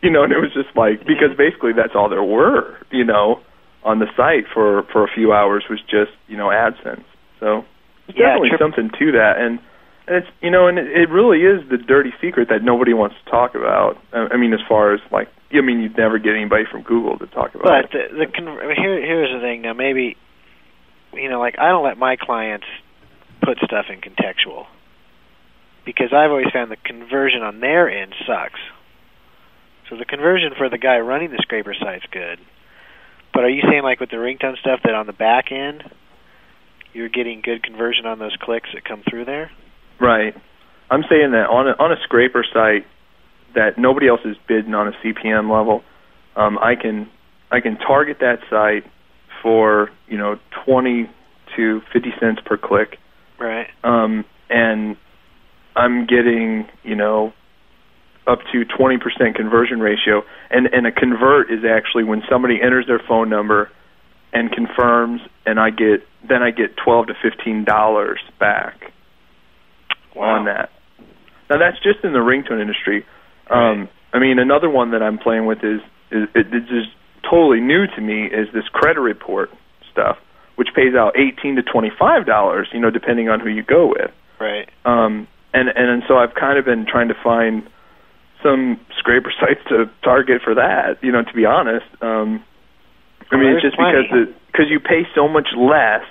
You 0.03 0.11
know, 0.11 0.23
and 0.23 0.33
it 0.33 0.39
was 0.39 0.53
just 0.53 0.77
like 0.77 1.01
because 1.01 1.33
basically 1.37 1.73
that's 1.73 1.95
all 1.95 2.09
there 2.09 2.23
were. 2.23 2.77
You 2.91 3.05
know, 3.05 3.41
on 3.85 3.99
the 4.01 4.07
site 4.17 4.45
for 4.53 4.83
for 4.93 5.05
a 5.05 5.09
few 5.15 5.33
hours 5.33 5.65
was 5.71 5.81
just 5.81 6.13
you 6.29 6.37
know 6.37 6.49
AdSense. 6.49 7.05
So 7.41 7.65
there's 8.07 8.19
Yeah, 8.19 8.27
definitely 8.37 8.49
trip- 8.51 8.61
something 8.61 8.91
to 8.99 9.13
that, 9.13 9.39
and 9.39 9.59
it's 10.07 10.27
you 10.41 10.51
know, 10.51 10.67
and 10.69 10.79
it, 10.79 10.87
it 10.87 11.09
really 11.11 11.41
is 11.41 11.69
the 11.71 11.79
dirty 11.79 12.13
secret 12.21 12.49
that 12.51 12.63
nobody 12.63 12.93
wants 12.93 13.17
to 13.25 13.31
talk 13.31 13.55
about. 13.55 13.97
I 14.13 14.35
I 14.35 14.37
mean, 14.37 14.53
as 14.53 14.61
far 14.69 14.95
as 14.95 15.01
like, 15.11 15.29
I 15.53 15.61
mean, 15.61 15.81
you'd 15.81 15.97
never 15.97 16.19
get 16.19 16.35
anybody 16.35 16.65
from 16.71 16.83
Google 16.83 17.19
to 17.19 17.27
talk 17.27 17.55
about 17.55 17.65
But 17.65 17.95
it. 17.95 18.11
the, 18.13 18.27
the 18.27 18.33
con- 18.33 18.59
here 18.77 19.01
here's 19.01 19.33
the 19.33 19.41
thing. 19.41 19.63
Now 19.63 19.73
maybe, 19.73 20.17
you 21.15 21.29
know, 21.29 21.41
like 21.41 21.59
I 21.59 21.69
don't 21.69 21.85
let 21.85 21.97
my 21.97 22.17
clients 22.17 22.67
put 23.43 23.59
stuff 23.59 23.87
in 23.89 24.01
contextual 24.01 24.67
because 25.85 26.13
I've 26.13 26.31
always 26.31 26.53
found 26.53 26.71
the 26.71 26.77
conversion 26.77 27.43
on 27.43 27.61
their 27.61 27.89
end 27.89 28.15
sucks. 28.27 28.61
So 29.89 29.97
the 29.97 30.07
conversion 30.07 30.53
for 30.57 30.69
the 30.71 30.79
guy 30.79 30.99
running 30.99 31.31
the 31.31 31.41
scraper 31.43 31.75
site's 31.79 32.07
good. 32.11 32.39
But 33.33 33.45
are 33.45 33.51
you 33.51 33.63
saying 33.69 33.83
like 33.83 34.01
with 34.01 34.11
the 34.11 34.17
ringtone 34.17 34.57
stuff 34.59 34.81
that 34.85 34.95
on 34.95 35.07
the 35.07 35.13
back 35.13 35.51
end 35.51 35.83
you're 36.93 37.09
getting 37.09 37.41
good 37.43 37.63
conversion 37.63 38.07
on 38.07 38.19
those 38.19 38.37
clicks 38.41 38.69
that 38.73 38.85
come 38.85 39.03
through 39.09 39.25
there? 39.25 39.51
Right. 40.01 40.35
I'm 40.91 41.05
saying 41.09 41.33
that 41.33 41.49
on 41.49 41.69
a, 41.69 41.73
on 41.73 41.93
a 41.93 41.97
scraper 42.05 42.45
site 42.53 42.87
that 43.55 43.79
nobody 43.79 44.09
else 44.09 44.21
is 44.25 44.37
bidding 44.47 44.75
on 44.75 44.89
a 44.89 44.93
CPM 44.93 45.51
level, 45.51 45.83
um, 46.37 46.59
I 46.59 46.75
can 46.75 47.09
I 47.51 47.61
can 47.61 47.77
target 47.79 48.19
that 48.21 48.41
site 48.51 48.85
for 49.43 49.91
you 50.09 50.19
know 50.19 50.39
20 50.65 51.09
to 51.57 51.81
50 51.93 52.13
cents 52.21 52.41
per 52.45 52.57
click, 52.57 52.99
Right. 53.39 53.69
um, 53.85 54.25
and 54.51 54.97
I'm 55.77 56.07
getting 56.07 56.69
you 56.83 56.97
know 56.97 57.33
up 58.27 58.41
to 58.53 58.65
20% 58.65 59.35
conversion 59.35 59.81
ratio, 59.81 60.23
and 60.51 60.67
and 60.67 60.87
a 60.87 60.93
convert 60.93 61.51
is 61.51 61.65
actually 61.65 62.05
when 62.05 62.23
somebody 62.29 62.61
enters 62.61 62.87
their 62.87 63.01
phone 63.01 63.29
number 63.29 63.71
and 64.33 64.51
confirms, 64.51 65.21
and 65.47 65.61
I 65.61 65.71
get 65.71 66.07
then 66.29 66.43
I 66.43 66.51
get 66.51 66.77
12 66.77 67.09
to 67.09 67.15
15 67.23 67.65
dollars 67.65 68.21
back 68.41 68.93
on 70.17 70.47
that. 70.47 70.71
Now 71.51 71.59
that's 71.59 71.77
just 71.83 72.05
in 72.05 72.13
the 72.13 72.21
ringtone 72.21 72.61
industry. 72.61 73.05
Um, 73.51 73.89
I 74.13 74.19
mean, 74.19 74.39
another 74.39 74.71
one 74.71 74.93
that 74.93 75.03
I'm 75.03 75.19
playing 75.19 75.47
with 75.47 75.59
is 75.59 75.81
is 76.11 76.29
it, 76.35 76.47
it's 76.53 76.69
just 76.69 76.91
totally 77.29 77.61
new 77.61 77.87
to 77.87 78.01
me 78.01 78.25
is 78.27 78.49
this 78.55 78.65
credit 78.73 79.01
report 79.01 79.51
stuff, 79.91 80.17
which 80.57 80.69
pays 80.75 80.95
out 80.95 81.17
18 81.19 81.57
to 81.57 81.63
25 81.63 82.27
dollars, 82.27 82.69
you 82.73 82.81
know, 82.81 82.91
depending 82.91 83.29
on 83.29 83.41
who 83.41 83.49
you 83.49 83.63
go 83.63 83.89
with. 83.89 84.11
Right. 84.41 84.69
Um, 84.85 85.27
and 85.53 85.69
and 85.69 85.89
and 85.91 86.03
so 86.09 86.17
I've 86.17 86.35
kind 86.35 86.59
of 86.59 86.65
been 86.65 86.87
trying 86.87 87.09
to 87.09 87.15
find 87.23 87.69
some 88.43 88.81
scraper 88.99 89.33
sites 89.41 89.61
to 89.69 89.91
target 90.03 90.43
for 90.43 90.55
that. 90.55 91.03
You 91.03 91.13
know, 91.13 91.23
to 91.23 91.33
be 91.35 91.45
honest, 91.45 91.87
um, 92.01 92.43
I 93.31 93.37
Well, 93.37 93.41
mean, 93.41 93.55
it's 93.55 93.63
just 93.63 93.77
because 93.77 94.07
plenty. 94.09 94.27
the 94.27 94.35
because 94.47 94.67
you 94.71 94.81
pay 94.81 95.03
so 95.15 95.29
much 95.29 95.49
less, 95.57 96.05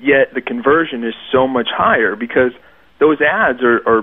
yet 0.00 0.34
the 0.34 0.40
conversion 0.40 1.04
is 1.04 1.14
so 1.32 1.46
much 1.46 1.68
higher 1.70 2.16
because 2.16 2.52
those 3.00 3.20
ads 3.20 3.62
are, 3.62 3.80
are 3.86 4.02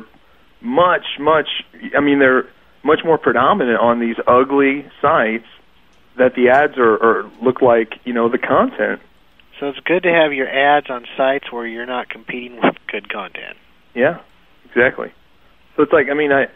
much 0.62 1.06
much. 1.20 1.48
I 1.96 2.02
mean, 2.02 2.20
they're 2.20 2.48
much 2.84 3.00
more 3.04 3.18
predominant 3.18 3.80
on 3.80 4.00
these 4.00 4.16
ugly 4.28 4.86
sites 5.02 5.46
that 6.18 6.36
the 6.36 6.50
ads 6.50 6.78
are, 6.78 6.96
are 6.96 7.32
look 7.42 7.62
like 7.62 7.94
you 8.04 8.14
know 8.14 8.30
the 8.30 8.38
content. 8.38 9.02
So 9.60 9.70
it's 9.70 9.80
good 9.80 10.04
to 10.04 10.10
have 10.10 10.34
your 10.34 10.50
ads 10.50 10.90
on 10.90 11.06
sites 11.16 11.52
where 11.52 11.68
you're 11.68 11.86
not 11.86 12.10
competing 12.10 12.60
with 12.62 12.76
good 12.88 13.10
content. 13.10 13.58
Yeah, 13.94 14.20
exactly. 14.66 15.14
So 15.76 15.84
it's 15.84 15.94
like 15.94 16.08
I 16.10 16.14
mean 16.14 16.32
I 16.32 16.48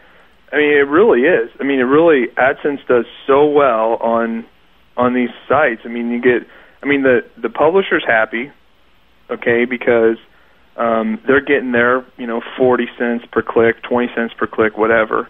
I 0.52 0.56
mean 0.56 0.70
it 0.72 0.88
really 0.88 1.22
is. 1.22 1.50
I 1.60 1.64
mean 1.64 1.78
it 1.78 1.84
really 1.84 2.26
AdSense 2.36 2.86
does 2.86 3.06
so 3.26 3.46
well 3.46 3.94
on 3.96 4.44
on 4.96 5.14
these 5.14 5.30
sites. 5.48 5.82
I 5.84 5.88
mean 5.88 6.10
you 6.10 6.20
get 6.20 6.46
I 6.82 6.86
mean 6.86 7.02
the 7.02 7.24
the 7.40 7.48
publisher's 7.48 8.04
happy, 8.06 8.50
okay, 9.30 9.64
because 9.64 10.16
um 10.76 11.20
they're 11.26 11.44
getting 11.44 11.72
their, 11.72 12.04
you 12.16 12.26
know, 12.26 12.40
40 12.56 12.86
cents 12.98 13.24
per 13.30 13.42
click, 13.42 13.82
20 13.82 14.08
cents 14.14 14.34
per 14.38 14.46
click, 14.46 14.76
whatever. 14.76 15.28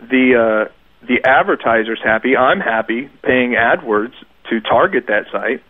The 0.00 0.66
uh 0.68 0.72
the 1.06 1.20
advertiser's 1.24 2.00
happy. 2.02 2.36
I'm 2.36 2.60
happy 2.60 3.10
paying 3.22 3.52
AdWords 3.52 4.14
to 4.50 4.60
target 4.60 5.04
that 5.08 5.26
site 5.30 5.62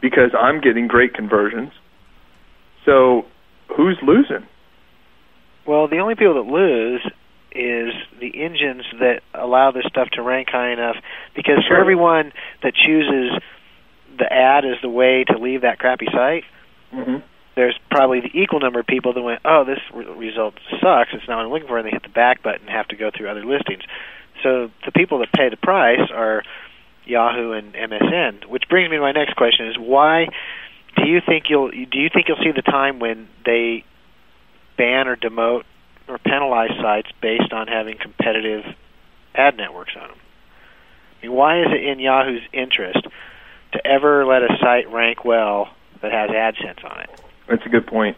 because 0.00 0.30
I'm 0.38 0.60
getting 0.60 0.88
great 0.88 1.14
conversions. 1.14 1.72
So 2.84 3.24
who's 3.74 3.98
losing? 4.02 4.46
Well, 5.66 5.88
the 5.88 5.98
only 5.98 6.14
people 6.14 6.34
that 6.34 6.50
lose 6.50 7.02
is 7.52 7.94
the 8.20 8.42
engines 8.42 8.84
that 8.98 9.22
allow 9.32 9.70
this 9.70 9.84
stuff 9.88 10.08
to 10.10 10.22
rank 10.22 10.48
high 10.50 10.72
enough 10.72 10.96
because 11.34 11.64
for 11.66 11.78
everyone 11.78 12.32
that 12.62 12.74
chooses 12.74 13.40
the 14.18 14.30
ad 14.30 14.64
as 14.64 14.76
the 14.82 14.88
way 14.88 15.24
to 15.24 15.38
leave 15.38 15.62
that 15.62 15.78
crappy 15.78 16.06
site, 16.12 16.44
Mm-hmm. 16.94 17.26
There's 17.54 17.78
probably 17.90 18.20
the 18.20 18.30
equal 18.34 18.60
number 18.60 18.80
of 18.80 18.86
people 18.86 19.12
that 19.12 19.22
went, 19.22 19.40
"Oh, 19.44 19.64
this 19.64 19.78
re- 19.92 20.04
result 20.04 20.54
sucks. 20.80 21.12
It's 21.12 21.28
not 21.28 21.36
what 21.36 21.44
I'm 21.46 21.50
looking 21.50 21.68
for," 21.68 21.78
and 21.78 21.86
they 21.86 21.92
hit 21.92 22.02
the 22.02 22.08
back 22.08 22.42
button 22.42 22.62
and 22.62 22.70
have 22.70 22.88
to 22.88 22.96
go 22.96 23.10
through 23.10 23.28
other 23.28 23.44
listings. 23.44 23.82
So 24.42 24.70
the 24.84 24.92
people 24.92 25.18
that 25.18 25.32
pay 25.32 25.48
the 25.48 25.56
price 25.56 26.10
are 26.10 26.42
Yahoo 27.06 27.52
and 27.52 27.74
MSN. 27.74 28.44
Which 28.48 28.68
brings 28.68 28.90
me 28.90 28.96
to 28.96 29.02
my 29.02 29.12
next 29.12 29.36
question: 29.36 29.66
Is 29.68 29.78
why 29.78 30.28
do 30.96 31.06
you 31.06 31.20
think 31.20 31.44
you'll 31.48 31.70
do 31.70 31.98
you 31.98 32.08
think 32.12 32.28
you'll 32.28 32.42
see 32.42 32.52
the 32.52 32.62
time 32.62 32.98
when 32.98 33.28
they 33.44 33.84
ban 34.76 35.06
or 35.06 35.16
demote 35.16 35.64
or 36.08 36.18
penalize 36.18 36.70
sites 36.80 37.08
based 37.20 37.52
on 37.52 37.68
having 37.68 37.96
competitive 37.98 38.64
ad 39.34 39.56
networks 39.56 39.92
on 39.96 40.08
them? 40.08 40.18
I 41.20 41.26
mean, 41.26 41.36
why 41.36 41.60
is 41.60 41.68
it 41.70 41.84
in 41.84 42.00
Yahoo's 42.00 42.42
interest 42.52 43.06
to 43.72 43.86
ever 43.86 44.26
let 44.26 44.42
a 44.42 44.58
site 44.60 44.90
rank 44.92 45.24
well 45.24 45.68
that 46.02 46.12
has 46.12 46.30
AdSense 46.30 46.84
on 46.84 47.00
it? 47.00 47.23
That's 47.48 47.64
a 47.66 47.68
good 47.68 47.86
point. 47.86 48.16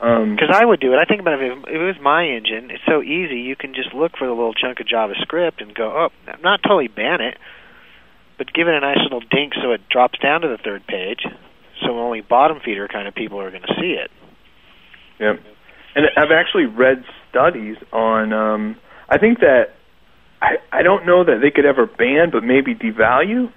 Um, 0.00 0.36
Because 0.36 0.54
I 0.54 0.64
would 0.64 0.80
do 0.80 0.92
it. 0.92 0.98
I 0.98 1.04
think 1.04 1.20
about 1.20 1.40
it, 1.40 1.50
if 1.50 1.68
it 1.68 1.78
was 1.78 1.96
my 2.02 2.26
engine, 2.26 2.70
it's 2.70 2.82
so 2.86 3.02
easy. 3.02 3.40
You 3.40 3.56
can 3.56 3.74
just 3.74 3.94
look 3.94 4.12
for 4.18 4.26
the 4.26 4.32
little 4.34 4.52
chunk 4.52 4.80
of 4.80 4.86
JavaScript 4.86 5.62
and 5.62 5.74
go, 5.74 6.08
oh, 6.08 6.32
not 6.42 6.62
totally 6.62 6.88
ban 6.88 7.20
it, 7.20 7.38
but 8.36 8.52
give 8.52 8.68
it 8.68 8.74
a 8.74 8.80
nice 8.80 8.98
little 9.02 9.20
dink 9.20 9.54
so 9.54 9.72
it 9.72 9.88
drops 9.88 10.18
down 10.18 10.42
to 10.42 10.48
the 10.48 10.58
third 10.58 10.86
page, 10.86 11.24
so 11.80 11.98
only 11.98 12.20
bottom 12.20 12.60
feeder 12.64 12.88
kind 12.88 13.08
of 13.08 13.14
people 13.14 13.40
are 13.40 13.50
going 13.50 13.62
to 13.62 13.74
see 13.80 13.92
it. 13.92 14.10
yeah, 15.18 15.34
and 15.94 16.06
I've 16.16 16.32
actually 16.32 16.66
read 16.66 17.04
studies 17.30 17.76
on. 17.92 18.32
Um, 18.32 18.76
I 19.08 19.18
think 19.18 19.40
that 19.40 19.74
I 20.42 20.56
I 20.72 20.82
don't 20.82 21.06
know 21.06 21.24
that 21.24 21.38
they 21.40 21.50
could 21.50 21.64
ever 21.66 21.86
ban, 21.86 22.30
but 22.32 22.42
maybe 22.42 22.74
devalue. 22.74 23.52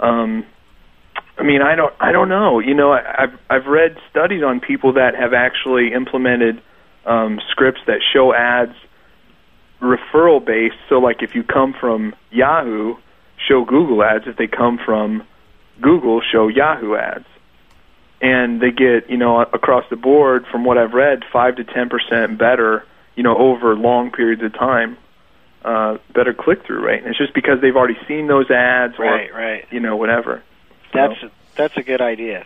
Um, 0.00 0.46
I 1.38 1.42
mean, 1.44 1.62
I 1.62 1.74
don't 1.74 1.94
I 1.98 2.12
don't 2.12 2.28
know. 2.28 2.58
You 2.58 2.74
know, 2.74 2.92
I, 2.92 3.24
I've 3.24 3.38
I've 3.48 3.66
read 3.66 3.96
studies 4.10 4.42
on 4.42 4.60
people 4.60 4.94
that 4.94 5.14
have 5.14 5.32
actually 5.32 5.92
implemented 5.92 6.60
um, 7.06 7.40
scripts 7.50 7.80
that 7.86 8.00
show 8.12 8.34
ads 8.34 8.74
referral 9.80 10.44
based. 10.44 10.76
So, 10.88 10.98
like, 10.98 11.22
if 11.22 11.34
you 11.34 11.42
come 11.42 11.74
from 11.78 12.14
Yahoo, 12.30 12.96
show 13.48 13.64
Google 13.64 14.02
ads. 14.02 14.24
If 14.26 14.36
they 14.36 14.46
come 14.46 14.78
from 14.84 15.24
Google, 15.80 16.20
show 16.20 16.48
Yahoo 16.48 16.94
ads. 16.94 17.26
And 18.20 18.60
they 18.60 18.70
get, 18.70 19.10
you 19.10 19.16
know, 19.16 19.40
across 19.40 19.84
the 19.90 19.96
board, 19.96 20.46
from 20.52 20.64
what 20.64 20.78
I've 20.78 20.92
read, 20.92 21.24
five 21.32 21.56
to 21.56 21.64
ten 21.64 21.88
percent 21.88 22.38
better, 22.38 22.84
you 23.16 23.24
know, 23.24 23.36
over 23.36 23.74
long 23.74 24.12
periods 24.12 24.42
of 24.44 24.52
time, 24.52 24.96
uh, 25.64 25.98
better 26.14 26.32
click 26.32 26.64
through 26.64 26.84
rate. 26.86 27.00
And 27.00 27.08
it's 27.08 27.18
just 27.18 27.34
because 27.34 27.60
they've 27.60 27.74
already 27.74 27.98
seen 28.06 28.28
those 28.28 28.48
ads, 28.48 28.94
or 28.98 29.06
Right, 29.06 29.34
right. 29.34 29.64
you 29.72 29.80
know, 29.80 29.96
whatever. 29.96 30.40
That's 30.92 31.14
that's 31.56 31.76
a 31.76 31.82
good 31.82 32.00
idea, 32.00 32.44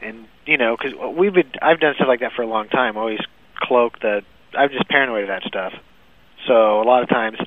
and 0.00 0.26
you 0.46 0.56
know, 0.58 0.76
because 0.76 0.94
we've 1.16 1.32
been 1.34 1.50
I've 1.60 1.80
done 1.80 1.94
stuff 1.96 2.08
like 2.08 2.20
that 2.20 2.32
for 2.32 2.42
a 2.42 2.46
long 2.46 2.68
time. 2.68 2.96
Always 2.96 3.20
cloak 3.56 3.98
the 4.00 4.22
I'm 4.56 4.68
just 4.70 4.88
paranoid 4.88 5.22
of 5.22 5.28
that 5.28 5.42
stuff. 5.44 5.72
So 6.46 6.80
a 6.80 6.84
lot 6.84 7.02
of 7.02 7.08
times, 7.08 7.38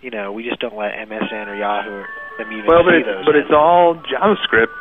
you 0.00 0.10
know, 0.10 0.32
we 0.32 0.42
just 0.48 0.58
don't 0.60 0.76
let 0.76 0.94
MSN 0.94 1.48
or 1.48 1.54
Yahoo 1.56 1.90
or 1.90 2.06
them 2.38 2.50
even 2.52 2.66
Well, 2.66 2.82
but 2.82 2.90
see 2.92 2.96
it's, 2.98 3.06
those. 3.06 3.26
but 3.26 3.36
it's 3.36 3.50
all 3.52 3.94
JavaScript. 3.96 4.72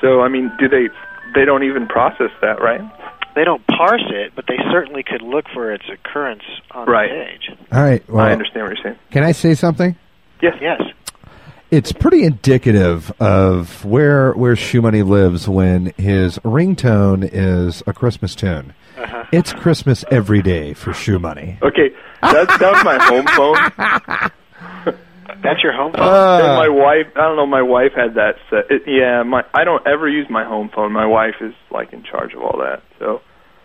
So 0.00 0.20
I 0.22 0.28
mean, 0.28 0.50
do 0.58 0.68
they 0.68 0.88
they 1.34 1.44
don't 1.44 1.64
even 1.64 1.86
process 1.88 2.30
that, 2.40 2.60
right? 2.62 2.80
They 3.34 3.44
don't 3.44 3.66
parse 3.66 4.04
it, 4.10 4.32
but 4.36 4.46
they 4.46 4.58
certainly 4.70 5.02
could 5.02 5.22
look 5.22 5.46
for 5.54 5.72
its 5.72 5.84
occurrence 5.88 6.42
on 6.72 6.86
Right. 6.86 7.08
the 7.08 7.14
page. 7.24 7.58
All 7.72 7.82
right. 7.82 8.06
Well, 8.10 8.24
I 8.26 8.30
understand 8.32 8.66
what 8.66 8.76
you're 8.76 8.82
saying. 8.84 8.98
Can 9.10 9.24
I 9.24 9.32
say 9.32 9.54
something? 9.54 9.96
Yes. 10.42 10.56
Yes. 10.60 10.82
It's 11.72 11.90
pretty 11.90 12.24
indicative 12.24 13.10
of 13.18 13.82
where 13.82 14.32
where 14.32 14.54
ShoeMoney 14.54 15.08
lives 15.08 15.48
when 15.48 15.86
his 15.96 16.38
ringtone 16.40 17.26
is 17.32 17.82
a 17.86 17.94
Christmas 17.94 18.34
tune. 18.34 18.74
Uh-huh. 18.98 19.24
It's 19.32 19.54
Christmas 19.54 20.04
every 20.10 20.42
day 20.42 20.74
for 20.74 20.90
ShoeMoney. 20.90 21.62
Okay, 21.62 21.96
that's 22.20 22.58
that 22.58 22.72
was 22.72 22.84
my 22.84 23.02
home 23.02 23.26
phone. 23.26 24.30
That's 25.42 25.60
your 25.64 25.72
home 25.72 25.92
phone. 25.92 26.02
Uh. 26.02 26.38
and 26.44 26.54
my 26.54 26.68
wife, 26.68 27.06
I 27.16 27.22
don't 27.22 27.36
know, 27.36 27.46
my 27.46 27.62
wife 27.62 27.92
had 27.96 28.14
that 28.14 28.36
set. 28.48 28.70
It, 28.70 28.82
yeah, 28.86 29.24
my 29.24 29.42
I 29.54 29.64
don't 29.64 29.84
ever 29.86 30.08
use 30.08 30.28
my 30.28 30.44
home 30.44 30.70
phone. 30.72 30.92
My 30.92 31.06
wife 31.06 31.36
is 31.40 31.54
like 31.70 31.92
in 31.92 32.04
charge 32.04 32.34
of 32.34 32.42
all 32.42 32.60
that. 32.60 32.82
So 32.98 33.22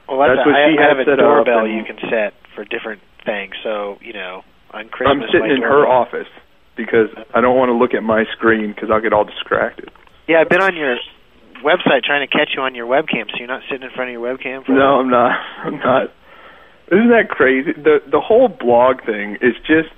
well, 0.07 0.17
that's, 0.17 0.39
that's 0.39 0.47
what 0.47 0.55
I, 0.55 0.71
she 0.71 0.79
I 0.79 0.81
had 0.81 0.97
have 0.97 0.99
a 0.99 1.05
set 1.05 1.19
up 1.19 1.45
doorbell 1.45 1.67
you 1.67 1.83
can 1.83 1.99
set 2.09 2.33
for 2.55 2.63
different 2.63 3.01
things. 3.25 3.53
So 3.61 3.99
you 4.01 4.13
know, 4.13 4.43
on 4.71 4.87
Christmas, 4.87 5.27
I'm 5.27 5.29
sitting 5.29 5.57
in 5.57 5.61
her 5.61 5.83
doorbell- 5.83 5.91
office 5.91 6.31
because 6.77 7.09
I 7.33 7.41
don't 7.41 7.57
want 7.57 7.69
to 7.69 7.73
look 7.73 7.93
at 7.93 8.03
my 8.03 8.23
screen 8.31 8.71
because 8.73 8.89
I'll 8.91 9.01
get 9.01 9.11
all 9.11 9.25
distracted. 9.25 9.89
Yeah, 10.27 10.41
I've 10.41 10.49
been 10.49 10.61
on 10.61 10.75
your 10.75 10.97
website 11.65 12.03
trying 12.03 12.25
to 12.25 12.31
catch 12.31 12.51
you 12.55 12.61
on 12.61 12.75
your 12.75 12.85
webcam. 12.87 13.25
So 13.29 13.37
you're 13.39 13.47
not 13.47 13.63
sitting 13.69 13.83
in 13.83 13.89
front 13.95 14.09
of 14.09 14.13
your 14.13 14.23
webcam. 14.23 14.65
For 14.65 14.71
No, 14.73 14.99
I'm 15.01 15.09
not. 15.09 15.31
I'm 15.65 15.79
not. 15.79 16.13
Isn't 16.91 17.09
that 17.09 17.29
crazy? 17.29 17.73
The 17.73 17.99
the 18.09 18.21
whole 18.21 18.47
blog 18.47 19.03
thing 19.05 19.37
is 19.41 19.55
just 19.67 19.89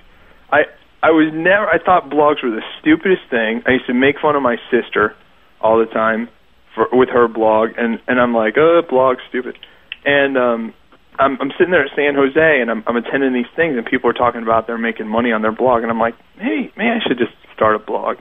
I 0.52 0.64
I 1.04 1.12
was 1.12 1.30
never 1.34 1.68
I 1.68 1.78
thought 1.78 2.10
blogs 2.10 2.42
were 2.44 2.50
the 2.50 2.66
stupidest 2.82 3.30
thing. 3.30 3.62
I 3.68 3.72
used 3.72 3.86
to 3.88 3.94
make 3.94 4.16
fun 4.20 4.36
of 4.36 4.42
my 4.42 4.58
sister 4.72 5.16
all 5.62 5.78
the 5.78 5.86
time 5.86 6.30
for 6.74 6.88
with 6.92 7.10
her 7.10 7.28
blog 7.28 7.70
and 7.78 8.00
and 8.08 8.20
I'm 8.20 8.34
like, 8.34 8.58
"Oh, 8.58 8.82
blog 8.88 9.18
stupid." 9.30 9.56
And 10.06 10.38
um 10.38 10.74
I'm 11.20 11.38
I'm 11.42 11.52
sitting 11.58 11.72
there 11.72 11.84
at 11.84 11.92
San 11.96 12.16
Jose 12.16 12.62
and 12.62 12.72
I'm 12.72 12.84
I'm 12.88 12.96
attending 12.96 13.34
these 13.34 13.52
things 13.56 13.78
and 13.78 13.86
people 13.86 14.10
are 14.10 14.14
talking 14.14 14.42
about 14.42 14.68
they're 14.68 14.78
making 14.78 15.08
money 15.08 15.32
on 15.32 15.42
their 15.42 15.52
blog 15.52 15.84
and 15.84 15.92
I'm 15.92 16.00
like, 16.00 16.16
"Hey, 16.38 16.72
maybe 16.78 16.90
I 16.90 17.00
should 17.06 17.20
just 17.20 17.34
start 17.54 17.76
a 17.76 17.80
blog." 17.80 18.18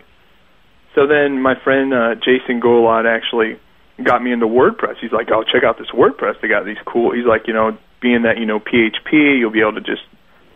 So 0.94 1.06
then 1.06 1.40
my 1.40 1.54
friend 1.62 1.94
uh 1.94 2.14
Jason 2.16 2.60
Golod 2.60 3.06
actually 3.06 3.58
got 4.02 4.22
me 4.22 4.32
into 4.32 4.46
WordPress. 4.46 4.98
He's 5.00 5.12
like, 5.12 5.28
"Oh, 5.30 5.44
check 5.44 5.62
out 5.62 5.78
this 5.78 5.90
WordPress. 5.94 6.40
They 6.42 6.48
got 6.48 6.64
these 6.64 6.82
cool." 6.84 7.14
He's 7.14 7.24
like, 7.24 7.46
you 7.46 7.54
know, 7.54 7.78
being 8.02 8.22
that 8.22 8.38
you 8.38 8.46
know 8.46 8.58
PHP, 8.58 9.38
you'll 9.38 9.52
be 9.52 9.60
able 9.60 9.74
to 9.74 9.80
just 9.80 10.02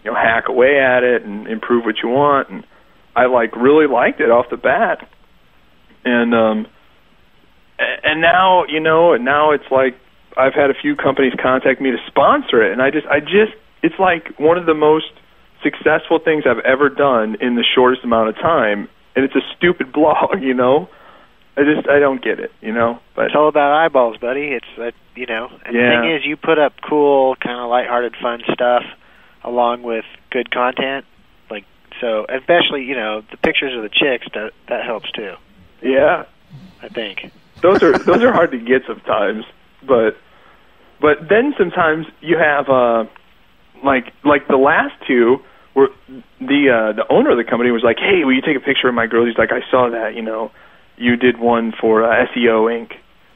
you 0.03 0.11
know 0.11 0.17
hack 0.17 0.49
away 0.49 0.81
at 0.81 1.05
it 1.05 1.23
and 1.23 1.47
improve 1.47 1.85
what 1.85 2.03
you 2.03 2.09
want. 2.09 2.51
And 2.51 2.65
I 3.15 3.27
like 3.27 3.55
really 3.55 3.87
liked 3.87 4.21
it 4.21 4.31
off 4.31 4.47
the 4.51 4.57
bat. 4.57 5.09
And 6.05 6.35
um, 6.35 6.67
and 7.79 8.21
now 8.21 8.65
you 8.67 8.81
know, 8.81 9.13
and 9.13 9.25
now 9.25 9.53
it's 9.53 9.71
like 9.71 9.95
I've 10.37 10.55
had 10.55 10.71
a 10.71 10.75
few 10.75 10.97
companies 10.97 11.33
contact 11.41 11.81
me 11.81 11.91
to 11.91 11.99
sponsor 12.07 12.63
it, 12.63 12.73
and 12.73 12.81
I 12.83 12.91
just, 12.91 13.07
I 13.07 13.21
just, 13.21 13.53
it's 13.83 13.99
like 13.99 14.39
one 14.39 14.59
of 14.59 14.67
the 14.67 14.75
most 14.75 15.11
successful 15.63 16.19
things 16.19 16.45
I've 16.47 16.65
ever 16.65 16.89
done 16.89 17.37
in 17.41 17.55
the 17.55 17.65
shortest 17.65 18.05
amount 18.05 18.29
of 18.31 18.35
time. 18.37 18.89
And 19.15 19.25
it's 19.25 19.35
a 19.37 19.43
stupid 19.57 19.93
blog, 19.99 20.43
you 20.43 20.55
know. 20.55 20.89
I 21.57 21.65
just 21.65 21.87
I 21.87 21.99
don't 21.99 22.25
get 22.25 22.41
it, 22.41 22.51
you 22.63 22.73
know. 22.73 22.99
But 23.15 23.27
It's 23.27 23.35
all 23.37 23.49
about 23.49 23.73
eyeballs, 23.73 24.17
buddy. 24.17 24.57
It's 24.57 24.67
uh, 24.79 24.91
you 25.15 25.27
know, 25.27 25.49
and 25.67 25.77
Yeah. 25.77 25.83
the 25.83 26.03
thing 26.03 26.11
is, 26.17 26.25
you 26.25 26.37
put 26.39 26.59
up 26.59 26.73
cool, 26.89 27.37
kind 27.37 27.61
of 27.61 27.69
lighthearted, 27.69 28.15
fun 28.23 28.41
stuff 28.55 28.85
along 29.45 29.83
with 29.83 30.07
good 30.31 30.51
content. 30.51 31.05
Like 31.51 31.65
so, 32.01 32.25
especially 32.31 32.85
you 32.85 32.95
know, 32.95 33.21
the 33.31 33.37
pictures 33.37 33.77
of 33.77 33.83
the 33.83 33.91
chicks 33.91 34.27
that 34.33 34.53
that 34.69 34.87
helps 34.87 35.11
too. 35.13 35.35
yeah, 35.83 36.25
I 36.83 36.89
think. 36.89 37.31
those 37.61 37.83
are 37.83 37.99
those 37.99 38.23
are 38.25 38.33
hard 38.33 38.53
to 38.53 38.59
get 38.59 38.85
sometimes. 38.87 39.45
But 39.87 40.17
but 41.03 41.29
then 41.29 41.53
sometimes 41.59 42.07
you 42.21 42.39
have 42.39 42.69
uh 42.71 43.05
like 43.85 44.13
like 44.25 44.47
the 44.49 44.57
last 44.57 44.95
two 45.07 45.39
were 45.75 45.89
the 46.41 46.71
uh 46.71 46.93
the 46.97 47.05
owner 47.11 47.31
of 47.33 47.37
the 47.37 47.45
company 47.45 47.71
was 47.71 47.83
like, 47.83 47.99
"Hey, 47.99 48.25
will 48.25 48.33
you 48.35 48.41
take 48.41 48.57
a 48.57 48.61
picture 48.65 48.89
of 48.89 48.95
my 48.95 49.07
girl?" 49.07 49.27
He's 49.27 49.37
like, 49.37 49.51
"I 49.53 49.61
saw 49.71 49.91
that, 49.91 50.15
you 50.15 50.23
know, 50.23 50.51
you 50.97 51.17
did 51.17 51.39
one 51.41 51.73
for 51.79 52.05
uh, 52.05 52.27
SEO 52.33 52.71
Inc." 52.71 52.93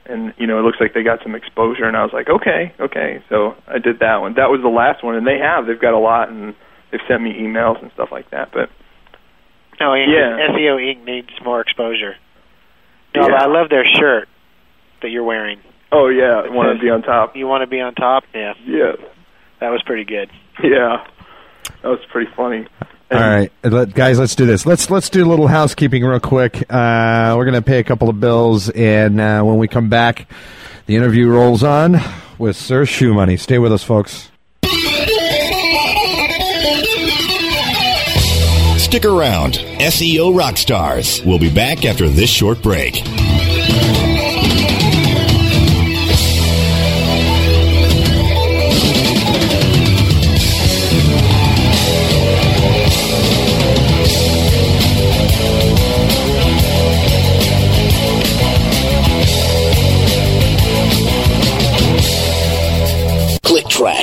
And 0.09 0.33
you 0.39 0.47
know, 0.47 0.61
it 0.61 0.63
looks 0.63 0.79
like 0.81 0.95
they 0.95 1.03
got 1.03 1.19
some 1.25 1.35
exposure, 1.35 1.85
and 1.85 1.97
I 1.97 2.05
was 2.05 2.13
like, 2.13 2.29
okay, 2.31 2.73
okay. 2.79 3.21
So 3.29 3.57
I 3.67 3.79
did 3.79 3.99
that 3.99 4.19
one. 4.19 4.35
That 4.35 4.51
was 4.51 4.61
the 4.63 4.69
last 4.69 5.03
one, 5.03 5.17
and 5.17 5.27
they 5.27 5.39
have. 5.39 5.67
They've 5.67 5.81
got 5.81 5.95
a 5.95 5.99
lot, 5.99 6.29
and 6.29 6.55
they've 6.93 7.01
sent 7.09 7.23
me 7.23 7.33
emails 7.35 7.83
and 7.83 7.91
stuff 7.93 8.11
like 8.13 8.31
that. 8.31 8.51
But 8.53 8.71
No, 9.81 9.95
yeah, 9.95 10.07
Yeah. 10.07 10.49
SEO 10.55 10.79
Inc. 10.79 11.05
needs 11.05 11.31
more 11.45 11.61
exposure. 11.61 12.15
No, 13.17 13.23
Yeah. 13.23 13.29
but 13.31 13.43
I 13.43 13.47
love 13.47 13.69
their 13.69 13.85
shirt 13.85 14.29
that 15.03 15.11
you're 15.11 15.25
wearing. 15.25 15.59
Oh 15.93 16.09
yeah, 16.09 16.43
I 16.45 16.49
want 16.51 16.77
to 16.77 16.83
be 16.83 16.91
on 16.91 17.03
top. 17.03 17.37
You 17.37 17.47
want 17.47 17.63
to 17.63 17.67
be 17.67 17.81
on 17.81 17.95
top? 17.95 18.25
Yeah, 18.35 18.55
Yeah, 18.67 18.93
that 19.61 19.71
was 19.71 19.83
pretty 19.85 20.05
good. 20.05 20.31
yeah, 20.63 21.07
that 21.83 21.89
was 21.89 22.01
pretty 22.11 22.31
funny. 22.37 22.67
All 23.09 23.21
right, 23.21 23.53
let, 23.63 23.95
guys, 23.95 24.19
let's 24.19 24.35
do 24.35 24.47
this. 24.47 24.67
Let's 24.67 24.91
let's 24.91 25.09
do 25.09 25.25
a 25.25 25.29
little 25.29 25.47
housekeeping 25.47 26.05
real 26.05 26.19
quick. 26.19 26.57
Uh, 26.69 27.35
we're 27.37 27.45
going 27.45 27.55
to 27.55 27.63
pay 27.63 27.79
a 27.79 27.85
couple 27.85 28.09
of 28.09 28.19
bills, 28.19 28.69
and 28.71 29.21
uh, 29.21 29.43
when 29.45 29.59
we 29.59 29.69
come 29.69 29.89
back, 29.89 30.29
the 30.87 30.97
interview 30.97 31.29
rolls 31.29 31.63
on 31.63 32.01
with 32.37 32.57
Sir 32.57 32.83
ShoeMoney. 32.83 33.39
Stay 33.39 33.59
with 33.61 33.73
us, 33.73 33.85
folks. 33.85 34.31
Stick 38.79 39.05
around. 39.05 39.55
SEO 39.79 40.33
Rockstars. 40.37 41.25
We'll 41.25 41.39
be 41.39 41.53
back 41.53 41.85
after 41.85 42.09
this 42.09 42.31
short 42.31 42.63
break. 42.63 42.95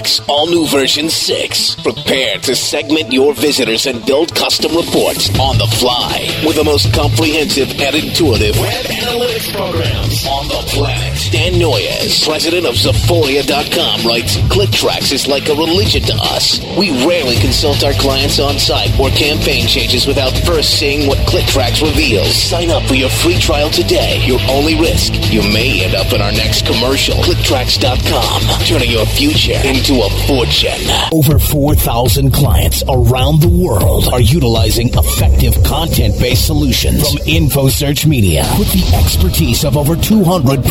ClickTracks, 0.04 0.28
all 0.28 0.48
new 0.48 0.68
version 0.68 1.10
6. 1.10 1.76
Prepare 1.76 2.38
to 2.40 2.56
segment 2.56 3.12
your 3.12 3.34
visitors 3.34 3.86
and 3.86 4.06
build 4.06 4.34
custom 4.36 4.76
reports 4.76 5.30
on 5.40 5.58
the 5.58 5.68
fly 5.80 6.28
with 6.46 6.56
the 6.56 6.64
most 6.64 6.94
comprehensive 6.94 7.70
and 7.80 7.96
intuitive 7.96 8.58
web 8.60 8.86
analytics 8.86 9.54
programs 9.54 10.26
on 10.28 10.48
the 10.48 10.62
planet. 10.74 11.23
Dan 11.34 11.58
Noyes, 11.58 12.24
president 12.24 12.68
of 12.68 12.76
Zaphoria.com, 12.76 14.06
writes 14.06 14.38
ClickTracks 14.54 15.12
is 15.12 15.28
like 15.28 15.50
a 15.50 15.56
religion 15.56 16.04
to 16.04 16.14
us. 16.22 16.62
We 16.78 16.92
rarely 17.08 17.38
consult 17.38 17.84
our 17.84 17.94
clients 17.94 18.38
on 18.38 18.60
site 18.60 18.94
or 19.00 19.10
campaign 19.10 19.66
changes 19.66 20.06
without 20.06 20.38
first 20.46 20.78
seeing 20.78 21.08
what 21.08 21.18
ClickTracks 21.26 21.82
reveals. 21.82 22.36
Sign 22.36 22.70
up 22.70 22.84
for 22.84 22.94
your 22.94 23.10
free 23.10 23.40
trial 23.40 23.72
today. 23.72 24.24
Your 24.28 24.40
only 24.48 24.80
risk, 24.80 25.12
you 25.34 25.42
may 25.42 25.84
end 25.84 25.96
up 25.96 26.14
in 26.14 26.22
our 26.22 26.32
next 26.32 26.68
commercial. 26.68 27.16
ClickTracks.com, 27.26 28.68
turning 28.68 28.92
your 28.92 29.08
future 29.08 29.58
into 29.66 30.06
a 30.06 30.10
fortune. 30.30 30.86
Over 31.12 31.40
4,000 31.40 32.30
clients 32.32 32.84
around 32.88 33.42
the 33.42 33.50
world 33.50 34.06
are 34.14 34.22
utilizing 34.22 34.90
effective 34.94 35.58
content-based 35.64 36.46
solutions 36.46 37.10
from 37.10 37.26
InfoSearch 37.26 38.06
Media 38.06 38.46
with 38.60 38.72
the 38.72 38.86
expertise 38.96 39.66
of 39.66 39.78
over 39.78 39.96
200 39.96 40.62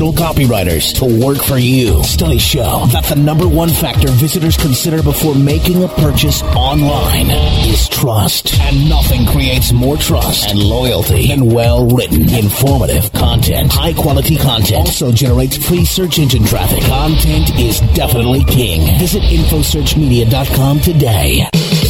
professional 0.00 0.12
copywriters 0.12 0.94
to 0.94 1.26
work 1.26 1.38
for 1.38 1.58
you. 1.58 2.02
Studies 2.04 2.40
show 2.40 2.86
that 2.92 3.04
the 3.04 3.16
number 3.16 3.46
one 3.46 3.68
factor 3.68 4.08
visitors 4.08 4.56
consider 4.56 5.02
before 5.02 5.34
making 5.34 5.82
a 5.84 5.88
purchase 5.88 6.42
online 6.42 7.26
is 7.68 7.88
trust. 7.88 8.58
And 8.60 8.88
nothing 8.88 9.26
creates 9.26 9.72
more 9.72 9.96
trust 9.96 10.48
and 10.48 10.58
loyalty 10.58 11.28
than 11.28 11.52
well-written, 11.52 12.32
informative 12.34 13.12
content. 13.12 13.72
High-quality 13.72 14.36
content 14.36 14.72
also 14.86 15.12
generates 15.12 15.56
free 15.56 15.84
search 15.84 16.18
engine 16.18 16.44
traffic. 16.44 16.82
Content 16.84 17.50
is 17.58 17.80
definitely 17.94 18.44
king. 18.44 18.98
Visit 18.98 19.22
InfoSearchMedia.com 19.22 20.80
today. 20.80 21.89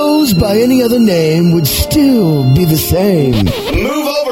rose 0.31 0.41
by 0.41 0.57
any 0.57 0.81
other 0.83 0.99
name 0.99 1.51
would 1.51 1.67
still 1.67 2.43
be 2.53 2.65
the 2.65 2.77
same. 2.77 4.00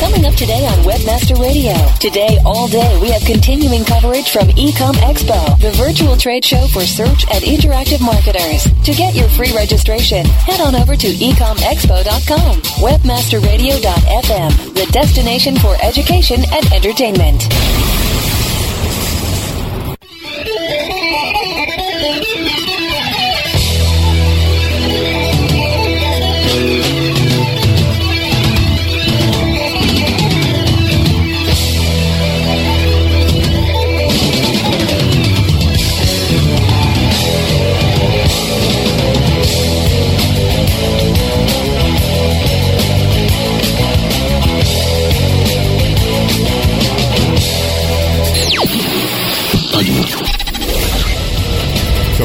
Coming 0.00 0.24
up 0.24 0.34
today 0.34 0.66
on 0.66 0.78
Webmaster 0.78 1.38
Radio. 1.38 1.74
Today, 2.00 2.38
all 2.46 2.66
day, 2.68 2.98
we 3.02 3.10
have 3.10 3.22
continuing 3.22 3.84
coverage 3.84 4.30
from 4.30 4.48
eComXpo, 4.48 5.60
the 5.60 5.72
virtual 5.72 6.16
trade 6.16 6.42
show 6.42 6.66
for 6.68 6.80
search 6.80 7.26
and 7.30 7.44
interactive 7.44 8.00
marketers. 8.00 8.64
To 8.84 8.94
get 8.94 9.14
your 9.14 9.28
free 9.28 9.54
registration, 9.54 10.24
head 10.24 10.62
on 10.62 10.74
over 10.74 10.96
to 10.96 11.06
ecomxpo.com. 11.06 12.62
Webmasterradio.fm, 12.80 14.74
the 14.74 14.86
destination 14.90 15.56
for 15.58 15.76
education 15.82 16.40
and 16.50 16.72
entertainment. 16.72 17.46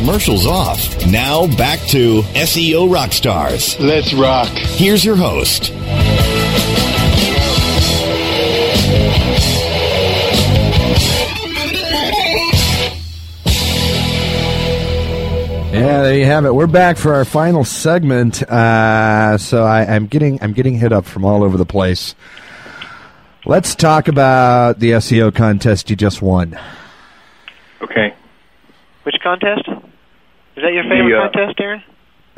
Commercials 0.05 0.45
off. 0.45 1.03
Now 1.07 1.47
back 1.57 1.79
to 1.87 2.21
SEO 2.21 2.87
Rockstars. 2.93 3.79
Let's 3.79 4.13
rock. 4.13 4.49
Here's 4.49 5.03
your 5.03 5.15
host. 5.15 5.71
Yeah, 15.73 16.03
there 16.03 16.13
you 16.15 16.25
have 16.25 16.45
it. 16.45 16.53
We're 16.53 16.67
back 16.67 16.97
for 16.97 17.15
our 17.15 17.25
final 17.25 17.63
segment. 17.63 18.43
Uh, 18.43 19.39
so 19.39 19.63
I, 19.63 19.95
I'm 19.95 20.05
getting 20.05 20.39
I'm 20.43 20.53
getting 20.53 20.75
hit 20.75 20.93
up 20.93 21.05
from 21.05 21.25
all 21.25 21.43
over 21.43 21.57
the 21.57 21.65
place. 21.65 22.13
Let's 23.43 23.73
talk 23.73 24.07
about 24.07 24.77
the 24.77 24.91
SEO 24.91 25.33
contest 25.33 25.89
you 25.89 25.95
just 25.95 26.21
won. 26.21 26.59
Okay. 27.81 28.13
Which 29.01 29.15
contest? 29.23 29.67
Is 30.55 30.63
that 30.63 30.73
your 30.73 30.83
favorite 30.83 31.11
The, 31.11 31.17
uh, 31.19 31.31
contest, 31.31 31.59
Aaron? 31.59 31.83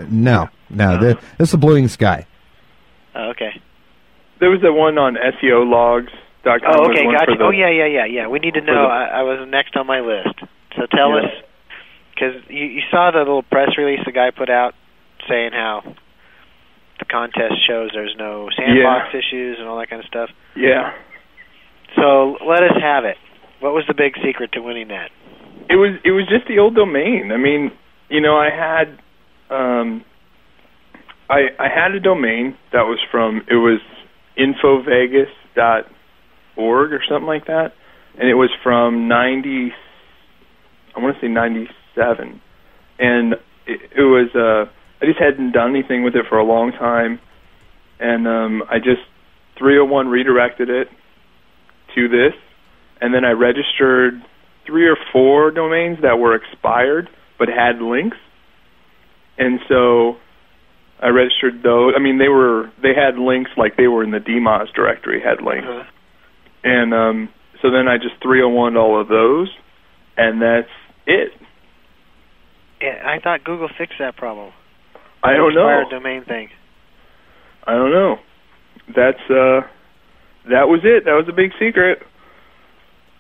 No, 0.10 0.50
no, 0.70 1.00
th- 1.00 1.18
this 1.38 1.48
is 1.50 1.52
the 1.52 1.58
Blue 1.58 1.88
Sky. 1.88 2.26
Oh, 3.16 3.30
okay. 3.30 3.60
There 4.40 4.50
was 4.50 4.62
the 4.62 4.72
one 4.74 4.98
on 4.98 5.16
SEOlogs.com. 5.16 6.60
Oh, 6.68 6.90
okay, 6.90 7.04
gotcha. 7.06 7.36
the- 7.38 7.44
oh, 7.44 7.50
yeah, 7.52 7.70
yeah, 7.70 7.86
yeah, 7.86 8.06
yeah. 8.06 8.28
We 8.28 8.40
need 8.40 8.54
to 8.56 8.62
know. 8.62 8.84
the- 8.88 8.94
I, 8.94 9.20
I 9.20 9.24
was 9.24 9.48
next 9.50 9.76
on 9.76 9.88
my 9.88 10.00
list. 10.02 10.36
So 10.76 10.86
tell 10.86 11.10
Yeah. 11.18 11.26
us, 11.26 11.32
because 12.14 12.36
you, 12.50 12.66
you 12.66 12.82
saw 12.92 13.10
the 13.12 13.20
little 13.20 13.44
press 13.44 13.78
release 13.78 14.00
the 14.06 14.12
guy 14.12 14.30
put 14.32 14.50
out 14.50 14.76
saying 15.28 15.52
how 15.54 15.82
the 17.00 17.06
contest 17.06 17.56
shows 17.68 17.90
there's 17.94 18.16
no 18.18 18.50
sandbox 18.56 19.14
issues 19.16 19.58
and 19.60 19.68
all 19.68 19.78
that 19.80 19.90
kind 19.90 20.02
of 20.02 20.08
stuff. 20.08 20.30
Yeah. 20.56 20.94
So 21.96 22.38
let 22.46 22.64
us 22.64 22.74
have 22.82 23.06
it. 23.06 23.18
What 23.60 23.74
was 23.74 23.86
the 23.88 23.94
big 23.96 24.14
secret 24.24 24.52
to 24.54 24.62
winning 24.62 24.90
that? 24.90 25.10
It 25.70 25.76
was 25.76 25.98
it 26.06 26.12
was 26.12 26.28
just 26.30 26.48
the 26.48 26.60
old 26.60 26.76
domain. 26.76 27.32
I 27.32 27.38
mean, 27.38 27.72
you 28.10 28.22
know, 28.22 28.38
I 28.38 28.50
had 28.50 28.98
um 29.50 30.04
I 31.30 31.48
I 31.60 31.68
had 31.74 31.92
a 31.92 32.00
domain 32.00 32.56
that 32.72 32.84
was 32.84 33.00
from 33.12 33.42
it 33.50 33.56
was 33.56 33.82
infovegas.org 34.38 36.94
or 36.94 37.04
something 37.10 37.28
like 37.28 37.48
that. 37.48 37.74
And 38.20 38.30
it 38.30 38.36
was 38.36 38.50
from 38.64 39.08
90 39.08 39.72
I 40.96 41.00
want 41.00 41.16
to 41.16 41.22
say 41.22 41.28
97. 41.28 42.42
And 43.00 43.34
it, 43.66 43.92
it 43.96 44.02
was 44.02 44.30
uh 44.36 44.66
I 45.02 45.06
just 45.06 45.20
hadn't 45.20 45.52
done 45.52 45.72
anything 45.72 46.04
with 46.04 46.16
it 46.16 46.26
for 46.30 46.38
a 46.38 46.46
long 46.46 46.72
time 46.72 47.20
and 48.00 48.28
um 48.28 48.64
I 48.70 48.80
just 48.80 49.02
301 49.58 50.08
redirected 50.08 50.70
it 50.70 50.88
to 51.96 52.08
this 52.08 52.34
and 53.02 53.14
then 53.14 53.26
I 53.26 53.32
registered 53.32 54.22
three 54.66 54.88
or 54.88 54.96
four 55.12 55.52
domains 55.52 56.00
that 56.02 56.20
were 56.20 56.36
expired 56.36 57.10
but 57.38 57.48
had 57.48 57.82
links. 57.82 58.18
And 59.38 59.60
so 59.70 60.18
I 61.00 61.10
registered 61.10 61.62
those. 61.64 61.94
I 61.96 62.00
mean, 62.02 62.18
they 62.18 62.28
were 62.28 62.72
they 62.82 62.94
had 62.96 63.20
links 63.20 63.52
like 63.58 63.78
they 63.78 63.88
were 63.88 64.04
in 64.04 64.12
the 64.12 64.20
DMOZ 64.20 64.74
directory 64.74 65.22
had 65.22 65.44
links. 65.44 65.68
And 66.64 66.94
um 66.94 67.30
so 67.62 67.72
then 67.72 67.88
I 67.88 67.98
just 67.98 68.22
301 68.22 68.78
all 68.78 69.00
of 69.00 69.08
those 69.08 69.50
and 70.18 70.42
that's 70.42 70.70
it. 71.06 71.32
Yeah, 72.82 73.02
I 73.06 73.20
thought 73.20 73.44
Google 73.44 73.70
fixed 73.78 73.98
that 74.00 74.16
problem. 74.16 74.52
I 75.24 75.34
don't 75.34 75.54
know. 75.54 75.84
Domain 75.90 76.24
thing. 76.26 76.50
I 77.66 77.74
don't 77.74 77.92
know. 77.92 78.18
That's 78.88 79.22
uh 79.30 79.62
that 80.50 80.68
was 80.68 80.82
it. 80.84 81.06
That 81.06 81.14
was 81.14 81.28
a 81.30 81.34
big 81.34 81.52
secret. 81.60 82.00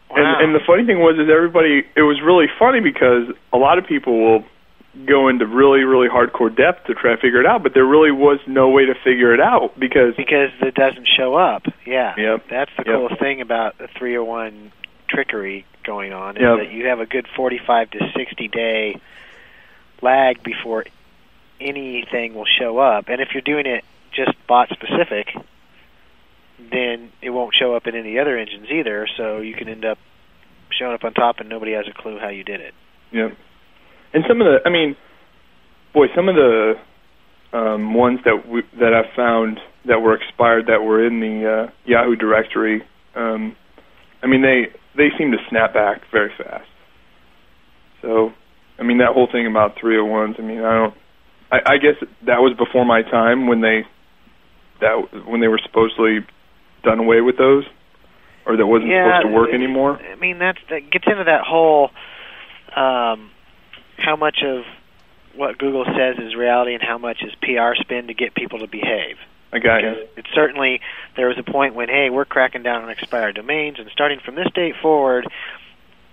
Wow. 0.09 0.17
And 0.17 0.45
and 0.45 0.55
the 0.55 0.63
funny 0.65 0.85
thing 0.85 0.99
was 0.99 1.17
is 1.17 1.29
everybody 1.29 1.85
it 1.95 2.01
was 2.03 2.21
really 2.21 2.47
funny 2.59 2.79
because 2.79 3.27
a 3.51 3.57
lot 3.57 3.77
of 3.77 3.85
people 3.85 4.17
will 4.19 4.45
go 5.05 5.27
into 5.27 5.45
really 5.45 5.83
really 5.83 6.07
hardcore 6.07 6.53
depth 6.55 6.87
to 6.87 6.93
try 6.93 7.11
to 7.15 7.17
figure 7.21 7.39
it 7.39 7.45
out, 7.45 7.61
but 7.63 7.73
there 7.73 7.85
really 7.85 8.11
was 8.11 8.39
no 8.47 8.69
way 8.69 8.85
to 8.85 8.95
figure 8.95 9.33
it 9.33 9.39
out 9.41 9.77
because 9.79 10.15
because 10.15 10.51
it 10.61 10.75
doesn't 10.75 11.07
show 11.07 11.35
up. 11.35 11.65
Yeah. 11.85 12.13
Yep. 12.17 12.45
That's 12.49 12.71
the 12.77 12.83
Yep. 12.85 12.95
coolest 12.95 13.19
thing 13.19 13.41
about 13.41 13.77
the 13.77 13.87
301 13.87 14.71
trickery 15.09 15.65
going 15.83 16.13
on 16.13 16.37
is 16.37 16.41
Yep. 16.41 16.57
that 16.59 16.71
you 16.71 16.87
have 16.87 16.99
a 16.99 17.05
good 17.05 17.27
45 17.27 17.91
to 17.91 18.11
60 18.15 18.47
day 18.47 18.99
lag 20.01 20.41
before 20.43 20.85
anything 21.59 22.33
will 22.33 22.45
show 22.45 22.77
up. 22.77 23.09
And 23.09 23.19
if 23.21 23.33
you're 23.33 23.41
doing 23.41 23.65
it 23.65 23.83
just 24.11 24.31
bot 24.47 24.69
specific, 24.69 25.35
then 26.71 27.11
it 27.21 27.29
won't 27.29 27.53
show 27.59 27.75
up 27.75 27.87
in 27.87 27.95
any 27.95 28.19
other 28.19 28.37
engines 28.37 28.67
either, 28.71 29.07
so 29.17 29.39
you 29.39 29.53
can 29.53 29.67
end 29.67 29.85
up 29.85 29.97
showing 30.77 30.93
up 30.93 31.03
on 31.03 31.13
top 31.13 31.37
and 31.39 31.49
nobody 31.49 31.73
has 31.73 31.85
a 31.87 32.01
clue 32.01 32.17
how 32.19 32.29
you 32.29 32.43
did 32.43 32.61
it. 32.61 32.73
Yeah. 33.11 33.29
And 34.13 34.23
some 34.27 34.41
of 34.41 34.45
the, 34.45 34.57
I 34.65 34.69
mean, 34.69 34.95
boy, 35.93 36.07
some 36.15 36.29
of 36.29 36.35
the 36.35 36.73
um, 37.53 37.93
ones 37.93 38.19
that 38.25 38.47
we, 38.47 38.61
that 38.79 38.93
I 38.93 39.15
found 39.15 39.59
that 39.85 39.99
were 39.99 40.15
expired 40.15 40.67
that 40.67 40.83
were 40.83 41.05
in 41.05 41.19
the 41.19 41.67
uh, 41.67 41.71
Yahoo 41.85 42.15
directory, 42.15 42.83
um, 43.15 43.55
I 44.21 44.27
mean, 44.27 44.41
they 44.41 44.73
they 44.95 45.09
seem 45.17 45.31
to 45.31 45.37
snap 45.49 45.73
back 45.73 46.01
very 46.11 46.31
fast. 46.37 46.67
So, 48.01 48.31
I 48.79 48.83
mean, 48.83 48.97
that 48.97 49.13
whole 49.13 49.27
thing 49.31 49.47
about 49.47 49.75
301s. 49.77 50.39
I 50.39 50.41
mean, 50.41 50.59
I 50.59 50.73
don't. 50.73 50.93
I, 51.51 51.73
I 51.73 51.77
guess 51.77 51.95
that 52.25 52.39
was 52.39 52.55
before 52.57 52.85
my 52.85 53.03
time 53.03 53.47
when 53.47 53.61
they 53.61 53.81
that 54.81 55.25
when 55.27 55.41
they 55.41 55.47
were 55.47 55.59
supposedly 55.63 56.19
done 56.83 56.99
away 56.99 57.21
with 57.21 57.37
those, 57.37 57.65
or 58.45 58.57
that 58.57 58.65
wasn't 58.65 58.89
Yeah, 58.91 59.19
supposed 59.19 59.33
to 59.33 59.39
work 59.39 59.53
anymore. 59.53 59.99
I 59.99 60.15
mean, 60.15 60.39
that's 60.39 60.59
that 60.69 60.89
gets 60.91 61.05
into 61.07 61.23
that 61.25 61.41
whole 61.41 61.91
um, 62.75 63.31
how 63.97 64.15
much 64.17 64.43
of 64.43 64.63
what 65.35 65.57
Google 65.57 65.85
says 65.85 66.17
is 66.17 66.35
reality 66.35 66.73
and 66.73 66.81
how 66.83 66.97
much 66.97 67.21
is 67.21 67.33
PR 67.41 67.75
spin 67.79 68.07
to 68.07 68.13
get 68.13 68.33
people 68.35 68.59
to 68.59 68.67
behave. 68.67 69.17
I 69.53 69.59
got 69.59 69.81
Because 69.81 69.97
you. 69.97 70.07
it's 70.17 70.29
certainly 70.33 70.81
there 71.15 71.27
was 71.27 71.37
a 71.37 71.43
point 71.43 71.73
when 71.75 71.87
hey, 71.89 72.09
we're 72.09 72.25
cracking 72.25 72.63
down 72.63 72.83
on 72.83 72.89
expired 72.89 73.35
domains, 73.35 73.79
and 73.79 73.89
starting 73.91 74.19
from 74.19 74.35
this 74.35 74.47
date 74.53 74.75
forward, 74.81 75.25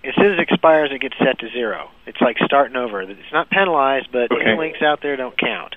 as 0.03 0.13
soon 0.15 0.33
as 0.33 0.39
it 0.39 0.47
expires, 0.49 0.91
it 0.91 1.01
gets 1.01 1.17
set 1.17 1.39
to 1.39 1.49
zero. 1.49 1.89
It's 2.05 2.21
like 2.21 2.37
starting 2.45 2.75
over. 2.77 3.01
It's 3.01 3.19
not 3.33 3.49
penalized, 3.49 4.07
but 4.11 4.31
Okay. 4.31 4.43
any 4.45 4.57
links 4.57 4.81
out 4.81 5.01
there 5.01 5.15
don't 5.17 5.37
count. 5.37 5.75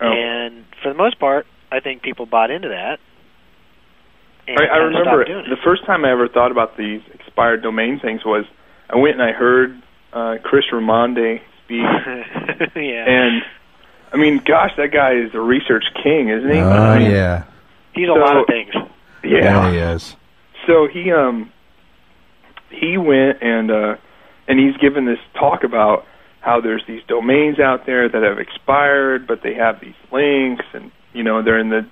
Oh. 0.00 0.06
And 0.12 0.64
for 0.82 0.88
the 0.90 0.94
most 0.98 1.18
part, 1.18 1.46
I 1.72 1.80
think 1.80 2.02
people 2.02 2.26
bought 2.26 2.50
into 2.50 2.68
that. 2.68 3.00
And 4.48 4.58
I, 4.58 4.64
I 4.64 4.76
remember 4.78 5.24
doing 5.24 5.46
it. 5.46 5.48
the 5.50 5.56
first 5.64 5.84
time 5.86 6.04
I 6.04 6.10
ever 6.12 6.28
thought 6.28 6.50
about 6.50 6.76
these 6.76 7.00
expired 7.14 7.62
domain 7.62 7.98
things 8.00 8.24
was 8.24 8.44
I 8.88 8.96
went 8.96 9.14
and 9.20 9.22
I 9.22 9.32
heard 9.32 9.80
uh, 10.12 10.36
Chris 10.42 10.64
Ramonde 10.72 11.40
speak, 11.64 11.80
yeah. 12.76 13.04
and 13.08 13.42
I 14.12 14.16
mean, 14.16 14.40
gosh, 14.44 14.70
that 14.76 14.92
guy 14.92 15.14
is 15.14 15.34
a 15.34 15.40
research 15.40 15.84
king, 16.02 16.28
isn't 16.28 16.50
he? 16.50 16.58
Oh 16.58 16.70
I 16.70 16.98
mean, 16.98 17.10
yeah, 17.10 17.44
He's 17.92 18.08
a 18.08 18.12
lot 18.12 18.36
of 18.36 18.46
things. 18.46 18.72
Yeah. 19.24 19.70
he 19.72 19.78
is. 19.78 20.14
so 20.66 20.86
he 20.86 21.10
um 21.12 21.50
he 22.70 22.96
went 22.96 23.42
and 23.42 23.70
uh 23.70 23.96
and 24.46 24.58
he's 24.60 24.76
given 24.76 25.04
this 25.06 25.18
talk 25.34 25.64
about 25.64 26.06
how 26.40 26.60
there's 26.60 26.84
these 26.86 27.02
domains 27.08 27.58
out 27.58 27.86
there 27.86 28.08
that 28.08 28.22
have 28.22 28.38
expired, 28.38 29.26
but 29.26 29.42
they 29.42 29.54
have 29.54 29.80
these 29.80 29.96
links, 30.12 30.64
and 30.72 30.92
you 31.12 31.24
know 31.24 31.42
they're 31.42 31.58
in 31.58 31.70
the 31.70 31.84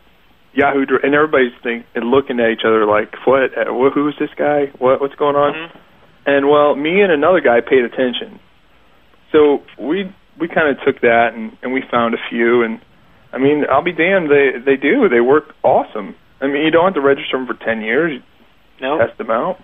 Yahoo, 0.54 0.86
and 1.02 1.14
everybody's 1.14 1.52
think 1.62 1.86
and 1.94 2.10
looking 2.10 2.38
at 2.40 2.50
each 2.50 2.64
other 2.64 2.86
like, 2.86 3.12
what? 3.26 3.56
Uh, 3.56 3.72
who's 3.92 4.16
this 4.18 4.30
guy? 4.38 4.66
What? 4.78 5.00
What's 5.00 5.14
going 5.16 5.36
on? 5.36 5.70
And 6.26 6.48
well, 6.48 6.74
me 6.74 7.02
and 7.02 7.12
another 7.12 7.40
guy 7.40 7.60
paid 7.60 7.84
attention, 7.84 8.40
so 9.32 9.62
we 9.78 10.14
we 10.40 10.48
kind 10.48 10.68
of 10.70 10.82
took 10.84 11.02
that 11.02 11.30
and 11.34 11.52
and 11.62 11.72
we 11.72 11.82
found 11.90 12.14
a 12.14 12.18
few, 12.30 12.62
and 12.62 12.80
I 13.32 13.38
mean, 13.38 13.64
I'll 13.70 13.82
be 13.82 13.92
damned, 13.92 14.30
they 14.30 14.58
they 14.64 14.76
do, 14.76 15.08
they 15.08 15.20
work 15.20 15.54
awesome. 15.62 16.14
I 16.40 16.46
mean, 16.46 16.62
you 16.64 16.70
don't 16.70 16.84
have 16.84 16.94
to 16.94 17.00
register 17.00 17.36
them 17.36 17.46
for 17.46 17.54
ten 17.62 17.82
years. 17.82 18.22
No, 18.80 18.98
test 18.98 19.18
them 19.18 19.30
out. 19.30 19.58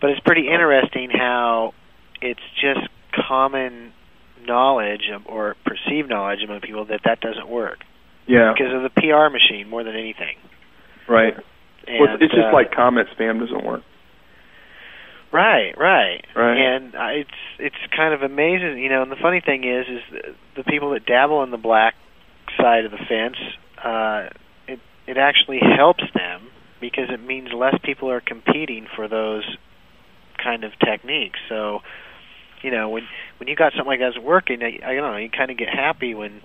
but 0.00 0.10
it's 0.10 0.20
pretty 0.20 0.48
interesting 0.48 1.10
how 1.10 1.74
it's 2.20 2.40
just 2.60 2.88
common 3.28 3.92
knowledge 4.46 5.02
or 5.26 5.56
perceived 5.64 6.08
knowledge 6.08 6.40
among 6.44 6.60
people 6.60 6.84
that 6.86 7.00
that 7.04 7.20
doesn't 7.20 7.48
work 7.48 7.78
Yeah, 8.26 8.52
because 8.56 8.72
of 8.74 8.82
the 8.82 8.90
PR 8.90 9.32
machine 9.32 9.68
more 9.68 9.84
than 9.84 9.94
anything. 9.94 10.36
right. 11.08 11.34
And, 11.84 11.98
well, 11.98 12.14
it's 12.20 12.32
just 12.32 12.46
uh, 12.46 12.52
like 12.52 12.70
comment 12.70 13.08
spam 13.18 13.40
doesn't 13.40 13.64
work. 13.64 13.82
Right, 15.32 15.72
right, 15.78 16.24
Right. 16.36 16.58
And 16.58 16.94
uh, 16.94 17.08
it's 17.08 17.30
it's 17.58 17.76
kind 17.96 18.12
of 18.12 18.22
amazing, 18.22 18.78
you 18.78 18.90
know. 18.90 19.02
And 19.02 19.10
the 19.10 19.16
funny 19.16 19.40
thing 19.40 19.64
is, 19.64 19.86
is 19.88 20.02
the, 20.12 20.62
the 20.62 20.64
people 20.64 20.90
that 20.90 21.06
dabble 21.06 21.42
in 21.42 21.50
the 21.50 21.56
black 21.56 21.94
side 22.58 22.84
of 22.84 22.90
the 22.90 22.98
fence, 22.98 23.36
uh, 23.82 24.28
it 24.68 24.78
it 25.06 25.16
actually 25.16 25.60
helps 25.60 26.04
them 26.14 26.48
because 26.82 27.08
it 27.08 27.24
means 27.24 27.48
less 27.54 27.74
people 27.82 28.10
are 28.10 28.20
competing 28.20 28.86
for 28.94 29.08
those 29.08 29.44
kind 30.42 30.64
of 30.64 30.72
techniques. 30.84 31.38
So, 31.48 31.80
you 32.62 32.70
know, 32.70 32.90
when 32.90 33.04
when 33.38 33.48
you 33.48 33.56
got 33.56 33.72
something 33.72 33.86
like 33.86 34.00
that's 34.00 34.22
working, 34.22 34.62
I, 34.62 34.80
I 34.84 34.94
don't 34.94 35.12
know, 35.12 35.16
you 35.16 35.30
kind 35.30 35.50
of 35.50 35.56
get 35.56 35.68
happy 35.68 36.14
when 36.14 36.42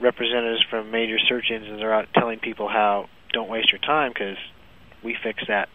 representatives 0.00 0.64
from 0.68 0.90
major 0.90 1.18
search 1.18 1.50
engines 1.50 1.80
are 1.82 1.92
out 1.92 2.08
telling 2.14 2.38
people 2.38 2.68
how 2.68 3.08
don't 3.32 3.48
waste 3.48 3.70
your 3.72 3.80
time 3.80 4.12
because 4.12 4.36
we 5.02 5.16
fixed 5.22 5.46
that, 5.48 5.68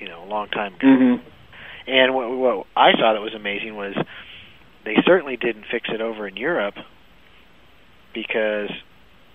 you 0.00 0.08
know, 0.08 0.24
a 0.24 0.26
long 0.26 0.48
time 0.48 0.74
ago. 0.74 0.86
Mm-hmm. 0.86 1.28
And 1.86 2.14
what, 2.14 2.30
what 2.30 2.66
I 2.76 2.92
saw 2.92 3.12
that 3.12 3.20
was 3.20 3.34
amazing 3.34 3.74
was 3.76 3.94
they 4.84 4.96
certainly 5.04 5.36
didn't 5.36 5.64
fix 5.70 5.88
it 5.92 6.00
over 6.00 6.26
in 6.28 6.36
Europe 6.36 6.74
because 8.14 8.70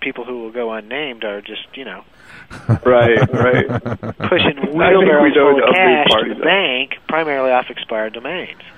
people 0.02 0.24
who 0.26 0.42
will 0.44 0.52
go 0.52 0.72
unnamed 0.72 1.24
are 1.24 1.42
just, 1.42 1.66
you 1.76 1.86
know, 1.86 2.04
Right, 2.86 3.18
right. 3.34 3.68
pushing 3.68 4.60
I 4.60 4.70
we 4.70 4.78
wheelbarrows 4.78 5.36
know 5.36 5.52
full 5.52 5.58
the 5.58 5.64
of 5.64 5.70
update 5.76 6.04
cash 6.06 6.22
to 6.24 6.30
the 6.30 6.36
though. 6.36 6.44
bank, 6.44 6.92
primarily 7.08 7.52
off 7.52 7.66
expired 7.70 8.14
domains. 8.14 8.62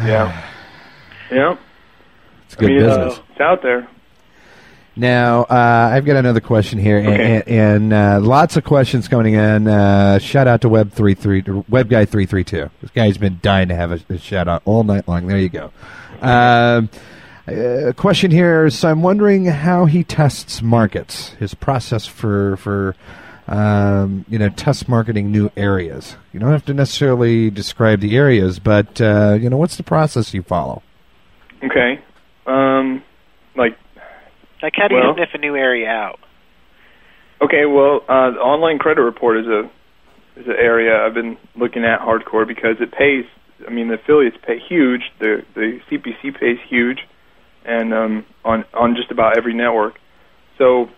Yeah. 0.00 0.48
Yeah. 1.32 1.56
It's 2.46 2.54
good 2.54 2.70
I 2.70 2.72
mean, 2.74 2.82
uh, 2.84 2.96
business. 3.06 3.20
it's 3.32 3.40
out 3.40 3.62
there. 3.62 3.88
Now, 4.98 5.42
uh, 5.44 5.90
I've 5.94 6.04
got 6.04 6.16
another 6.16 6.40
question 6.40 6.80
here, 6.80 6.98
and, 6.98 7.08
Okay. 7.08 7.42
and, 7.46 7.48
and 7.48 7.92
uh, 7.92 8.20
lots 8.20 8.56
of 8.56 8.64
questions 8.64 9.06
coming 9.06 9.34
in. 9.34 9.68
Uh, 9.68 10.18
shout 10.18 10.48
out 10.48 10.60
to 10.62 10.68
Web 10.68 10.90
three 10.92 11.14
three 11.14 11.42
Web 11.68 11.88
Guy 11.88 12.04
three 12.04 12.26
three 12.26 12.42
two. 12.42 12.68
This 12.82 12.90
guy's 12.90 13.16
been 13.16 13.38
dying 13.40 13.68
to 13.68 13.76
have 13.76 13.92
a, 13.92 14.00
a 14.08 14.18
shout 14.18 14.48
out 14.48 14.62
all 14.64 14.82
night 14.82 15.06
long. 15.06 15.28
There 15.28 15.38
you 15.38 15.50
go. 15.50 15.70
Um, 16.20 16.90
a 17.46 17.94
question 17.96 18.32
here. 18.32 18.68
So 18.70 18.90
I'm 18.90 19.02
wondering 19.02 19.44
how 19.46 19.84
he 19.84 20.02
tests 20.02 20.62
markets. 20.62 21.28
His 21.38 21.54
process 21.54 22.04
for 22.04 22.56
for 22.56 22.96
um, 23.46 24.24
you 24.28 24.38
know 24.38 24.48
test 24.48 24.88
marketing 24.88 25.30
new 25.30 25.48
areas. 25.56 26.16
You 26.32 26.40
don't 26.40 26.50
have 26.50 26.64
to 26.66 26.74
necessarily 26.74 27.50
describe 27.50 28.00
the 28.00 28.16
areas, 28.16 28.58
but 28.58 29.00
uh, 29.00 29.38
you 29.40 29.48
know 29.48 29.58
what's 29.58 29.76
the 29.76 29.84
process 29.84 30.34
you 30.34 30.42
follow. 30.42 30.82
Okay. 31.62 32.00
Um, 32.48 33.04
like 33.54 33.78
Like, 34.62 34.74
how 34.76 34.88
do 34.88 34.94
you 34.96 35.14
sniff 35.14 35.30
a 35.34 35.38
new 35.38 35.56
area 35.56 35.88
out? 35.88 36.18
Okay, 37.40 37.66
well, 37.66 38.00
uh, 38.08 38.30
the 38.32 38.40
online 38.40 38.78
credit 38.78 39.02
report 39.02 39.38
is 39.38 39.46
a 39.46 39.70
is 40.36 40.46
an 40.46 40.56
area 40.58 41.04
I've 41.04 41.14
been 41.14 41.36
looking 41.56 41.84
at 41.84 42.00
hardcore 42.00 42.46
because 42.46 42.76
it 42.80 42.92
pays. 42.92 43.24
I 43.66 43.70
mean, 43.70 43.88
the 43.88 43.94
affiliates 43.94 44.36
pay 44.44 44.58
huge. 44.58 45.02
The 45.20 45.44
the 45.54 45.80
CPC 45.90 46.38
pays 46.38 46.58
huge, 46.68 46.98
and 47.64 47.92
um, 47.94 48.24
on 48.44 48.64
on 48.74 48.96
just 48.96 49.10
about 49.10 49.36
every 49.38 49.54
network. 49.54 49.94
So, 50.58 50.88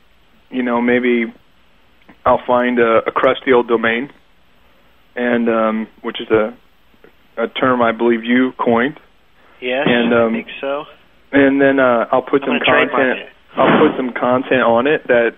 you 0.51 0.63
know, 0.63 0.81
maybe 0.81 1.33
I'll 2.25 2.41
find 2.47 2.79
a, 2.79 3.03
a 3.07 3.13
crusty 3.13 3.53
old 3.53 3.69
domain, 3.69 4.11
and 5.15 5.49
um, 5.51 5.89
which 6.03 6.21
is 6.21 6.29
a 6.31 6.57
a 7.37 7.49
term 7.49 7.83
I 7.83 7.93
believe 7.93 8.25
you 8.25 8.53
coined, 8.59 8.99
Yes, 9.61 9.87
And, 9.87 10.15
I 10.15 10.25
um, 10.27 10.33
think 10.33 10.49
so. 10.61 10.85
and 11.33 11.61
then 11.61 11.79
uh, 11.79 12.07
I'll 12.13 12.23
put 12.23 12.43
I'm 12.43 12.49
some 12.49 12.61
content. 12.65 13.29
I'll 13.57 13.89
put 13.89 13.97
some 13.97 14.13
content 14.13 14.63
on 14.63 14.87
it 14.87 15.07
that 15.09 15.35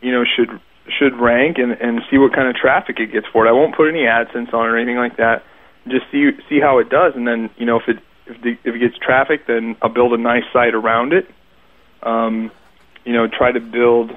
you 0.00 0.12
know 0.12 0.24
should 0.24 0.48
should 0.88 1.14
rank 1.20 1.58
and 1.58 1.72
and 1.72 2.00
see 2.10 2.18
what 2.18 2.32
kind 2.34 2.48
of 2.48 2.54
traffic 2.54 2.98
it 2.98 3.12
gets 3.12 3.26
for 3.32 3.46
it. 3.46 3.48
I 3.48 3.52
won't 3.52 3.76
put 3.76 3.88
any 3.88 4.04
AdSense 4.04 4.52
on 4.54 4.66
it 4.66 4.70
or 4.70 4.76
anything 4.76 4.96
like 4.96 5.16
that. 5.16 5.44
Just 5.88 6.04
see 6.10 6.30
see 6.48 6.60
how 6.60 6.78
it 6.78 6.88
does, 6.88 7.12
and 7.14 7.26
then 7.26 7.50
you 7.56 7.66
know 7.66 7.76
if 7.76 7.88
it 7.88 8.02
if 8.26 8.40
the, 8.42 8.50
if 8.64 8.74
it 8.74 8.78
gets 8.78 8.96
traffic, 8.98 9.46
then 9.46 9.76
I'll 9.82 9.92
build 9.92 10.12
a 10.12 10.18
nice 10.18 10.44
site 10.52 10.74
around 10.74 11.12
it. 11.12 11.26
Um, 12.02 12.50
you 13.04 13.12
know, 13.12 13.26
try 13.26 13.52
to 13.52 13.60
build. 13.60 14.10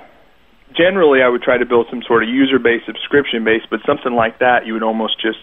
Generally, 0.75 1.21
I 1.21 1.29
would 1.29 1.41
try 1.41 1.57
to 1.57 1.65
build 1.65 1.87
some 1.89 2.01
sort 2.07 2.23
of 2.23 2.29
user 2.29 2.57
base, 2.57 2.81
subscription 2.85 3.43
base, 3.43 3.61
but 3.69 3.79
something 3.85 4.13
like 4.13 4.39
that, 4.39 4.65
you 4.65 4.73
would 4.73 4.83
almost 4.83 5.21
just 5.21 5.39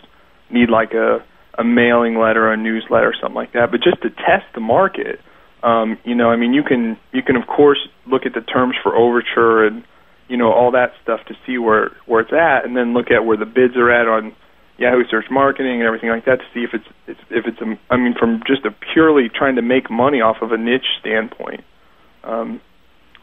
need 0.51 0.71
like 0.71 0.93
a 0.93 1.25
a 1.59 1.65
mailing 1.65 2.19
letter 2.19 2.49
or 2.49 2.53
a 2.53 2.57
newsletter 2.57 3.09
or 3.09 3.15
something 3.21 3.35
like 3.35 3.53
that. 3.53 3.71
But 3.71 3.83
just 3.83 4.01
to 4.03 4.11
test 4.11 4.47
the 4.55 4.61
market, 4.61 5.21
um, 5.63 5.99
you 6.05 6.15
know, 6.15 6.31
I 6.31 6.37
mean, 6.37 6.53
you 6.55 6.63
can 6.63 6.99
you 7.13 7.23
can 7.23 7.37
of 7.37 7.47
course 7.47 7.89
look 8.07 8.27
at 8.27 8.35
the 8.35 8.41
terms 8.41 8.77
for 8.83 8.95
overture 8.97 9.65
and 9.67 9.85
you 10.29 10.37
know 10.37 10.53
all 10.53 10.71
that 10.73 10.93
stuff 11.03 11.21
to 11.27 11.35
see 11.47 11.59
where 11.59 11.91
where 12.07 12.21
it's 12.21 12.33
at, 12.33 12.65
and 12.65 12.77
then 12.77 12.95
look 12.95 13.11
at 13.11 13.25
where 13.25 13.37
the 13.37 13.47
bids 13.47 13.77
are 13.77 13.91
at 13.91 14.09
on 14.09 14.35
Yahoo 14.79 15.05
Search 15.11 15.27
Marketing 15.31 15.75
and 15.75 15.83
everything 15.83 16.09
like 16.09 16.25
that 16.25 16.39
to 16.39 16.45
see 16.55 16.65
if 16.65 16.71
it's, 16.73 16.87
it's 17.07 17.21
if 17.29 17.47
it's 17.47 17.61
a, 17.61 17.79
I 17.93 17.97
mean, 17.99 18.15
from 18.19 18.43
just 18.47 18.65
a 18.65 18.71
purely 18.93 19.29
trying 19.29 19.57
to 19.57 19.63
make 19.63 19.91
money 19.91 20.23
off 20.23 20.39
of 20.41 20.53
a 20.53 20.57
niche 20.57 20.87
standpoint. 21.01 21.63
Um, 22.25 22.61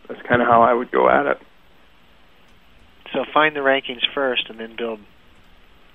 that's 0.08 0.22
kind 0.22 0.42
of 0.42 0.48
how 0.48 0.62
I 0.62 0.74
would 0.74 0.92
go 0.92 1.10
at 1.10 1.26
it. 1.26 1.40
So 3.14 3.26
find 3.34 3.56
the 3.56 3.62
rankings 3.62 4.06
first, 4.14 4.50
and 4.50 4.60
then 4.60 4.76
build. 4.76 5.00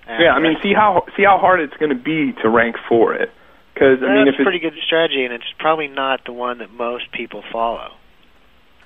Yeah, 0.07 0.33
I 0.33 0.41
mean, 0.41 0.57
see 0.63 0.73
how 0.75 1.07
see 1.17 1.23
how 1.23 1.39
hard 1.39 1.61
it's 1.61 1.77
going 1.77 1.97
to 1.97 2.03
be 2.03 2.33
to 2.43 2.49
rank 2.49 2.77
for 2.89 3.15
it. 3.15 3.31
Because 3.75 3.99
I 4.03 4.15
mean, 4.15 4.27
that's 4.27 4.39
a 4.39 4.43
pretty 4.43 4.59
good 4.59 4.75
strategy, 4.87 5.25
and 5.25 5.33
it's 5.33 5.51
probably 5.59 5.89
not 5.89 6.21
the 6.27 6.33
one 6.33 6.59
that 6.59 6.71
most 6.71 7.11
people 7.13 7.43
follow. 7.53 7.93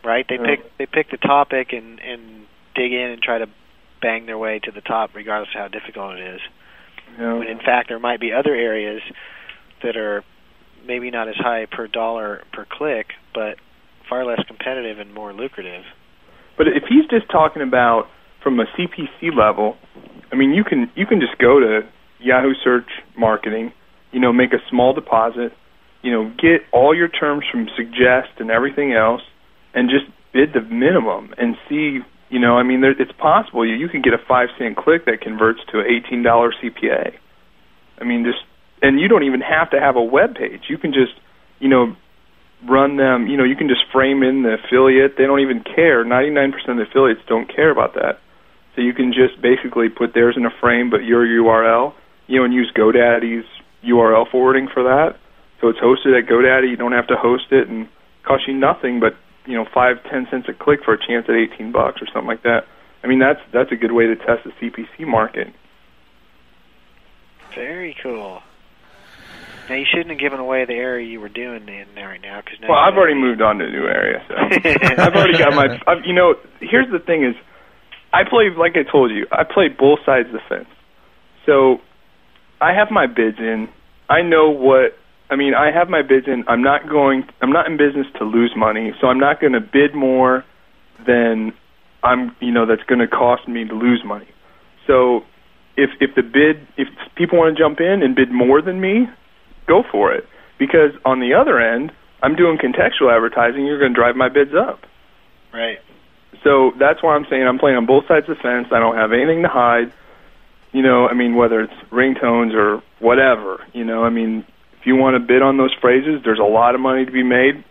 Right? 0.04 0.24
They 0.28 0.38
pick 0.38 0.60
they 0.78 0.86
pick 0.86 1.10
the 1.10 1.16
topic 1.16 1.72
and 1.72 1.98
and 1.98 2.46
dig 2.74 2.92
in 2.92 3.10
and 3.10 3.20
try 3.20 3.38
to 3.38 3.46
bang 4.00 4.26
their 4.26 4.38
way 4.38 4.60
to 4.62 4.70
the 4.70 4.80
top, 4.80 5.10
regardless 5.14 5.48
of 5.54 5.60
how 5.60 5.68
difficult 5.68 6.18
it 6.18 6.34
is. 6.36 6.40
When 7.18 7.48
in 7.48 7.58
fact, 7.58 7.88
there 7.88 7.98
might 7.98 8.20
be 8.20 8.32
other 8.32 8.54
areas 8.54 9.02
that 9.82 9.96
are 9.96 10.22
maybe 10.86 11.10
not 11.10 11.28
as 11.28 11.34
high 11.36 11.66
per 11.70 11.88
dollar 11.88 12.44
per 12.52 12.66
click, 12.70 13.06
but 13.34 13.56
far 14.08 14.24
less 14.24 14.40
competitive 14.46 14.98
and 14.98 15.12
more 15.12 15.32
lucrative. 15.32 15.82
But 16.56 16.68
if 16.68 16.84
he's 16.88 17.06
just 17.10 17.30
talking 17.30 17.62
about 17.62 18.04
from 18.42 18.60
a 18.60 18.64
CPC 18.78 19.34
level, 19.36 19.76
I 20.32 20.36
mean, 20.36 20.52
you 20.52 20.64
can 20.64 20.90
you 20.94 21.06
can 21.06 21.20
just 21.20 21.38
go 21.38 21.60
to 21.60 21.80
Yahoo 22.20 22.54
Search 22.62 22.88
Marketing, 23.18 23.72
you 24.16 24.22
know, 24.22 24.32
make 24.32 24.54
a 24.54 24.64
small 24.70 24.94
deposit, 24.94 25.52
you 26.00 26.10
know, 26.10 26.32
get 26.40 26.64
all 26.72 26.96
your 26.96 27.06
terms 27.06 27.44
from 27.52 27.68
Suggest 27.76 28.40
and 28.40 28.50
everything 28.50 28.94
else, 28.94 29.20
and 29.74 29.90
just 29.90 30.06
bid 30.32 30.54
the 30.54 30.62
minimum 30.62 31.34
and 31.36 31.54
see. 31.68 31.98
You 32.30 32.40
know, 32.40 32.56
I 32.56 32.62
mean, 32.62 32.80
there, 32.80 32.98
it's 32.98 33.12
possible 33.12 33.68
you 33.68 33.74
you 33.74 33.90
can 33.90 34.00
get 34.00 34.14
a 34.14 34.22
five 34.26 34.48
cent 34.58 34.74
click 34.74 35.04
that 35.04 35.20
converts 35.20 35.60
to 35.70 35.80
an 35.80 35.84
eighteen 35.84 36.22
dollar 36.22 36.50
CPA. 36.50 37.12
I 38.00 38.04
mean, 38.04 38.24
just 38.24 38.38
and 38.80 38.98
you 38.98 39.06
don't 39.06 39.24
even 39.24 39.42
have 39.42 39.68
to 39.72 39.78
have 39.78 39.96
a 39.96 40.02
web 40.02 40.34
page. 40.34 40.62
You 40.70 40.78
can 40.78 40.94
just, 40.94 41.12
you 41.60 41.68
know, 41.68 41.94
run 42.66 42.96
them. 42.96 43.26
You 43.26 43.36
know, 43.36 43.44
you 43.44 43.54
can 43.54 43.68
just 43.68 43.84
frame 43.92 44.22
in 44.22 44.44
the 44.44 44.56
affiliate. 44.64 45.18
They 45.18 45.24
don't 45.24 45.40
even 45.40 45.62
care. 45.62 46.06
Ninety 46.06 46.30
nine 46.30 46.52
percent 46.52 46.80
of 46.80 46.86
the 46.86 46.90
affiliates 46.90 47.20
don't 47.28 47.54
care 47.54 47.70
about 47.70 47.92
that. 48.00 48.20
So 48.76 48.80
you 48.80 48.94
can 48.94 49.12
just 49.12 49.36
basically 49.42 49.90
put 49.90 50.14
theirs 50.14 50.36
in 50.38 50.46
a 50.46 50.54
frame, 50.58 50.88
but 50.88 51.04
your 51.04 51.20
URL, 51.20 51.92
you 52.28 52.38
know, 52.38 52.44
and 52.46 52.54
use 52.54 52.72
GoDaddy's 52.74 53.44
URL 53.86 54.30
forwarding 54.30 54.68
for 54.72 54.82
that. 54.84 55.16
So 55.60 55.68
it's 55.68 55.78
hosted 55.78 56.18
at 56.18 56.28
GoDaddy. 56.28 56.68
You 56.68 56.76
don't 56.76 56.92
have 56.92 57.06
to 57.08 57.16
host 57.16 57.46
it, 57.50 57.68
and 57.68 57.88
cost 58.22 58.46
you 58.46 58.54
nothing 58.54 59.00
but 59.00 59.14
you 59.46 59.54
know 59.54 59.66
five 59.72 60.02
ten 60.10 60.26
cents 60.30 60.48
a 60.48 60.52
click 60.52 60.80
for 60.84 60.94
a 60.94 60.98
chance 60.98 61.26
at 61.28 61.34
eighteen 61.34 61.72
bucks 61.72 62.02
or 62.02 62.06
something 62.12 62.26
like 62.26 62.42
that. 62.42 62.66
I 63.02 63.06
mean, 63.06 63.18
that's 63.18 63.40
that's 63.52 63.72
a 63.72 63.76
good 63.76 63.92
way 63.92 64.06
to 64.06 64.16
test 64.16 64.44
the 64.44 64.50
CPC 64.60 65.06
market. 65.06 65.48
Very 67.54 67.96
cool. 68.02 68.42
Now 69.68 69.74
you 69.74 69.86
shouldn't 69.88 70.10
have 70.10 70.18
given 70.18 70.38
away 70.38 70.64
the 70.64 70.74
area 70.74 71.06
you 71.06 71.20
were 71.20 71.28
doing 71.28 71.68
in 71.68 71.86
there 71.94 72.08
right 72.08 72.20
now, 72.20 72.40
because 72.40 72.60
Well, 72.60 72.78
I've 72.78 72.94
already 72.94 73.14
moved 73.14 73.40
on 73.42 73.58
to 73.58 73.64
a 73.64 73.70
new 73.70 73.86
area, 73.86 74.24
so 74.28 74.34
I've 75.02 75.14
already 75.14 75.38
got 75.38 75.54
my. 75.54 75.80
I've, 75.86 76.04
you 76.04 76.12
know, 76.12 76.34
here's 76.60 76.90
the 76.90 76.98
thing: 76.98 77.24
is 77.24 77.34
I 78.12 78.22
play 78.28 78.50
like 78.56 78.76
I 78.76 78.88
told 78.90 79.10
you, 79.10 79.26
I 79.32 79.44
play 79.44 79.68
both 79.68 80.00
sides 80.06 80.28
of 80.28 80.34
the 80.34 80.40
fence. 80.48 80.68
So 81.46 81.80
I 82.60 82.72
have 82.72 82.88
my 82.90 83.06
bids 83.06 83.38
in. 83.38 83.68
I 84.08 84.22
know 84.22 84.50
what 84.50 84.96
I 85.30 85.36
mean. 85.36 85.54
I 85.54 85.70
have 85.76 85.88
my 85.88 86.02
bids 86.02 86.26
in. 86.26 86.44
I'm 86.48 86.62
not 86.62 86.88
going. 86.88 87.24
I'm 87.42 87.52
not 87.52 87.66
in 87.66 87.76
business 87.76 88.06
to 88.18 88.24
lose 88.24 88.52
money, 88.56 88.92
so 89.00 89.08
I'm 89.08 89.18
not 89.18 89.40
going 89.40 89.52
to 89.52 89.60
bid 89.60 89.94
more 89.94 90.44
than 91.06 91.52
I'm. 92.02 92.34
You 92.40 92.52
know, 92.52 92.66
that's 92.66 92.84
going 92.84 93.00
to 93.00 93.08
cost 93.08 93.48
me 93.48 93.66
to 93.66 93.74
lose 93.74 94.02
money. 94.04 94.28
So 94.86 95.22
if 95.76 95.90
if 96.00 96.14
the 96.14 96.22
bid 96.22 96.66
if 96.76 96.88
people 97.16 97.38
want 97.38 97.56
to 97.56 97.62
jump 97.62 97.80
in 97.80 98.02
and 98.02 98.14
bid 98.14 98.30
more 98.30 98.62
than 98.62 98.80
me, 98.80 99.06
go 99.66 99.82
for 99.90 100.12
it. 100.12 100.24
Because 100.58 100.92
on 101.04 101.20
the 101.20 101.34
other 101.34 101.60
end, 101.60 101.92
I'm 102.22 102.34
doing 102.34 102.56
contextual 102.56 103.14
advertising. 103.14 103.66
You're 103.66 103.78
going 103.78 103.92
to 103.92 103.98
drive 103.98 104.16
my 104.16 104.28
bids 104.28 104.52
up. 104.56 104.80
Right. 105.52 105.78
So 106.42 106.72
that's 106.78 107.02
why 107.02 107.14
I'm 107.14 107.26
saying 107.28 107.46
I'm 107.46 107.58
playing 107.58 107.76
on 107.76 107.86
both 107.86 108.04
sides 108.08 108.28
of 108.28 108.36
the 108.36 108.42
fence. 108.42 108.68
I 108.72 108.78
don't 108.78 108.96
have 108.96 109.12
anything 109.12 109.42
to 109.42 109.48
hide. 109.48 109.92
You 110.72 110.82
know, 110.82 111.06
I 111.08 111.14
mean, 111.14 111.36
whether 111.36 111.60
it's 111.60 111.72
ringtones 111.90 112.54
or 112.54 112.82
whatever. 112.98 113.64
You 113.72 113.84
know, 113.84 114.04
I 114.04 114.10
mean, 114.10 114.44
if 114.78 114.86
you 114.86 114.96
want 114.96 115.14
to 115.14 115.20
bid 115.20 115.42
on 115.42 115.56
those 115.56 115.74
phrases, 115.80 116.20
there's 116.24 116.38
a 116.38 116.44
lot 116.44 116.74
of 116.74 116.80
money 116.80 117.04
to 117.04 117.12
be 117.12 117.22
made. 117.22 117.64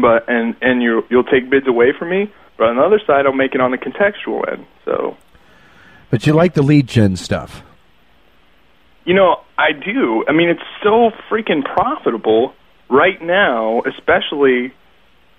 But 0.00 0.28
and 0.28 0.54
and 0.60 0.82
you 0.82 1.02
you'll 1.10 1.24
take 1.24 1.50
bids 1.50 1.66
away 1.66 1.92
from 1.98 2.10
me. 2.10 2.32
But 2.56 2.68
on 2.68 2.76
the 2.76 2.82
other 2.82 3.00
side, 3.04 3.26
I'll 3.26 3.32
make 3.32 3.54
it 3.54 3.60
on 3.60 3.72
the 3.72 3.78
contextual 3.78 4.50
end. 4.50 4.66
So 4.84 5.16
But 6.10 6.26
you 6.26 6.32
like 6.32 6.54
the 6.54 6.62
lead 6.62 6.86
gen 6.86 7.16
stuff. 7.16 7.62
You 9.04 9.14
know, 9.14 9.40
I 9.58 9.72
do. 9.72 10.24
I 10.28 10.32
mean, 10.32 10.48
it's 10.48 10.62
so 10.82 11.10
freaking 11.28 11.64
profitable 11.64 12.54
right 12.88 13.20
now, 13.20 13.82
especially 13.86 14.72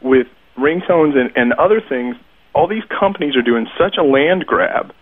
with 0.02 0.28
ringtones 0.58 1.16
and, 1.16 1.32
and 1.38 1.54
other 1.54 1.80
things. 1.80 2.18
All 2.54 2.68
these 2.68 2.84
companies 3.00 3.38
are 3.38 3.42
doing 3.42 3.68
such 3.78 3.96
a 3.98 4.04
land 4.04 4.46
grab 4.46 4.94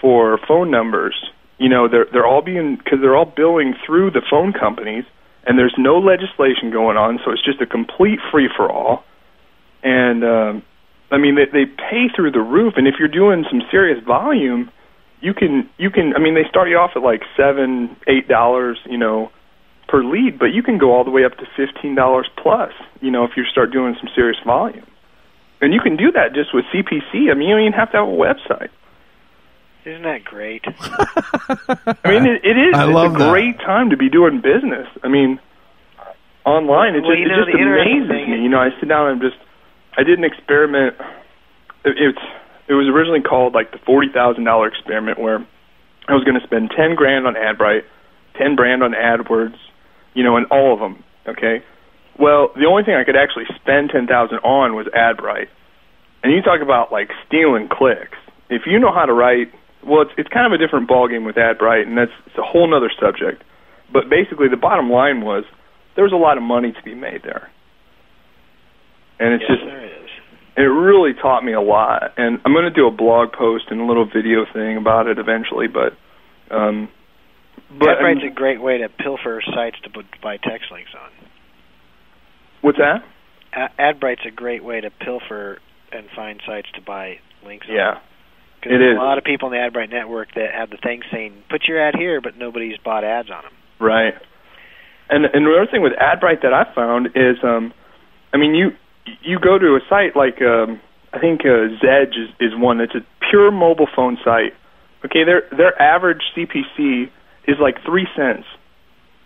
for 0.00 0.38
phone 0.46 0.70
numbers. 0.70 1.14
You 1.58 1.68
know, 1.68 1.88
they're 1.88 2.06
they're 2.12 2.26
all 2.26 2.42
being 2.42 2.76
because 2.76 3.00
they're 3.00 3.16
all 3.16 3.30
billing 3.36 3.74
through 3.84 4.12
the 4.12 4.22
phone 4.28 4.52
companies, 4.52 5.04
and 5.46 5.58
there's 5.58 5.74
no 5.76 5.98
legislation 5.98 6.70
going 6.70 6.96
on, 6.96 7.20
so 7.24 7.32
it's 7.32 7.44
just 7.44 7.60
a 7.60 7.66
complete 7.66 8.18
free 8.32 8.48
for 8.56 8.70
all. 8.70 9.04
And 9.82 10.24
um, 10.24 10.62
I 11.10 11.18
mean, 11.18 11.36
they 11.36 11.46
they 11.46 11.66
pay 11.66 12.08
through 12.14 12.32
the 12.32 12.40
roof, 12.40 12.74
and 12.76 12.86
if 12.86 12.94
you're 12.98 13.08
doing 13.08 13.44
some 13.50 13.62
serious 13.70 14.02
volume, 14.04 14.70
you 15.20 15.34
can 15.34 15.68
you 15.78 15.90
can 15.90 16.14
I 16.16 16.18
mean 16.18 16.34
they 16.34 16.48
start 16.48 16.68
you 16.68 16.76
off 16.76 16.92
at 16.96 17.02
like 17.02 17.22
seven 17.36 17.96
eight 18.06 18.28
dollars 18.28 18.78
you 18.86 18.98
know 18.98 19.30
per 19.88 20.04
lead, 20.04 20.38
but 20.38 20.46
you 20.46 20.62
can 20.62 20.78
go 20.78 20.92
all 20.92 21.04
the 21.04 21.10
way 21.10 21.24
up 21.24 21.36
to 21.38 21.46
fifteen 21.56 21.94
dollars 21.94 22.28
plus 22.42 22.72
you 23.00 23.10
know 23.10 23.24
if 23.24 23.32
you 23.36 23.44
start 23.44 23.72
doing 23.72 23.96
some 24.00 24.08
serious 24.14 24.38
volume, 24.44 24.86
and 25.60 25.74
you 25.74 25.80
can 25.80 25.96
do 25.96 26.10
that 26.12 26.32
just 26.34 26.54
with 26.54 26.64
CPC. 26.72 27.30
I 27.30 27.34
mean 27.34 27.48
you 27.48 27.54
don't 27.54 27.62
even 27.62 27.72
have 27.72 27.90
to 27.92 27.98
have 27.98 28.08
a 28.08 28.10
website. 28.10 28.70
Isn't 29.84 30.02
that 30.02 30.24
great? 30.24 30.64
I 32.04 32.08
mean 32.10 32.26
it, 32.26 32.44
it 32.44 32.56
is. 32.58 32.74
I 32.74 32.84
it's 32.84 32.92
love 32.94 33.14
a 33.14 33.18
that. 33.18 33.30
great 33.30 33.58
time 33.58 33.90
to 33.90 33.96
be 33.96 34.08
doing 34.08 34.40
business. 34.40 34.86
I 35.02 35.08
mean 35.08 35.40
online 36.44 36.94
it 36.94 37.02
Well, 37.02 37.12
just 37.12 37.20
you 37.20 37.26
it 37.26 37.28
know, 37.28 37.44
just 37.44 37.52
the 37.52 37.58
interesting 37.58 38.02
amazes 38.02 38.08
thing 38.08 38.30
me. 38.30 38.42
You 38.42 38.48
know 38.48 38.60
I 38.60 38.70
sit 38.78 38.88
down 38.88 39.10
and 39.10 39.20
just 39.20 39.36
I 39.96 40.02
did 40.02 40.18
an 40.18 40.24
experiment. 40.24 40.96
It, 41.84 41.96
it's 41.96 42.24
it 42.68 42.74
was 42.74 42.86
originally 42.88 43.22
called 43.22 43.54
like 43.54 43.72
the 43.72 43.78
forty 43.78 44.08
thousand 44.12 44.44
dollar 44.44 44.68
experiment 44.68 45.18
where 45.18 45.40
I 46.08 46.12
was 46.14 46.24
going 46.24 46.38
to 46.38 46.46
spend 46.46 46.70
ten 46.76 46.94
grand 46.94 47.26
on 47.26 47.34
AdBrite, 47.34 47.84
ten 48.36 48.56
grand 48.56 48.82
on 48.82 48.92
AdWords, 48.92 49.56
you 50.14 50.24
know, 50.24 50.36
and 50.36 50.46
all 50.50 50.72
of 50.74 50.80
them. 50.80 51.02
Okay. 51.26 51.62
Well, 52.18 52.50
the 52.54 52.66
only 52.66 52.84
thing 52.84 52.94
I 52.94 53.04
could 53.04 53.16
actually 53.16 53.46
spend 53.56 53.90
ten 53.90 54.06
thousand 54.06 54.38
on 54.38 54.74
was 54.76 54.86
AdBrite, 54.92 55.48
and 56.22 56.32
you 56.32 56.42
talk 56.42 56.60
about 56.60 56.92
like 56.92 57.10
stealing 57.26 57.68
clicks. 57.70 58.18
If 58.50 58.62
you 58.66 58.78
know 58.78 58.92
how 58.92 59.06
to 59.06 59.12
write, 59.12 59.52
well, 59.86 60.02
it's 60.02 60.12
it's 60.18 60.28
kind 60.28 60.46
of 60.46 60.52
a 60.52 60.58
different 60.58 60.88
ballgame 60.88 61.24
with 61.24 61.36
AdBrite, 61.36 61.86
and 61.86 61.96
that's 61.96 62.12
it's 62.26 62.36
a 62.36 62.42
whole 62.42 62.68
other 62.74 62.90
subject. 63.00 63.42
But 63.92 64.08
basically, 64.08 64.48
the 64.48 64.56
bottom 64.56 64.90
line 64.90 65.22
was 65.22 65.44
there 65.96 66.04
was 66.04 66.12
a 66.12 66.16
lot 66.16 66.36
of 66.36 66.42
money 66.42 66.72
to 66.72 66.82
be 66.82 66.94
made 66.94 67.22
there, 67.22 67.50
and 69.18 69.34
it's 69.34 69.44
yes, 69.48 69.58
just 69.58 69.64
there 69.66 69.84
is. 69.84 70.10
it 70.56 70.62
really 70.62 71.12
taught 71.14 71.44
me 71.44 71.52
a 71.52 71.60
lot. 71.60 72.14
And 72.16 72.40
I'm 72.44 72.52
going 72.52 72.64
to 72.64 72.70
do 72.70 72.86
a 72.86 72.90
blog 72.90 73.32
post 73.32 73.64
and 73.70 73.80
a 73.80 73.84
little 73.84 74.06
video 74.06 74.44
thing 74.52 74.76
about 74.76 75.06
it 75.06 75.18
eventually. 75.18 75.66
But, 75.66 75.96
um, 76.54 76.88
but 77.78 77.88
I 77.88 78.02
AdBrite's 78.02 78.22
mean, 78.22 78.32
a 78.32 78.34
great 78.34 78.60
way 78.60 78.78
to 78.78 78.88
pilfer 78.88 79.42
sites 79.54 79.76
to 79.84 79.90
buy 80.22 80.36
text 80.36 80.70
links 80.70 80.90
on. 80.94 81.10
what's 82.60 82.78
that? 82.78 83.02
AdBrite's 83.78 84.26
a 84.26 84.30
great 84.30 84.62
way 84.62 84.80
to 84.80 84.90
pilfer 84.90 85.58
and 85.92 86.06
find 86.14 86.40
sites 86.46 86.68
to 86.74 86.80
buy 86.80 87.18
links 87.44 87.66
on. 87.68 87.74
Because 88.60 88.76
it 88.76 88.78
there's 88.78 88.98
a 88.98 89.00
lot 89.00 89.18
of 89.18 89.24
people 89.24 89.52
in 89.52 89.58
the 89.58 89.58
AdBrite 89.58 89.90
network 89.90 90.34
that 90.34 90.52
have 90.54 90.70
the 90.70 90.76
thing 90.76 91.02
saying, 91.10 91.42
put 91.48 91.64
your 91.66 91.80
ad 91.80 91.94
here, 91.96 92.20
but 92.20 92.36
nobody's 92.36 92.76
bought 92.78 93.04
ads 93.04 93.30
on 93.30 93.44
them. 93.44 93.52
right. 93.78 94.14
And 95.08 95.24
and 95.24 95.44
the 95.44 95.56
other 95.56 95.70
thing 95.70 95.82
with 95.82 95.94
AdBrite 95.94 96.42
that 96.42 96.52
I 96.52 96.72
found 96.72 97.08
is, 97.16 97.42
um, 97.42 97.72
I 98.32 98.36
mean, 98.36 98.54
you 98.54 98.70
you 99.22 99.40
go 99.40 99.58
to 99.58 99.74
a 99.74 99.80
site 99.88 100.14
like 100.14 100.40
um, 100.40 100.80
I 101.12 101.18
think 101.18 101.40
uh, 101.40 101.74
Zedge 101.82 102.14
is, 102.14 102.30
is 102.38 102.52
one 102.54 102.78
that's 102.78 102.94
a 102.94 103.04
pure 103.28 103.50
mobile 103.50 103.88
phone 103.94 104.18
site. 104.24 104.54
Okay, 105.04 105.24
their 105.24 105.42
their 105.50 105.80
average 105.80 106.22
CPC 106.36 107.10
is 107.48 107.56
like 107.60 107.82
three 107.84 108.06
cents. 108.16 108.46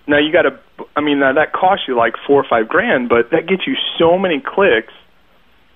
Now 0.07 0.19
you 0.19 0.33
got 0.33 0.43
to, 0.43 0.59
I 0.97 1.01
mean, 1.01 1.21
now 1.21 1.33
that 1.33 1.53
costs 1.53 1.85
you 1.89 1.97
like 1.97 2.15
four 2.27 2.41
or 2.41 2.47
five 2.49 2.69
grand, 2.69 3.09
but 3.09 3.31
that 3.33 3.47
gets 3.49 3.67
you 3.67 3.75
so 3.99 4.19
many 4.19 4.41
clicks. 4.41 4.93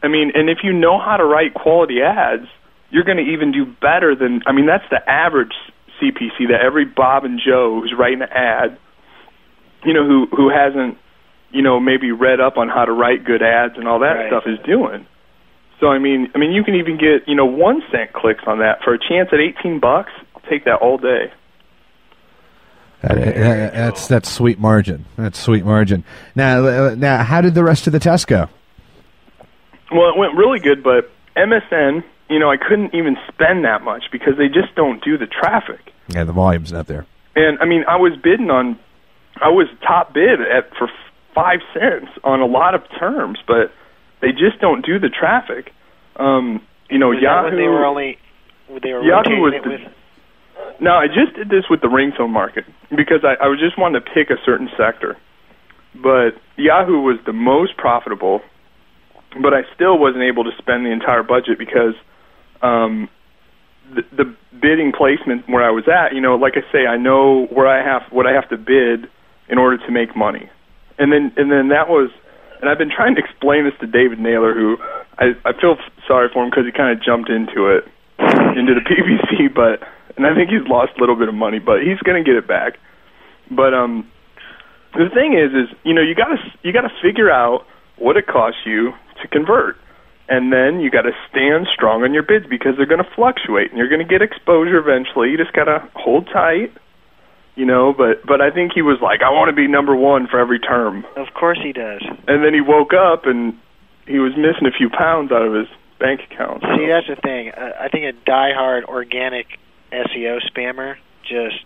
I 0.02 0.08
mean, 0.08 0.32
and 0.34 0.48
if 0.48 0.58
you 0.62 0.72
know 0.72 0.98
how 1.00 1.16
to 1.16 1.24
write 1.24 1.54
quality 1.54 2.00
ads, 2.02 2.46
you're 2.90 3.04
going 3.04 3.18
to 3.18 3.24
even 3.32 3.52
do 3.52 3.64
better 3.66 4.14
than. 4.14 4.42
I 4.46 4.52
mean, 4.52 4.66
that's 4.66 4.84
the 4.90 5.00
average 5.08 5.52
CPC 6.00 6.48
that 6.50 6.60
every 6.64 6.84
Bob 6.84 7.24
and 7.24 7.40
Joe 7.44 7.80
who's 7.80 7.92
writing 7.98 8.22
an 8.22 8.28
ad, 8.30 8.78
you 9.84 9.92
know, 9.94 10.06
who 10.06 10.26
who 10.34 10.48
hasn't, 10.50 10.96
you 11.50 11.62
know, 11.62 11.80
maybe 11.80 12.12
read 12.12 12.40
up 12.40 12.56
on 12.56 12.68
how 12.68 12.84
to 12.84 12.92
write 12.92 13.24
good 13.24 13.42
ads 13.42 13.74
and 13.76 13.86
all 13.88 13.98
that 14.00 14.12
Right. 14.14 14.28
stuff 14.28 14.44
is 14.46 14.58
doing. 14.64 15.06
So 15.80 15.88
I 15.88 15.98
mean, 15.98 16.30
I 16.34 16.38
mean, 16.38 16.52
you 16.52 16.64
can 16.64 16.74
even 16.76 16.96
get 16.98 17.28
you 17.28 17.34
know 17.34 17.46
one 17.46 17.82
cent 17.92 18.12
clicks 18.12 18.44
on 18.46 18.58
that 18.60 18.82
for 18.82 18.94
a 18.94 18.98
chance 18.98 19.28
at 19.32 19.38
eighteen 19.40 19.78
bucks. 19.80 20.10
I'll 20.34 20.42
take 20.50 20.64
that 20.64 20.76
all 20.76 20.98
day. 20.98 21.30
That- 23.02 23.14
that- 23.14 23.74
that's 23.74 24.08
that's 24.08 24.28
sweet 24.28 24.58
margin. 24.58 25.04
That's 25.16 25.38
sweet 25.38 25.64
margin. 25.64 26.02
Now, 26.34 26.66
uh, 26.66 26.94
now, 26.98 27.22
how 27.22 27.40
did 27.40 27.54
the 27.54 27.62
rest 27.62 27.86
of 27.86 27.92
the 27.92 28.00
test 28.00 28.26
go? 28.26 28.48
Well, 29.92 30.08
it 30.10 30.16
went 30.18 30.34
really 30.34 30.58
good, 30.58 30.82
but 30.82 31.08
MSN, 31.36 32.02
you 32.28 32.38
know, 32.38 32.50
I 32.50 32.56
couldn't 32.56 32.94
even 32.94 33.16
spend 33.32 33.64
that 33.64 33.82
much 33.82 34.04
because 34.12 34.36
they 34.36 34.48
just 34.48 34.74
don't 34.74 35.02
do 35.02 35.16
the 35.16 35.26
traffic. 35.26 35.80
Yeah, 36.08 36.24
the 36.24 36.32
volume's 36.32 36.72
not 36.72 36.86
there. 36.86 37.06
And 37.34 37.58
I 37.60 37.64
mean, 37.64 37.84
I 37.88 37.96
was 37.96 38.12
bidding 38.22 38.50
on, 38.50 38.78
I 39.36 39.48
was 39.48 39.68
top 39.86 40.12
bid 40.14 40.40
at 40.40 40.70
for 40.76 40.88
five 41.34 41.60
cents 41.72 42.10
on 42.24 42.40
a 42.40 42.46
lot 42.46 42.74
of 42.74 42.82
terms, 42.98 43.38
but 43.46 43.72
they 44.20 44.32
just 44.32 44.60
don't 44.60 44.84
do 44.84 44.98
the 44.98 45.08
traffic. 45.08 45.72
Um, 46.16 46.60
you 46.90 46.98
know, 46.98 47.08
Was 47.08 47.18
that 47.18 47.22
Yahoo. 47.22 47.44
when 47.48 47.56
they 47.56 47.68
were 47.68 47.84
only 47.84 48.18
they 48.82 48.92
were 48.92 49.02
Yahoo 49.02 49.40
was 49.40 49.54
it 49.54 49.62
the- 49.62 49.70
with 49.70 50.80
No, 50.80 50.92
I 50.96 51.06
just 51.06 51.34
did 51.36 51.48
this 51.48 51.64
with 51.70 51.80
the 51.80 51.88
ringtone 51.88 52.30
market 52.30 52.64
because 52.90 53.24
I, 53.24 53.44
I 53.44 53.48
was 53.48 53.60
just 53.60 53.78
wanting 53.78 54.02
to 54.02 54.10
pick 54.10 54.30
a 54.30 54.36
certain 54.44 54.68
sector. 54.76 55.16
But 55.94 56.30
Yahoo 56.56 57.00
was 57.00 57.18
the 57.24 57.32
most 57.32 57.76
profitable, 57.76 58.42
but 59.40 59.54
I 59.54 59.62
still 59.74 59.98
wasn't 59.98 60.24
able 60.24 60.44
to 60.44 60.50
spend 60.58 60.84
the 60.84 60.90
entire 60.90 61.22
budget 61.22 61.58
because 61.58 61.94
um, 62.62 63.08
the, 63.94 64.02
the 64.16 64.36
bidding 64.60 64.92
placement 64.96 65.48
where 65.48 65.62
I 65.62 65.70
was 65.70 65.84
at, 65.88 66.14
you 66.14 66.20
know, 66.20 66.36
like 66.36 66.54
I 66.56 66.72
say, 66.72 66.86
I 66.86 66.96
know 66.96 67.46
where 67.46 67.66
I 67.66 67.84
have 67.84 68.02
what 68.10 68.26
I 68.26 68.32
have 68.32 68.48
to 68.50 68.56
bid 68.56 69.08
in 69.48 69.58
order 69.58 69.78
to 69.78 69.90
make 69.90 70.16
money, 70.16 70.50
and 70.98 71.12
then 71.12 71.32
and 71.36 71.50
then 71.50 71.68
that 71.68 71.88
was, 71.88 72.10
and 72.60 72.68
I've 72.68 72.78
been 72.78 72.92
trying 72.94 73.14
to 73.16 73.22
explain 73.22 73.64
this 73.64 73.74
to 73.80 73.86
David 73.86 74.18
Naylor, 74.18 74.54
who 74.54 74.76
I 75.18 75.32
I 75.44 75.52
feel 75.58 75.76
sorry 76.06 76.28
for 76.32 76.44
him 76.44 76.50
because 76.50 76.64
he 76.66 76.72
kind 76.72 76.92
of 76.96 77.02
jumped 77.02 77.30
into 77.30 77.68
it 77.68 77.84
into 78.58 78.74
the 78.74 78.84
PPC, 78.88 79.54
but 79.54 79.86
and 80.16 80.26
I 80.26 80.34
think 80.34 80.50
he's 80.50 80.66
lost 80.68 80.92
a 80.98 81.00
little 81.00 81.16
bit 81.16 81.28
of 81.28 81.34
money, 81.34 81.58
but 81.58 81.80
he's 81.82 81.98
going 82.00 82.22
to 82.22 82.26
get 82.28 82.36
it 82.36 82.46
back. 82.46 82.78
But 83.50 83.72
um, 83.72 84.10
the 84.92 85.08
thing 85.14 85.32
is, 85.38 85.54
is 85.54 85.74
you 85.84 85.94
know 85.94 86.02
you 86.02 86.14
got 86.14 86.28
to 86.28 86.38
you 86.62 86.72
got 86.72 86.82
to 86.82 86.92
figure 87.00 87.30
out 87.30 87.66
what 87.96 88.16
it 88.16 88.26
costs 88.26 88.60
you 88.66 88.92
to 89.22 89.28
convert, 89.28 89.76
and 90.28 90.52
then 90.52 90.80
you 90.80 90.90
got 90.90 91.02
to 91.02 91.12
stand 91.30 91.66
strong 91.72 92.02
on 92.02 92.12
your 92.12 92.22
bids 92.22 92.46
because 92.48 92.76
they're 92.76 92.86
going 92.86 93.02
to 93.02 93.10
fluctuate, 93.14 93.70
and 93.70 93.78
you're 93.78 93.88
going 93.88 94.04
to 94.06 94.08
get 94.08 94.22
exposure 94.22 94.78
eventually. 94.78 95.30
You 95.30 95.36
just 95.38 95.52
got 95.52 95.64
to 95.64 95.88
hold 95.94 96.26
tight, 96.32 96.72
you 97.56 97.64
know. 97.66 97.92
But 97.96 98.24
but 98.26 98.40
I 98.40 98.50
think 98.50 98.72
he 98.74 98.82
was 98.82 98.98
like, 99.02 99.20
I 99.22 99.30
want 99.30 99.48
to 99.48 99.56
be 99.56 99.66
number 99.68 99.96
one 99.96 100.26
for 100.26 100.38
every 100.38 100.58
term, 100.60 101.04
Of 101.16 101.28
course 101.34 101.58
he 101.62 101.72
does. 101.72 102.02
and 102.26 102.44
then 102.44 102.52
he 102.54 102.60
woke 102.60 102.92
up 102.92 103.26
and 103.26 103.54
he 104.06 104.18
was 104.18 104.32
missing 104.36 104.66
a 104.66 104.72
few 104.76 104.88
pounds 104.90 105.32
out 105.32 105.42
of 105.42 105.52
his 105.54 105.66
bank 106.00 106.20
account. 106.30 106.62
See, 106.62 106.86
that's 106.86 107.08
the 107.08 107.16
thing. 107.20 107.50
Uh, 107.50 107.72
I 107.80 107.88
think 107.88 108.04
a 108.04 108.30
diehard 108.30 108.84
organic 108.84 109.46
SEO 109.92 110.38
spammer 110.50 110.94
just 111.24 111.56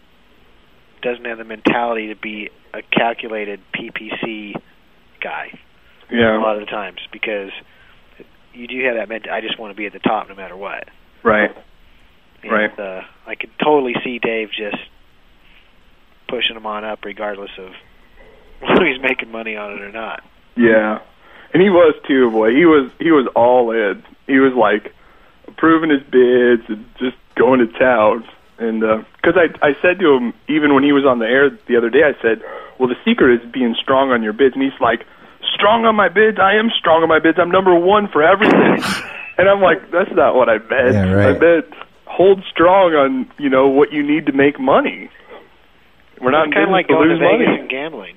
doesn't 1.03 1.25
have 1.25 1.39
the 1.39 1.45
mentality 1.45 2.09
to 2.09 2.17
be 2.17 2.49
a 2.73 2.81
calculated 2.83 3.61
PPC 3.75 4.55
guy 5.21 5.59
Yeah. 6.11 6.39
a 6.39 6.41
lot 6.41 6.55
of 6.57 6.61
the 6.61 6.67
times 6.71 6.99
because 7.13 7.51
you 8.55 8.67
do 8.67 8.85
have 8.85 8.97
that 8.97 9.09
ment- 9.09 9.29
I 9.29 9.41
just 9.41 9.59
want 9.59 9.71
to 9.73 9.77
be 9.77 9.87
at 9.87 9.93
the 9.93 9.99
top 9.99 10.29
no 10.29 10.35
matter 10.35 10.57
what. 10.57 10.89
right. 11.23 11.51
And, 12.43 12.51
Right. 12.51 12.77
Uh, 12.77 13.03
I 13.25 13.37
could 13.37 13.51
totally 13.63 13.95
see 14.03 14.19
Dave 14.19 14.49
just 14.51 14.77
pushing 16.29 16.55
them 16.55 16.67
on 16.67 16.85
up, 16.85 17.05
regardless 17.05 17.51
of 17.59 17.71
whether 18.61 18.85
he's 18.87 19.01
making 19.01 19.31
money 19.31 19.57
on 19.57 19.73
it 19.73 19.81
or 19.81 19.93
not. 19.93 20.23
Yeah, 20.57 20.99
and 21.55 21.63
he 21.63 21.71
was 21.71 21.95
too, 22.07 22.31
boy. 22.31 22.51
He 22.55 22.65
was 22.67 22.91
he 22.99 23.11
was 23.11 23.27
all 23.37 23.71
in. 23.71 24.03
He 24.27 24.39
was 24.39 24.55
like 24.55 24.93
approving 25.47 25.91
his 25.91 26.03
bids 26.03 26.63
and 26.69 26.85
just 26.99 27.17
going 27.37 27.61
to 27.61 27.67
town. 27.79 28.25
And 28.59 28.81
because 28.81 29.37
I 29.37 29.49
I 29.67 29.75
said 29.81 29.99
to 30.01 30.13
him 30.13 30.35
even 30.49 30.75
when 30.75 30.85
he 30.85 30.93
was 30.93 31.05
on 31.07 31.21
the 31.21 31.27
air 31.27 31.51
the 31.69 31.77
other 31.77 31.91
day, 31.91 32.03
I 32.05 32.21
said, 32.21 32.43
"Well, 32.79 32.89
the 32.89 32.97
secret 33.05 33.41
is 33.41 33.51
being 33.53 33.75
strong 33.81 34.11
on 34.11 34.23
your 34.23 34.33
bids." 34.33 34.55
And 34.55 34.63
he's 34.63 34.79
like, 34.81 35.07
"Strong 35.55 35.85
on 35.85 35.97
my 35.97 36.09
bids? 36.09 36.39
I 36.39 36.55
am 36.55 36.71
strong 36.79 37.03
on 37.03 37.09
my 37.09 37.19
bids. 37.19 37.39
I'm 37.41 37.51
number 37.51 37.75
one 37.75 38.09
for 38.09 38.23
everything." 38.23 38.83
and 39.39 39.49
I'm 39.49 39.61
like, 39.61 39.91
"That's 39.91 40.13
not 40.13 40.35
what 40.35 40.49
I 40.49 40.59
meant. 40.59 40.95
Yeah, 40.95 41.13
right. 41.13 41.37
I 41.37 41.39
meant 41.39 41.67
hold 42.07 42.45
strong 42.51 42.93
on 42.95 43.31
you 43.39 43.49
know 43.49 43.69
what 43.69 43.93
you 43.93 44.03
need 44.03 44.27
to 44.27 44.33
make 44.33 44.61
money. 44.61 45.11
We're 46.21 46.31
not 46.31 46.53
kind 46.53 46.65
of 46.65 46.71
like 46.71 46.87
to 46.87 46.95
going 46.95 47.09
to 47.09 47.15
lose 47.15 47.21
Vegas 47.21 47.47
money." 47.47 47.61
and 47.61 47.69
gambling. 47.69 48.17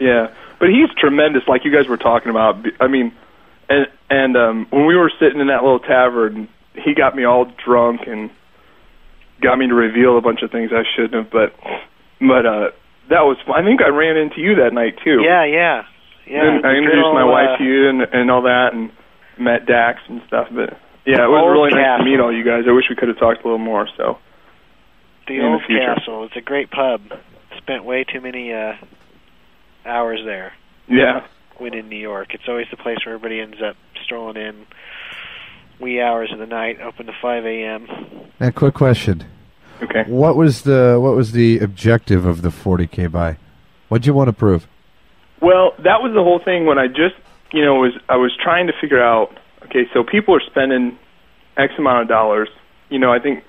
Yeah, 0.00 0.34
but 0.58 0.68
he's 0.68 0.90
tremendous, 0.98 1.42
like 1.46 1.64
you 1.64 1.72
guys 1.72 1.88
were 1.88 1.96
talking 1.96 2.30
about. 2.30 2.56
I 2.80 2.88
mean, 2.88 3.12
and 3.68 3.86
and 4.10 4.36
um, 4.36 4.66
when 4.70 4.86
we 4.86 4.96
were 4.96 5.12
sitting 5.20 5.40
in 5.40 5.48
that 5.48 5.62
little 5.62 5.78
tavern, 5.78 6.48
he 6.74 6.94
got 6.94 7.14
me 7.14 7.24
all 7.24 7.50
drunk 7.64 8.02
and 8.06 8.30
got 9.40 9.58
me 9.58 9.66
to 9.68 9.74
reveal 9.74 10.18
a 10.18 10.20
bunch 10.20 10.42
of 10.42 10.50
things 10.50 10.70
I 10.72 10.82
shouldn't 10.96 11.14
have. 11.14 11.30
But 11.30 11.54
but 12.20 12.46
uh, 12.46 12.70
that 13.10 13.22
was. 13.22 13.36
I 13.46 13.62
think 13.62 13.82
I 13.82 13.88
ran 13.88 14.16
into 14.16 14.40
you 14.40 14.56
that 14.56 14.72
night 14.72 14.98
too. 15.04 15.22
Yeah, 15.22 15.44
yeah, 15.44 15.82
yeah. 16.26 16.56
And 16.56 16.66
I 16.66 16.74
introduced 16.76 17.04
good 17.04 17.14
my 17.14 17.24
wife 17.24 17.50
uh, 17.54 17.58
to 17.58 17.64
you 17.64 17.88
and 17.88 18.02
and 18.02 18.30
all 18.30 18.42
that, 18.42 18.70
and 18.72 18.90
met 19.38 19.66
Dax 19.66 20.00
and 20.08 20.22
stuff. 20.26 20.48
But 20.50 20.78
yeah, 21.06 21.24
it 21.24 21.28
was 21.28 21.42
Old 21.42 21.52
really 21.52 21.74
nice 21.74 21.98
to 21.98 22.04
meet 22.04 22.20
all 22.20 22.32
you 22.34 22.44
guys. 22.44 22.64
I 22.68 22.72
wish 22.72 22.84
we 22.88 22.96
could 22.96 23.08
have 23.08 23.18
talked 23.18 23.40
a 23.40 23.44
little 23.44 23.58
more. 23.58 23.88
So 23.96 24.18
The 25.26 25.34
in 25.34 25.40
the 25.40 25.46
old 25.46 25.62
future. 25.66 25.94
castle. 25.94 26.24
It's 26.24 26.36
a 26.36 26.40
great 26.40 26.70
pub. 26.70 27.02
Spent 27.58 27.84
way 27.84 28.04
too 28.04 28.20
many 28.20 28.52
uh 28.52 28.74
hours 29.86 30.20
there 30.24 30.52
yeah, 30.88 31.26
when 31.58 31.74
in 31.74 31.88
New 31.88 31.98
York. 31.98 32.34
It's 32.34 32.44
always 32.48 32.66
the 32.70 32.76
place 32.76 32.98
where 33.04 33.14
everybody 33.14 33.40
ends 33.40 33.58
up 33.62 33.76
strolling 34.04 34.36
in 34.36 34.66
wee 35.80 36.00
hours 36.00 36.30
of 36.32 36.38
the 36.38 36.46
night, 36.46 36.80
open 36.80 37.06
to 37.06 37.12
5 37.20 37.44
a.m. 37.44 37.86
And 38.40 38.54
quick 38.54 38.74
question. 38.74 39.24
Okay. 39.82 40.04
What 40.06 40.36
was 40.36 40.62
the 40.62 40.98
what 41.00 41.14
was 41.16 41.32
the 41.32 41.58
objective 41.58 42.24
of 42.24 42.42
the 42.42 42.48
40k 42.50 43.10
buy? 43.10 43.36
What'd 43.88 44.06
you 44.06 44.14
want 44.14 44.28
to 44.28 44.32
prove? 44.32 44.66
Well, 45.40 45.72
that 45.78 46.00
was 46.00 46.12
the 46.14 46.22
whole 46.22 46.40
thing 46.42 46.66
when 46.66 46.78
I 46.78 46.86
just, 46.88 47.16
you 47.52 47.64
know, 47.64 47.74
was 47.76 47.92
I 48.08 48.16
was 48.16 48.32
trying 48.42 48.66
to 48.68 48.72
figure 48.80 49.02
out. 49.02 49.36
Okay, 49.64 49.88
so 49.92 50.04
people 50.04 50.34
are 50.34 50.42
spending 50.44 50.98
X 51.56 51.72
amount 51.78 52.02
of 52.02 52.08
dollars. 52.08 52.48
You 52.90 52.98
know, 52.98 53.12
I 53.12 53.18
think 53.18 53.44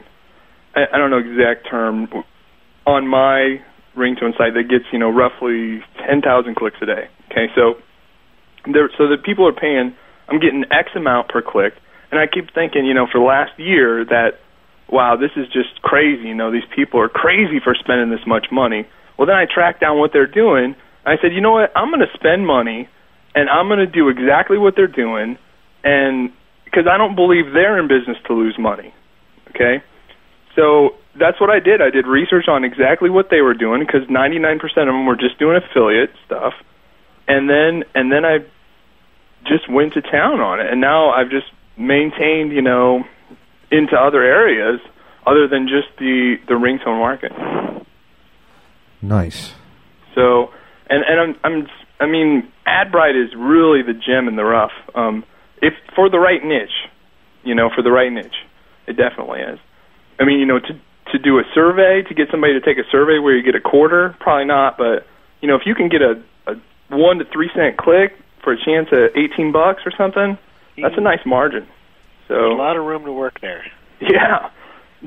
I, 0.75 0.85
I 0.93 0.97
don't 0.97 1.09
know 1.09 1.17
exact 1.17 1.67
term 1.69 2.07
on 2.85 3.07
my 3.07 3.61
ringtone 3.95 4.37
site 4.37 4.53
that 4.53 4.67
gets 4.69 4.85
you 4.91 4.99
know 4.99 5.09
roughly 5.09 5.83
ten 6.07 6.21
thousand 6.21 6.55
clicks 6.55 6.77
a 6.81 6.85
day. 6.85 7.09
Okay, 7.31 7.47
so 7.55 7.75
there, 8.71 8.89
so 8.97 9.07
the 9.07 9.17
people 9.17 9.47
are 9.47 9.53
paying. 9.53 9.95
I'm 10.27 10.39
getting 10.39 10.65
X 10.71 10.89
amount 10.95 11.29
per 11.29 11.41
click, 11.41 11.73
and 12.11 12.19
I 12.19 12.25
keep 12.27 12.53
thinking, 12.53 12.85
you 12.85 12.93
know, 12.93 13.07
for 13.11 13.19
last 13.19 13.57
year 13.59 14.05
that 14.05 14.39
wow, 14.89 15.15
this 15.15 15.31
is 15.35 15.47
just 15.47 15.81
crazy. 15.81 16.27
You 16.27 16.35
know, 16.35 16.51
these 16.51 16.67
people 16.75 16.99
are 16.99 17.09
crazy 17.09 17.59
for 17.63 17.75
spending 17.75 18.09
this 18.09 18.25
much 18.27 18.47
money. 18.51 18.87
Well, 19.17 19.27
then 19.27 19.35
I 19.35 19.45
tracked 19.45 19.81
down 19.81 19.97
what 19.97 20.11
they're 20.13 20.27
doing. 20.27 20.75
I 21.05 21.17
said, 21.21 21.33
you 21.33 21.41
know 21.41 21.53
what? 21.53 21.71
I'm 21.75 21.89
going 21.89 22.01
to 22.01 22.13
spend 22.13 22.45
money, 22.45 22.89
and 23.33 23.49
I'm 23.49 23.67
going 23.67 23.79
to 23.79 23.87
do 23.87 24.09
exactly 24.09 24.57
what 24.57 24.75
they're 24.75 24.87
doing, 24.87 25.37
and 25.83 26.31
because 26.65 26.87
I 26.91 26.97
don't 26.97 27.15
believe 27.15 27.53
they're 27.53 27.79
in 27.79 27.87
business 27.87 28.17
to 28.27 28.33
lose 28.33 28.57
money. 28.57 28.93
Okay, 29.49 29.83
so 30.55 30.95
that's 31.17 31.39
what 31.39 31.49
I 31.49 31.59
did. 31.59 31.81
I 31.81 31.89
did 31.89 32.07
research 32.07 32.47
on 32.47 32.63
exactly 32.63 33.09
what 33.09 33.29
they 33.29 33.41
were 33.41 33.53
doing 33.53 33.85
because 33.85 34.07
99% 34.09 34.61
of 34.63 34.73
them 34.87 35.05
were 35.05 35.15
just 35.15 35.39
doing 35.39 35.57
affiliate 35.57 36.11
stuff, 36.25 36.53
and 37.27 37.49
then 37.49 37.83
and 37.93 38.11
then 38.11 38.25
I 38.25 38.39
just 39.45 39.69
went 39.69 39.93
to 39.93 40.01
town 40.01 40.41
on 40.41 40.59
it, 40.59 40.71
and 40.71 40.81
now 40.81 41.11
I've 41.11 41.29
just 41.29 41.47
maintained, 41.77 42.51
you 42.51 42.61
know, 42.61 43.03
into 43.71 43.95
other 43.95 44.23
areas 44.23 44.79
other 45.25 45.47
than 45.47 45.67
just 45.67 45.87
the 45.97 46.35
the 46.47 46.53
ringtone 46.53 46.99
market. 46.99 47.31
Nice. 49.01 49.53
So, 50.15 50.51
and 50.89 51.03
and 51.07 51.19
I'm 51.19 51.35
I'm 51.43 51.67
I 51.99 52.07
mean, 52.07 52.51
AdBrite 52.67 53.15
is 53.21 53.33
really 53.35 53.81
the 53.81 53.93
gem 53.93 54.27
in 54.27 54.35
the 54.35 54.43
rough. 54.43 54.73
Um, 54.95 55.23
if 55.61 55.73
for 55.95 56.09
the 56.09 56.19
right 56.19 56.43
niche, 56.43 56.89
you 57.43 57.55
know, 57.55 57.69
for 57.73 57.81
the 57.81 57.91
right 57.91 58.11
niche, 58.11 58.35
it 58.87 58.97
definitely 58.97 59.39
is. 59.39 59.59
I 60.19 60.25
mean, 60.25 60.39
you 60.39 60.45
know, 60.45 60.59
to 60.59 60.79
to 61.11 61.19
do 61.19 61.39
a 61.39 61.43
survey, 61.53 62.01
to 62.07 62.13
get 62.13 62.27
somebody 62.31 62.53
to 62.53 62.61
take 62.61 62.77
a 62.77 62.89
survey 62.91 63.19
where 63.19 63.35
you 63.35 63.43
get 63.43 63.55
a 63.55 63.61
quarter, 63.61 64.15
probably 64.19 64.45
not. 64.45 64.77
But 64.77 65.05
you 65.41 65.47
know, 65.47 65.55
if 65.55 65.61
you 65.65 65.75
can 65.75 65.89
get 65.89 66.01
a, 66.01 66.21
a 66.47 66.55
one 66.89 67.19
to 67.19 67.25
three 67.25 67.49
cent 67.55 67.77
click 67.77 68.17
for 68.43 68.53
a 68.53 68.57
chance 68.57 68.89
at 68.91 69.15
eighteen 69.17 69.51
bucks 69.51 69.83
or 69.85 69.91
something, 69.97 70.37
that's 70.81 70.97
a 70.97 71.01
nice 71.01 71.25
margin. 71.25 71.67
So 72.27 72.33
There's 72.33 72.51
a 72.53 72.55
lot 72.55 72.75
of 72.75 72.85
room 72.85 73.05
to 73.05 73.13
work 73.13 73.39
there. 73.41 73.65
yeah, 74.01 74.49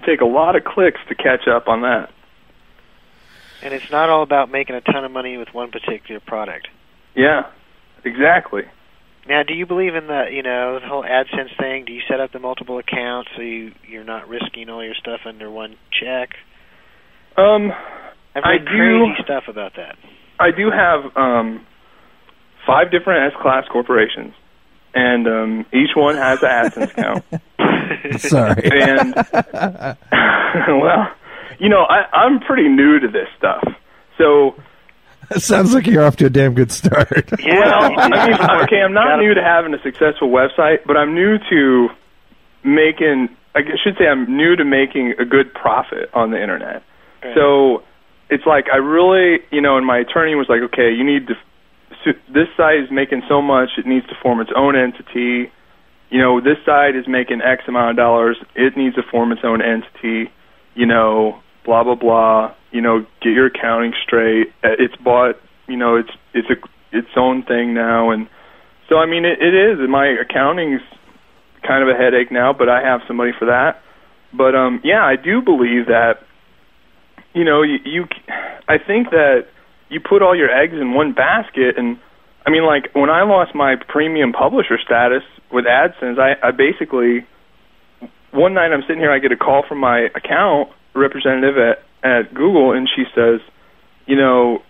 take 0.07 0.21
a 0.21 0.27
lot 0.27 0.57
of 0.57 0.65
clicks 0.65 1.01
to 1.09 1.15
catch 1.15 1.47
up 1.49 1.69
on 1.69 1.83
that. 1.83 2.11
And 3.63 3.75
it's 3.75 3.91
not 3.91 4.09
all 4.09 4.23
about 4.23 4.51
making 4.51 4.77
a 4.77 4.81
ton 4.81 5.05
of 5.05 5.11
money 5.11 5.37
with 5.37 5.49
one 5.53 5.71
particular 5.71 6.21
product. 6.21 6.69
Yeah, 7.15 7.51
exactly. 8.05 8.63
Now, 9.29 9.43
do 9.43 9.53
you 9.53 9.67
believe 9.67 9.95
in 9.95 10.07
the 10.07 10.27
you 10.33 10.43
know 10.43 10.79
the 10.81 10.87
whole 10.87 11.03
AdSense 11.03 11.57
thing? 11.59 11.85
Do 11.85 11.93
you 11.93 12.01
set 12.09 12.21
up 12.21 12.33
the 12.33 12.39
multiple 12.39 12.79
accounts 12.79 13.31
so 13.37 13.43
you 13.43 13.73
you're 13.87 14.05
not 14.05 14.29
risking 14.29 14.71
all 14.71 14.83
your 14.83 14.95
stuff 14.95 15.21
under 15.27 15.51
one 15.51 15.77
check? 16.01 16.31
Um, 17.37 17.73
I've 18.35 18.45
I 18.45 18.51
read 18.53 18.65
do- 18.65 18.71
crazy 18.71 19.23
stuff 19.25 19.45
about 19.49 19.73
that. 19.77 19.97
I 20.41 20.51
do 20.51 20.71
have 20.71 21.17
um, 21.17 21.67
five 22.67 22.91
different 22.91 23.35
S 23.35 23.43
class 23.43 23.65
corporations, 23.71 24.35
and 24.95 25.27
um, 25.27 25.67
each 25.75 25.91
one 25.95 26.17
has 26.17 26.39
an 26.43 26.49
AdSense 26.49 26.93
account. 26.93 27.25
Sorry. 28.21 28.71
and 28.73 29.15
well, 30.81 31.09
you 31.59 31.69
know, 31.69 31.83
I, 31.83 32.05
I'm 32.13 32.41
pretty 32.41 32.69
new 32.69 32.99
to 33.01 33.09
this 33.09 33.29
stuff, 33.37 33.65
so 34.17 34.55
That 35.31 35.43
Sounds 35.43 35.75
like 35.75 35.87
you're 35.87 36.03
off 36.05 36.17
to 36.17 36.27
a 36.27 36.31
damn 36.31 36.55
good 36.55 36.73
start. 36.73 37.11
well, 37.45 37.99
I 37.99 38.09
mean, 38.09 38.63
okay, 38.63 38.81
I'm 38.81 38.95
not 38.95 39.19
new 39.19 39.35
to 39.35 39.43
having 39.43 39.75
a 39.75 39.83
successful 39.83 40.31
website, 40.31 40.79
but 40.87 40.97
I'm 40.97 41.15
new 41.15 41.37
to 41.51 41.89
making. 42.65 43.29
I 43.55 43.61
should 43.83 43.97
say 43.99 44.07
I'm 44.07 44.37
new 44.37 44.57
to 44.57 44.65
making 44.65 45.15
a 45.19 45.25
good 45.25 45.53
profit 45.53 46.11
on 46.15 46.31
the 46.31 46.41
internet. 46.41 46.83
So 47.35 47.83
it's 48.31 48.47
like 48.47 48.67
I 48.73 48.77
really, 48.77 49.41
you 49.51 49.61
know, 49.61 49.77
and 49.77 49.85
my 49.87 49.99
attorney 49.99 50.35
was 50.35 50.47
like, 50.49 50.63
okay, 50.73 50.93
you 50.93 51.05
need 51.05 51.27
to. 51.27 51.35
so- 52.05 52.19
This 52.33 52.49
site 52.57 52.79
is 52.81 52.91
making 52.91 53.23
so 53.29 53.43
much; 53.43 53.71
it 53.77 53.85
needs 53.87 54.07
to 54.07 54.15
form 54.23 54.41
its 54.41 54.51
own 54.57 54.77
entity. 54.77 55.51
You 56.11 56.21
know, 56.23 56.41
this 56.41 56.57
side 56.65 56.97
is 56.97 57.07
making 57.07 57.43
X 57.43 57.65
amount 57.69 57.91
of 57.91 57.97
dollars; 57.97 58.39
it 58.55 58.77
needs 58.79 58.95
to 58.95 59.03
form 59.03 59.33
its 59.33 59.43
own 59.45 59.61
entity. 59.61 60.31
You 60.75 60.87
know, 60.87 61.41
blah 61.69 61.85
blah 61.85 61.95
blah. 61.95 62.55
You 62.73 62.81
know, 62.81 63.05
get 63.21 63.31
your 63.37 63.47
accounting 63.47 63.93
straight. 64.03 64.49
Uh, 64.65 64.81
It's 64.81 64.97
bought. 64.97 65.37
You 65.69 65.77
know, 65.77 65.97
it's 65.97 66.11
it's 66.33 66.49
a 66.49 66.57
its 66.97 67.13
own 67.17 67.45
thing 67.45 67.75
now, 67.75 68.11
and 68.11 68.27
so 68.89 68.97
I 68.97 69.05
mean, 69.05 69.27
it, 69.27 69.39
it 69.41 69.55
is. 69.55 69.79
And 69.79 69.93
my 69.93 70.09
accounting's 70.09 70.81
kind 71.63 71.83
of 71.83 71.95
a 71.95 71.97
headache 71.99 72.33
now, 72.33 72.55
but 72.55 72.71
I 72.71 72.81
have 72.83 73.03
somebody 73.07 73.33
for 73.39 73.45
that. 73.45 73.83
But 74.33 74.57
um, 74.57 74.81
yeah, 74.83 75.05
I 75.05 75.17
do 75.17 75.43
believe 75.43 75.87
that. 75.87 76.25
You 77.35 77.45
know, 77.45 77.63
you, 77.63 77.77
you 77.85 78.05
I 78.67 78.79
think 78.79 79.11
that 79.11 79.47
you 79.91 80.01
put 80.01 80.23
all 80.23 80.35
your 80.35 80.51
eggs 80.51 80.73
in 80.73 80.95
one 80.95 81.13
basket, 81.13 81.77
and 81.77 81.99
I 82.47 82.51
mean, 82.51 82.65
like 82.65 82.89
when 82.95 83.11
I 83.11 83.23
lost 83.25 83.55
my 83.55 83.77
premium 83.77 84.33
publisher 84.33 84.79
status 84.83 85.23
with 85.53 85.67
AdSense, 85.67 86.19
I, 86.19 86.49
I 86.49 86.51
basically 86.51 87.27
one 88.33 88.55
night 88.55 88.73
I'm 88.73 88.83
sitting 88.83 89.01
here, 89.01 89.13
I 89.13 89.19
get 89.19 89.33
a 89.33 89.37
call 89.37 89.65
from 89.69 89.79
my 89.79 90.09
account 90.17 90.71
representative 90.99 91.57
at 91.57 91.85
at 92.03 92.35
Google, 92.35 92.73
and 92.73 92.89
she 92.95 93.05
says, 93.15 93.41
you 94.07 94.17
know, 94.17 94.63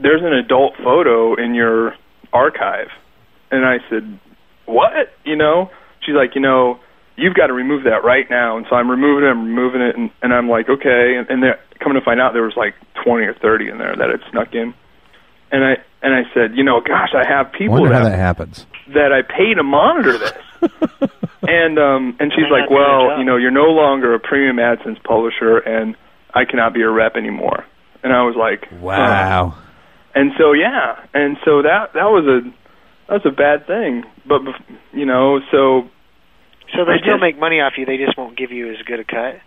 there's 0.00 0.22
an 0.22 0.32
adult 0.32 0.74
photo 0.76 1.34
in 1.34 1.54
your 1.54 1.94
archive, 2.32 2.88
and 3.50 3.64
I 3.64 3.78
said, 3.88 4.18
what? 4.66 5.08
You 5.24 5.36
know, 5.36 5.70
she's 6.04 6.14
like, 6.14 6.34
you 6.34 6.40
know, 6.40 6.80
you've 7.16 7.34
got 7.34 7.46
to 7.46 7.52
remove 7.52 7.84
that 7.84 8.04
right 8.04 8.26
now, 8.28 8.56
and 8.56 8.66
so 8.68 8.76
I'm 8.76 8.90
removing 8.90 9.24
it, 9.24 9.30
I'm 9.30 9.46
removing 9.46 9.80
it, 9.80 9.96
and, 9.96 10.10
and 10.22 10.32
I'm 10.32 10.48
like, 10.48 10.68
okay, 10.68 11.16
and, 11.16 11.28
and 11.30 11.42
coming 11.80 11.98
to 11.98 12.04
find 12.04 12.20
out 12.20 12.32
there 12.32 12.42
was 12.42 12.56
like 12.56 12.74
20 13.04 13.24
or 13.24 13.34
30 13.34 13.70
in 13.70 13.78
there 13.78 13.96
that 13.96 14.10
had 14.10 14.20
snuck 14.30 14.54
in, 14.54 14.74
and 15.50 15.64
I 15.64 15.74
and 16.02 16.14
I 16.14 16.22
said, 16.34 16.56
you 16.56 16.64
know, 16.64 16.80
gosh, 16.80 17.10
I 17.14 17.26
have 17.28 17.52
people 17.52 17.74
Wonder 17.74 17.88
that 17.90 18.02
how 18.02 18.08
that 18.08 18.18
happens. 18.18 18.66
that 18.94 19.12
I 19.12 19.22
pay 19.22 19.54
to 19.54 19.62
monitor 19.62 20.18
this. 20.18 20.32
and 21.42 21.78
um 21.78 22.16
and 22.20 22.32
she's 22.34 22.50
like, 22.50 22.68
not 22.68 22.68
doing 22.68 22.78
their 22.78 23.08
Well, 23.08 23.18
you 23.18 23.24
know, 23.24 23.36
you're 23.36 23.50
no 23.50 23.70
longer 23.70 24.14
a 24.14 24.18
premium 24.20 24.56
AdSense 24.56 25.02
publisher 25.02 25.58
and 25.58 25.96
I 26.34 26.44
cannot 26.44 26.74
be 26.74 26.82
a 26.82 26.90
rep 26.90 27.16
anymore. 27.16 27.64
And 28.02 28.12
I 28.12 28.22
was 28.22 28.36
like, 28.36 28.70
Wow. 28.80 29.50
huh. 29.50 29.60
And 30.14 30.32
so 30.38 30.52
yeah, 30.52 31.04
and 31.14 31.36
so 31.44 31.62
that 31.62 31.92
that 31.94 32.10
was 32.10 32.24
a 32.26 32.48
that 33.08 33.24
was 33.24 33.26
a 33.26 33.30
bad 33.34 33.66
thing. 33.66 34.04
But 34.26 34.42
you 34.92 35.06
know, 35.06 35.40
so 35.50 35.88
So 36.74 36.84
they 36.84 36.92
I 36.92 36.98
still 36.98 37.14
just- 37.14 37.20
make 37.22 37.38
money 37.38 37.60
off 37.60 37.74
you. 37.76 37.86
They 37.86 37.96
just 37.98 38.16
won't 38.18 38.36
give 38.36 38.50
you 38.52 38.70
as 38.72 38.78
good 38.86 39.00
a 39.00 39.04
cut. 39.04 39.40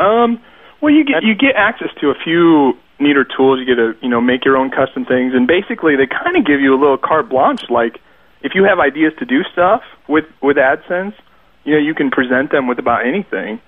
um 0.00 0.40
well 0.80 0.92
you 0.92 1.04
get 1.04 1.22
you 1.22 1.34
get 1.34 1.54
access 1.56 1.88
to 2.00 2.10
a 2.10 2.14
few 2.24 2.74
neater 3.00 3.24
tools. 3.24 3.58
You 3.58 3.66
get 3.66 3.76
to 3.76 3.94
you 4.02 4.08
know 4.08 4.20
make 4.20 4.44
your 4.44 4.56
own 4.56 4.70
custom 4.70 5.04
things, 5.04 5.32
and 5.34 5.46
basically 5.46 5.96
they 5.96 6.06
kind 6.06 6.36
of 6.36 6.44
give 6.46 6.60
you 6.60 6.74
a 6.74 6.78
little 6.78 6.98
carte 6.98 7.28
blanche. 7.28 7.62
Like 7.70 7.98
if 8.42 8.52
you 8.54 8.64
have 8.64 8.78
ideas 8.78 9.12
to 9.18 9.24
do 9.24 9.42
stuff 9.52 9.82
with 10.08 10.24
with 10.42 10.56
AdSense, 10.56 11.14
you 11.64 11.72
know 11.74 11.80
you 11.80 11.94
can 11.94 12.10
present 12.10 12.50
them 12.52 12.66
with 12.68 12.78
about 12.78 13.06
anything. 13.06 13.60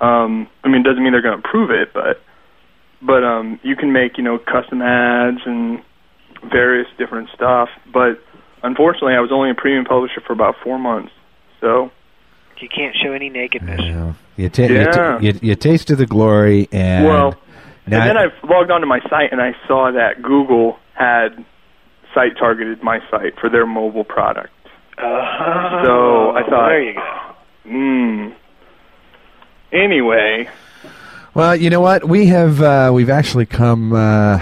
Um, 0.00 0.48
I 0.62 0.68
mean, 0.68 0.82
it 0.82 0.84
doesn't 0.84 1.02
mean 1.02 1.12
they're 1.12 1.22
going 1.22 1.40
to 1.40 1.46
approve 1.48 1.70
it, 1.70 1.92
but 1.92 2.22
but 3.02 3.24
um, 3.24 3.58
you 3.62 3.76
can 3.76 3.92
make 3.92 4.16
you 4.16 4.24
know 4.24 4.38
custom 4.38 4.80
ads 4.82 5.40
and 5.44 5.82
various 6.50 6.86
different 6.98 7.30
stuff. 7.34 7.68
But 7.92 8.22
unfortunately, 8.62 9.14
I 9.14 9.20
was 9.20 9.32
only 9.32 9.50
a 9.50 9.54
premium 9.54 9.84
publisher 9.84 10.20
for 10.26 10.32
about 10.32 10.54
four 10.62 10.78
months, 10.78 11.12
so 11.60 11.90
You 12.60 12.68
can't 12.68 12.94
show 12.96 13.12
any 13.12 13.28
nakedness. 13.28 13.80
You, 14.36 14.48
ta- 14.48 14.62
you, 14.62 14.74
Yeah. 14.74 14.84
ta- 14.90 15.18
you, 15.20 15.38
you 15.42 15.54
tasted 15.56 15.96
the 15.96 16.06
glory, 16.06 16.68
and 16.72 17.06
well. 17.06 17.34
Now 17.90 18.00
and 18.00 18.10
then 18.10 18.16
I 18.18 18.46
logged 18.46 18.70
onto 18.70 18.86
my 18.86 19.00
site 19.10 19.32
and 19.32 19.40
I 19.40 19.52
saw 19.66 19.90
that 19.92 20.22
Google 20.22 20.78
had 20.94 21.44
site 22.14 22.36
targeted 22.38 22.82
my 22.82 23.00
site 23.10 23.38
for 23.40 23.48
their 23.50 23.66
mobile 23.66 24.04
product. 24.04 24.52
Uh, 24.96 25.84
So 25.84 26.30
I 26.32 26.42
thought, 26.48 26.68
there 26.68 26.82
you 26.82 26.94
go. 26.94 27.34
Hmm. 27.64 28.28
Anyway, 29.72 30.48
Well, 31.34 31.54
you 31.54 31.70
know 31.70 31.80
what? 31.80 32.08
We 32.08 32.26
have 32.26 32.60
uh, 32.62 32.90
we've 32.92 33.10
actually 33.10 33.44
come 33.46 33.92
uh, 33.92 34.38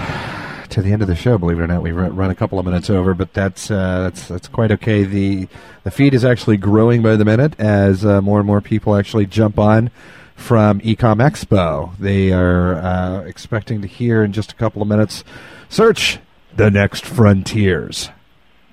to 0.68 0.80
the 0.82 0.92
end 0.92 1.02
of 1.02 1.08
the 1.08 1.16
show. 1.16 1.36
Believe 1.36 1.58
it 1.58 1.62
or 1.62 1.66
not, 1.66 1.82
we've 1.82 1.96
run 1.96 2.14
run 2.14 2.30
a 2.30 2.34
couple 2.34 2.58
of 2.60 2.64
minutes 2.64 2.88
over, 2.88 3.12
but 3.12 3.32
that's 3.34 3.70
uh, 3.70 4.04
that's 4.04 4.28
that's 4.28 4.46
quite 4.48 4.70
okay. 4.70 5.02
the 5.02 5.48
The 5.82 5.90
feed 5.90 6.14
is 6.14 6.24
actually 6.24 6.58
growing 6.58 7.02
by 7.02 7.16
the 7.16 7.24
minute 7.24 7.58
as 7.58 8.04
uh, 8.04 8.20
more 8.22 8.38
and 8.38 8.46
more 8.46 8.60
people 8.60 8.94
actually 8.94 9.26
jump 9.26 9.58
on 9.58 9.90
from 10.36 10.80
eComXpo. 10.80 11.96
They 11.98 12.32
are 12.32 12.74
uh, 12.76 13.20
expecting 13.22 13.82
to 13.82 13.88
hear 13.88 14.22
in 14.22 14.32
just 14.32 14.52
a 14.52 14.54
couple 14.54 14.80
of 14.82 14.88
minutes. 14.88 15.24
Search 15.68 16.18
the 16.54 16.70
next 16.70 17.04
frontiers. 17.04 18.10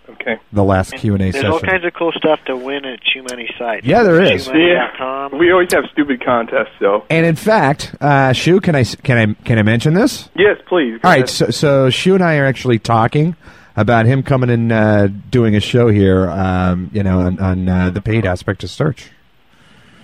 Okay. 0.09 0.39
The 0.53 0.63
last 0.63 0.93
Q 0.93 1.13
and 1.15 1.21
A 1.23 1.31
session. 1.31 1.41
There's 1.49 1.53
all 1.53 1.59
kinds 1.59 1.83
of 1.85 1.93
cool 1.93 2.11
stuff 2.13 2.39
to 2.45 2.55
win 2.55 2.85
at 2.85 2.99
ShoeMoney 3.01 3.57
site. 3.57 3.83
Yeah, 3.83 4.03
there 4.03 4.21
is. 4.21 4.47
ShoeMoney.com. 4.47 5.37
we 5.37 5.51
always 5.51 5.73
have 5.73 5.83
stupid 5.91 6.23
contests, 6.23 6.71
though. 6.79 7.03
And 7.09 7.25
in 7.25 7.35
fact, 7.35 7.95
uh, 7.99 8.31
Shoe, 8.31 8.61
can 8.61 8.75
I 8.75 8.81
s- 8.81 8.95
can 8.95 9.17
I 9.17 9.33
can 9.43 9.57
I 9.57 9.63
mention 9.63 9.95
this? 9.95 10.29
Yes, 10.35 10.57
please. 10.67 10.99
All 11.03 11.11
right, 11.11 11.27
so, 11.27 11.49
so 11.49 11.89
Shoe 11.89 12.13
and 12.15 12.23
I 12.23 12.37
are 12.37 12.45
actually 12.45 12.79
talking 12.79 13.35
about 13.75 14.05
him 14.05 14.23
coming 14.23 14.49
and 14.49 14.71
uh, 14.71 15.07
doing 15.07 15.55
a 15.55 15.59
show 15.59 15.87
here, 15.89 16.29
um, 16.29 16.89
you 16.93 17.03
know, 17.03 17.19
on, 17.19 17.39
on 17.39 17.67
uh, 17.67 17.89
the 17.89 18.01
paid 18.01 18.25
aspect 18.25 18.63
of 18.63 18.69
search. 18.69 19.09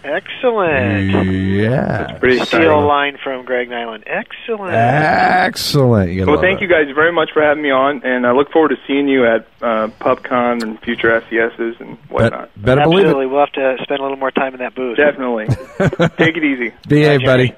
Excellent. 0.04 1.12
Yeah. 1.60 2.18
pretty 2.20 2.40
Steal 2.46 2.80
a 2.80 2.86
line 2.86 3.18
from 3.22 3.46
Greg 3.46 3.70
Niland. 3.70 4.04
Excellent. 4.08 4.74
Excellent. 4.74 6.12
You 6.12 6.26
Well, 6.26 6.40
thank 6.42 6.60
it. 6.62 6.64
you 6.64 6.68
guys 6.70 6.86
very 6.96 7.12
much 7.12 7.32
for 7.34 7.42
having 7.42 7.64
me 7.64 7.72
on, 7.72 8.04
and 8.04 8.26
I 8.26 8.32
look 8.32 8.52
forward 8.52 8.70
to 8.70 8.78
seeing 8.88 9.08
you 9.08 9.26
at 9.26 9.48
uh, 9.62 9.88
PubCon 10.00 10.64
and 10.64 10.80
future 10.82 11.22
SESs 11.30 11.76
and 11.80 11.98
whatnot. 12.10 12.50
better 12.56 12.82
believe 12.82 13.06
Absolutely. 13.06 13.26
We'll 13.28 13.40
have 13.42 13.52
to 13.54 13.78
spend 13.84 14.00
a 14.00 14.04
little 14.04 14.18
more 14.18 14.32
time 14.32 14.54
in 14.54 14.60
that 14.60 14.74
booth. 14.76 14.98
Definitely. 14.98 15.48
Take 16.18 16.38
it 16.38 16.44
easy. 16.44 16.74
Behave, 16.88 17.22
buddy. 17.26 17.54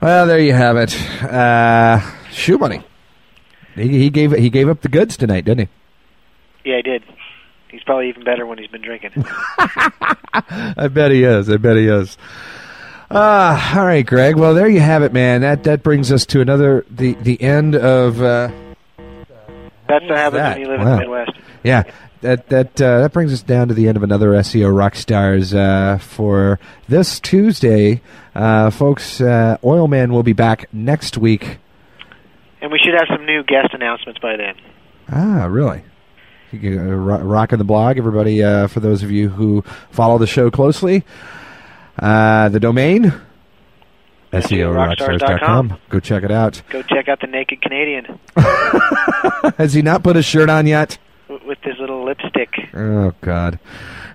Well, 0.00 0.26
there 0.26 0.38
you 0.40 0.52
have 0.52 0.76
it. 0.76 0.94
Uh, 1.22 1.98
ShoeMoney. 2.30 2.84
He, 3.74 3.88
he 3.88 4.10
gave 4.10 4.32
he 4.32 4.50
gave 4.50 4.68
up 4.68 4.82
the 4.82 4.88
goods 4.88 5.16
tonight, 5.16 5.44
didn't 5.44 5.68
he? 6.64 6.70
Yeah, 6.70 6.76
I 6.78 6.82
did. 6.82 7.02
He's 7.74 7.82
probably 7.82 8.08
even 8.08 8.22
better 8.22 8.46
when 8.46 8.56
he's 8.58 8.68
been 8.68 8.82
drinking. 8.82 9.10
I 9.58 10.88
bet 10.90 11.10
he 11.10 11.24
is. 11.24 11.50
I 11.50 11.56
bet 11.56 11.76
he 11.76 11.88
is. 11.88 12.16
Ah, 13.10 13.78
all 13.78 13.84
right, 13.84 14.06
Greg. 14.06 14.36
Well, 14.36 14.54
there 14.54 14.68
you 14.68 14.78
have 14.80 15.02
it, 15.02 15.12
man. 15.12 15.40
That 15.42 15.64
that 15.64 15.82
brings 15.82 16.10
us 16.12 16.24
to 16.26 16.40
another 16.40 16.84
the 16.90 17.14
the 17.14 17.40
end 17.42 17.74
of. 17.74 18.22
Uh, 18.22 18.50
That's 19.88 20.04
what 20.06 20.16
happens 20.16 20.38
that? 20.40 20.58
when 20.58 20.60
you 20.66 20.68
live 20.72 20.80
Wow. 20.80 20.86
in 20.86 20.92
the 20.92 20.98
Midwest. 21.00 21.32
Yeah, 21.64 21.82
that 22.22 22.48
that 22.48 22.80
uh, 22.80 23.00
that 23.00 23.12
brings 23.12 23.32
us 23.32 23.42
down 23.42 23.68
to 23.68 23.74
the 23.74 23.88
end 23.88 23.96
of 23.96 24.02
another 24.02 24.30
SEO 24.30 24.72
Rockstars 24.72 25.54
uh, 25.54 25.98
for 25.98 26.58
this 26.88 27.18
Tuesday, 27.20 28.00
uh, 28.36 28.70
folks. 28.70 29.20
Uh, 29.20 29.58
Oilman 29.64 30.10
will 30.12 30.22
be 30.22 30.32
back 30.32 30.72
next 30.72 31.18
week. 31.18 31.58
And 32.62 32.72
we 32.72 32.78
should 32.78 32.94
have 32.94 33.08
some 33.14 33.26
new 33.26 33.42
guest 33.42 33.74
announcements 33.74 34.18
by 34.20 34.36
then. 34.36 34.54
Ah, 35.12 35.44
really? 35.44 35.78
You 35.78 35.82
can, 35.82 35.82
uh, 35.82 35.82
ro- 35.82 35.92
rocking 36.62 37.58
the 37.58 37.64
blog, 37.64 37.98
everybody. 37.98 38.42
Uh, 38.42 38.66
for 38.66 38.80
those 38.80 39.02
of 39.02 39.10
you 39.10 39.28
who 39.28 39.62
follow 39.90 40.18
the 40.18 40.26
show 40.26 40.50
closely, 40.50 41.04
uh, 41.98 42.48
the 42.48 42.60
domain 42.60 43.12
SEORockstars.com. 44.32 45.78
Go 45.88 46.00
check 46.00 46.24
it 46.24 46.30
out. 46.30 46.62
Go 46.70 46.82
check 46.82 47.08
out 47.08 47.20
the 47.20 47.26
Naked 47.26 47.62
Canadian 47.62 48.18
Has 49.58 49.74
he 49.74 49.82
not 49.82 50.02
put 50.02 50.16
his 50.16 50.24
shirt 50.24 50.50
on 50.50 50.66
yet? 50.66 50.98
with 51.46 51.58
his 51.62 51.78
little 51.78 52.04
lipstick. 52.04 52.50
Oh 52.74 53.12
God! 53.20 53.58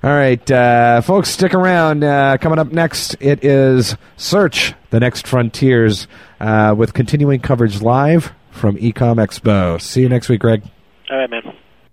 All 0.04 0.12
right, 0.12 0.50
uh, 0.52 1.02
folks, 1.02 1.30
stick 1.30 1.54
around. 1.54 2.04
Uh, 2.04 2.38
coming 2.40 2.60
up 2.60 2.72
next, 2.72 3.16
it 3.20 3.44
is 3.44 3.96
Search 4.16 4.74
the 4.92 5.00
Next 5.00 5.28
Frontiers 5.28 6.08
uh, 6.40 6.74
with 6.78 6.94
continuing 6.94 7.40
coverage 7.40 7.82
live 7.82 8.32
from 8.52 8.78
eComXpo. 8.78 9.82
See 9.82 10.02
you 10.02 10.10
next 10.10 10.30
week, 10.30 10.42
Greg. 10.42 10.64
All 11.10 11.18
right, 11.18 11.30
man. 11.30 11.54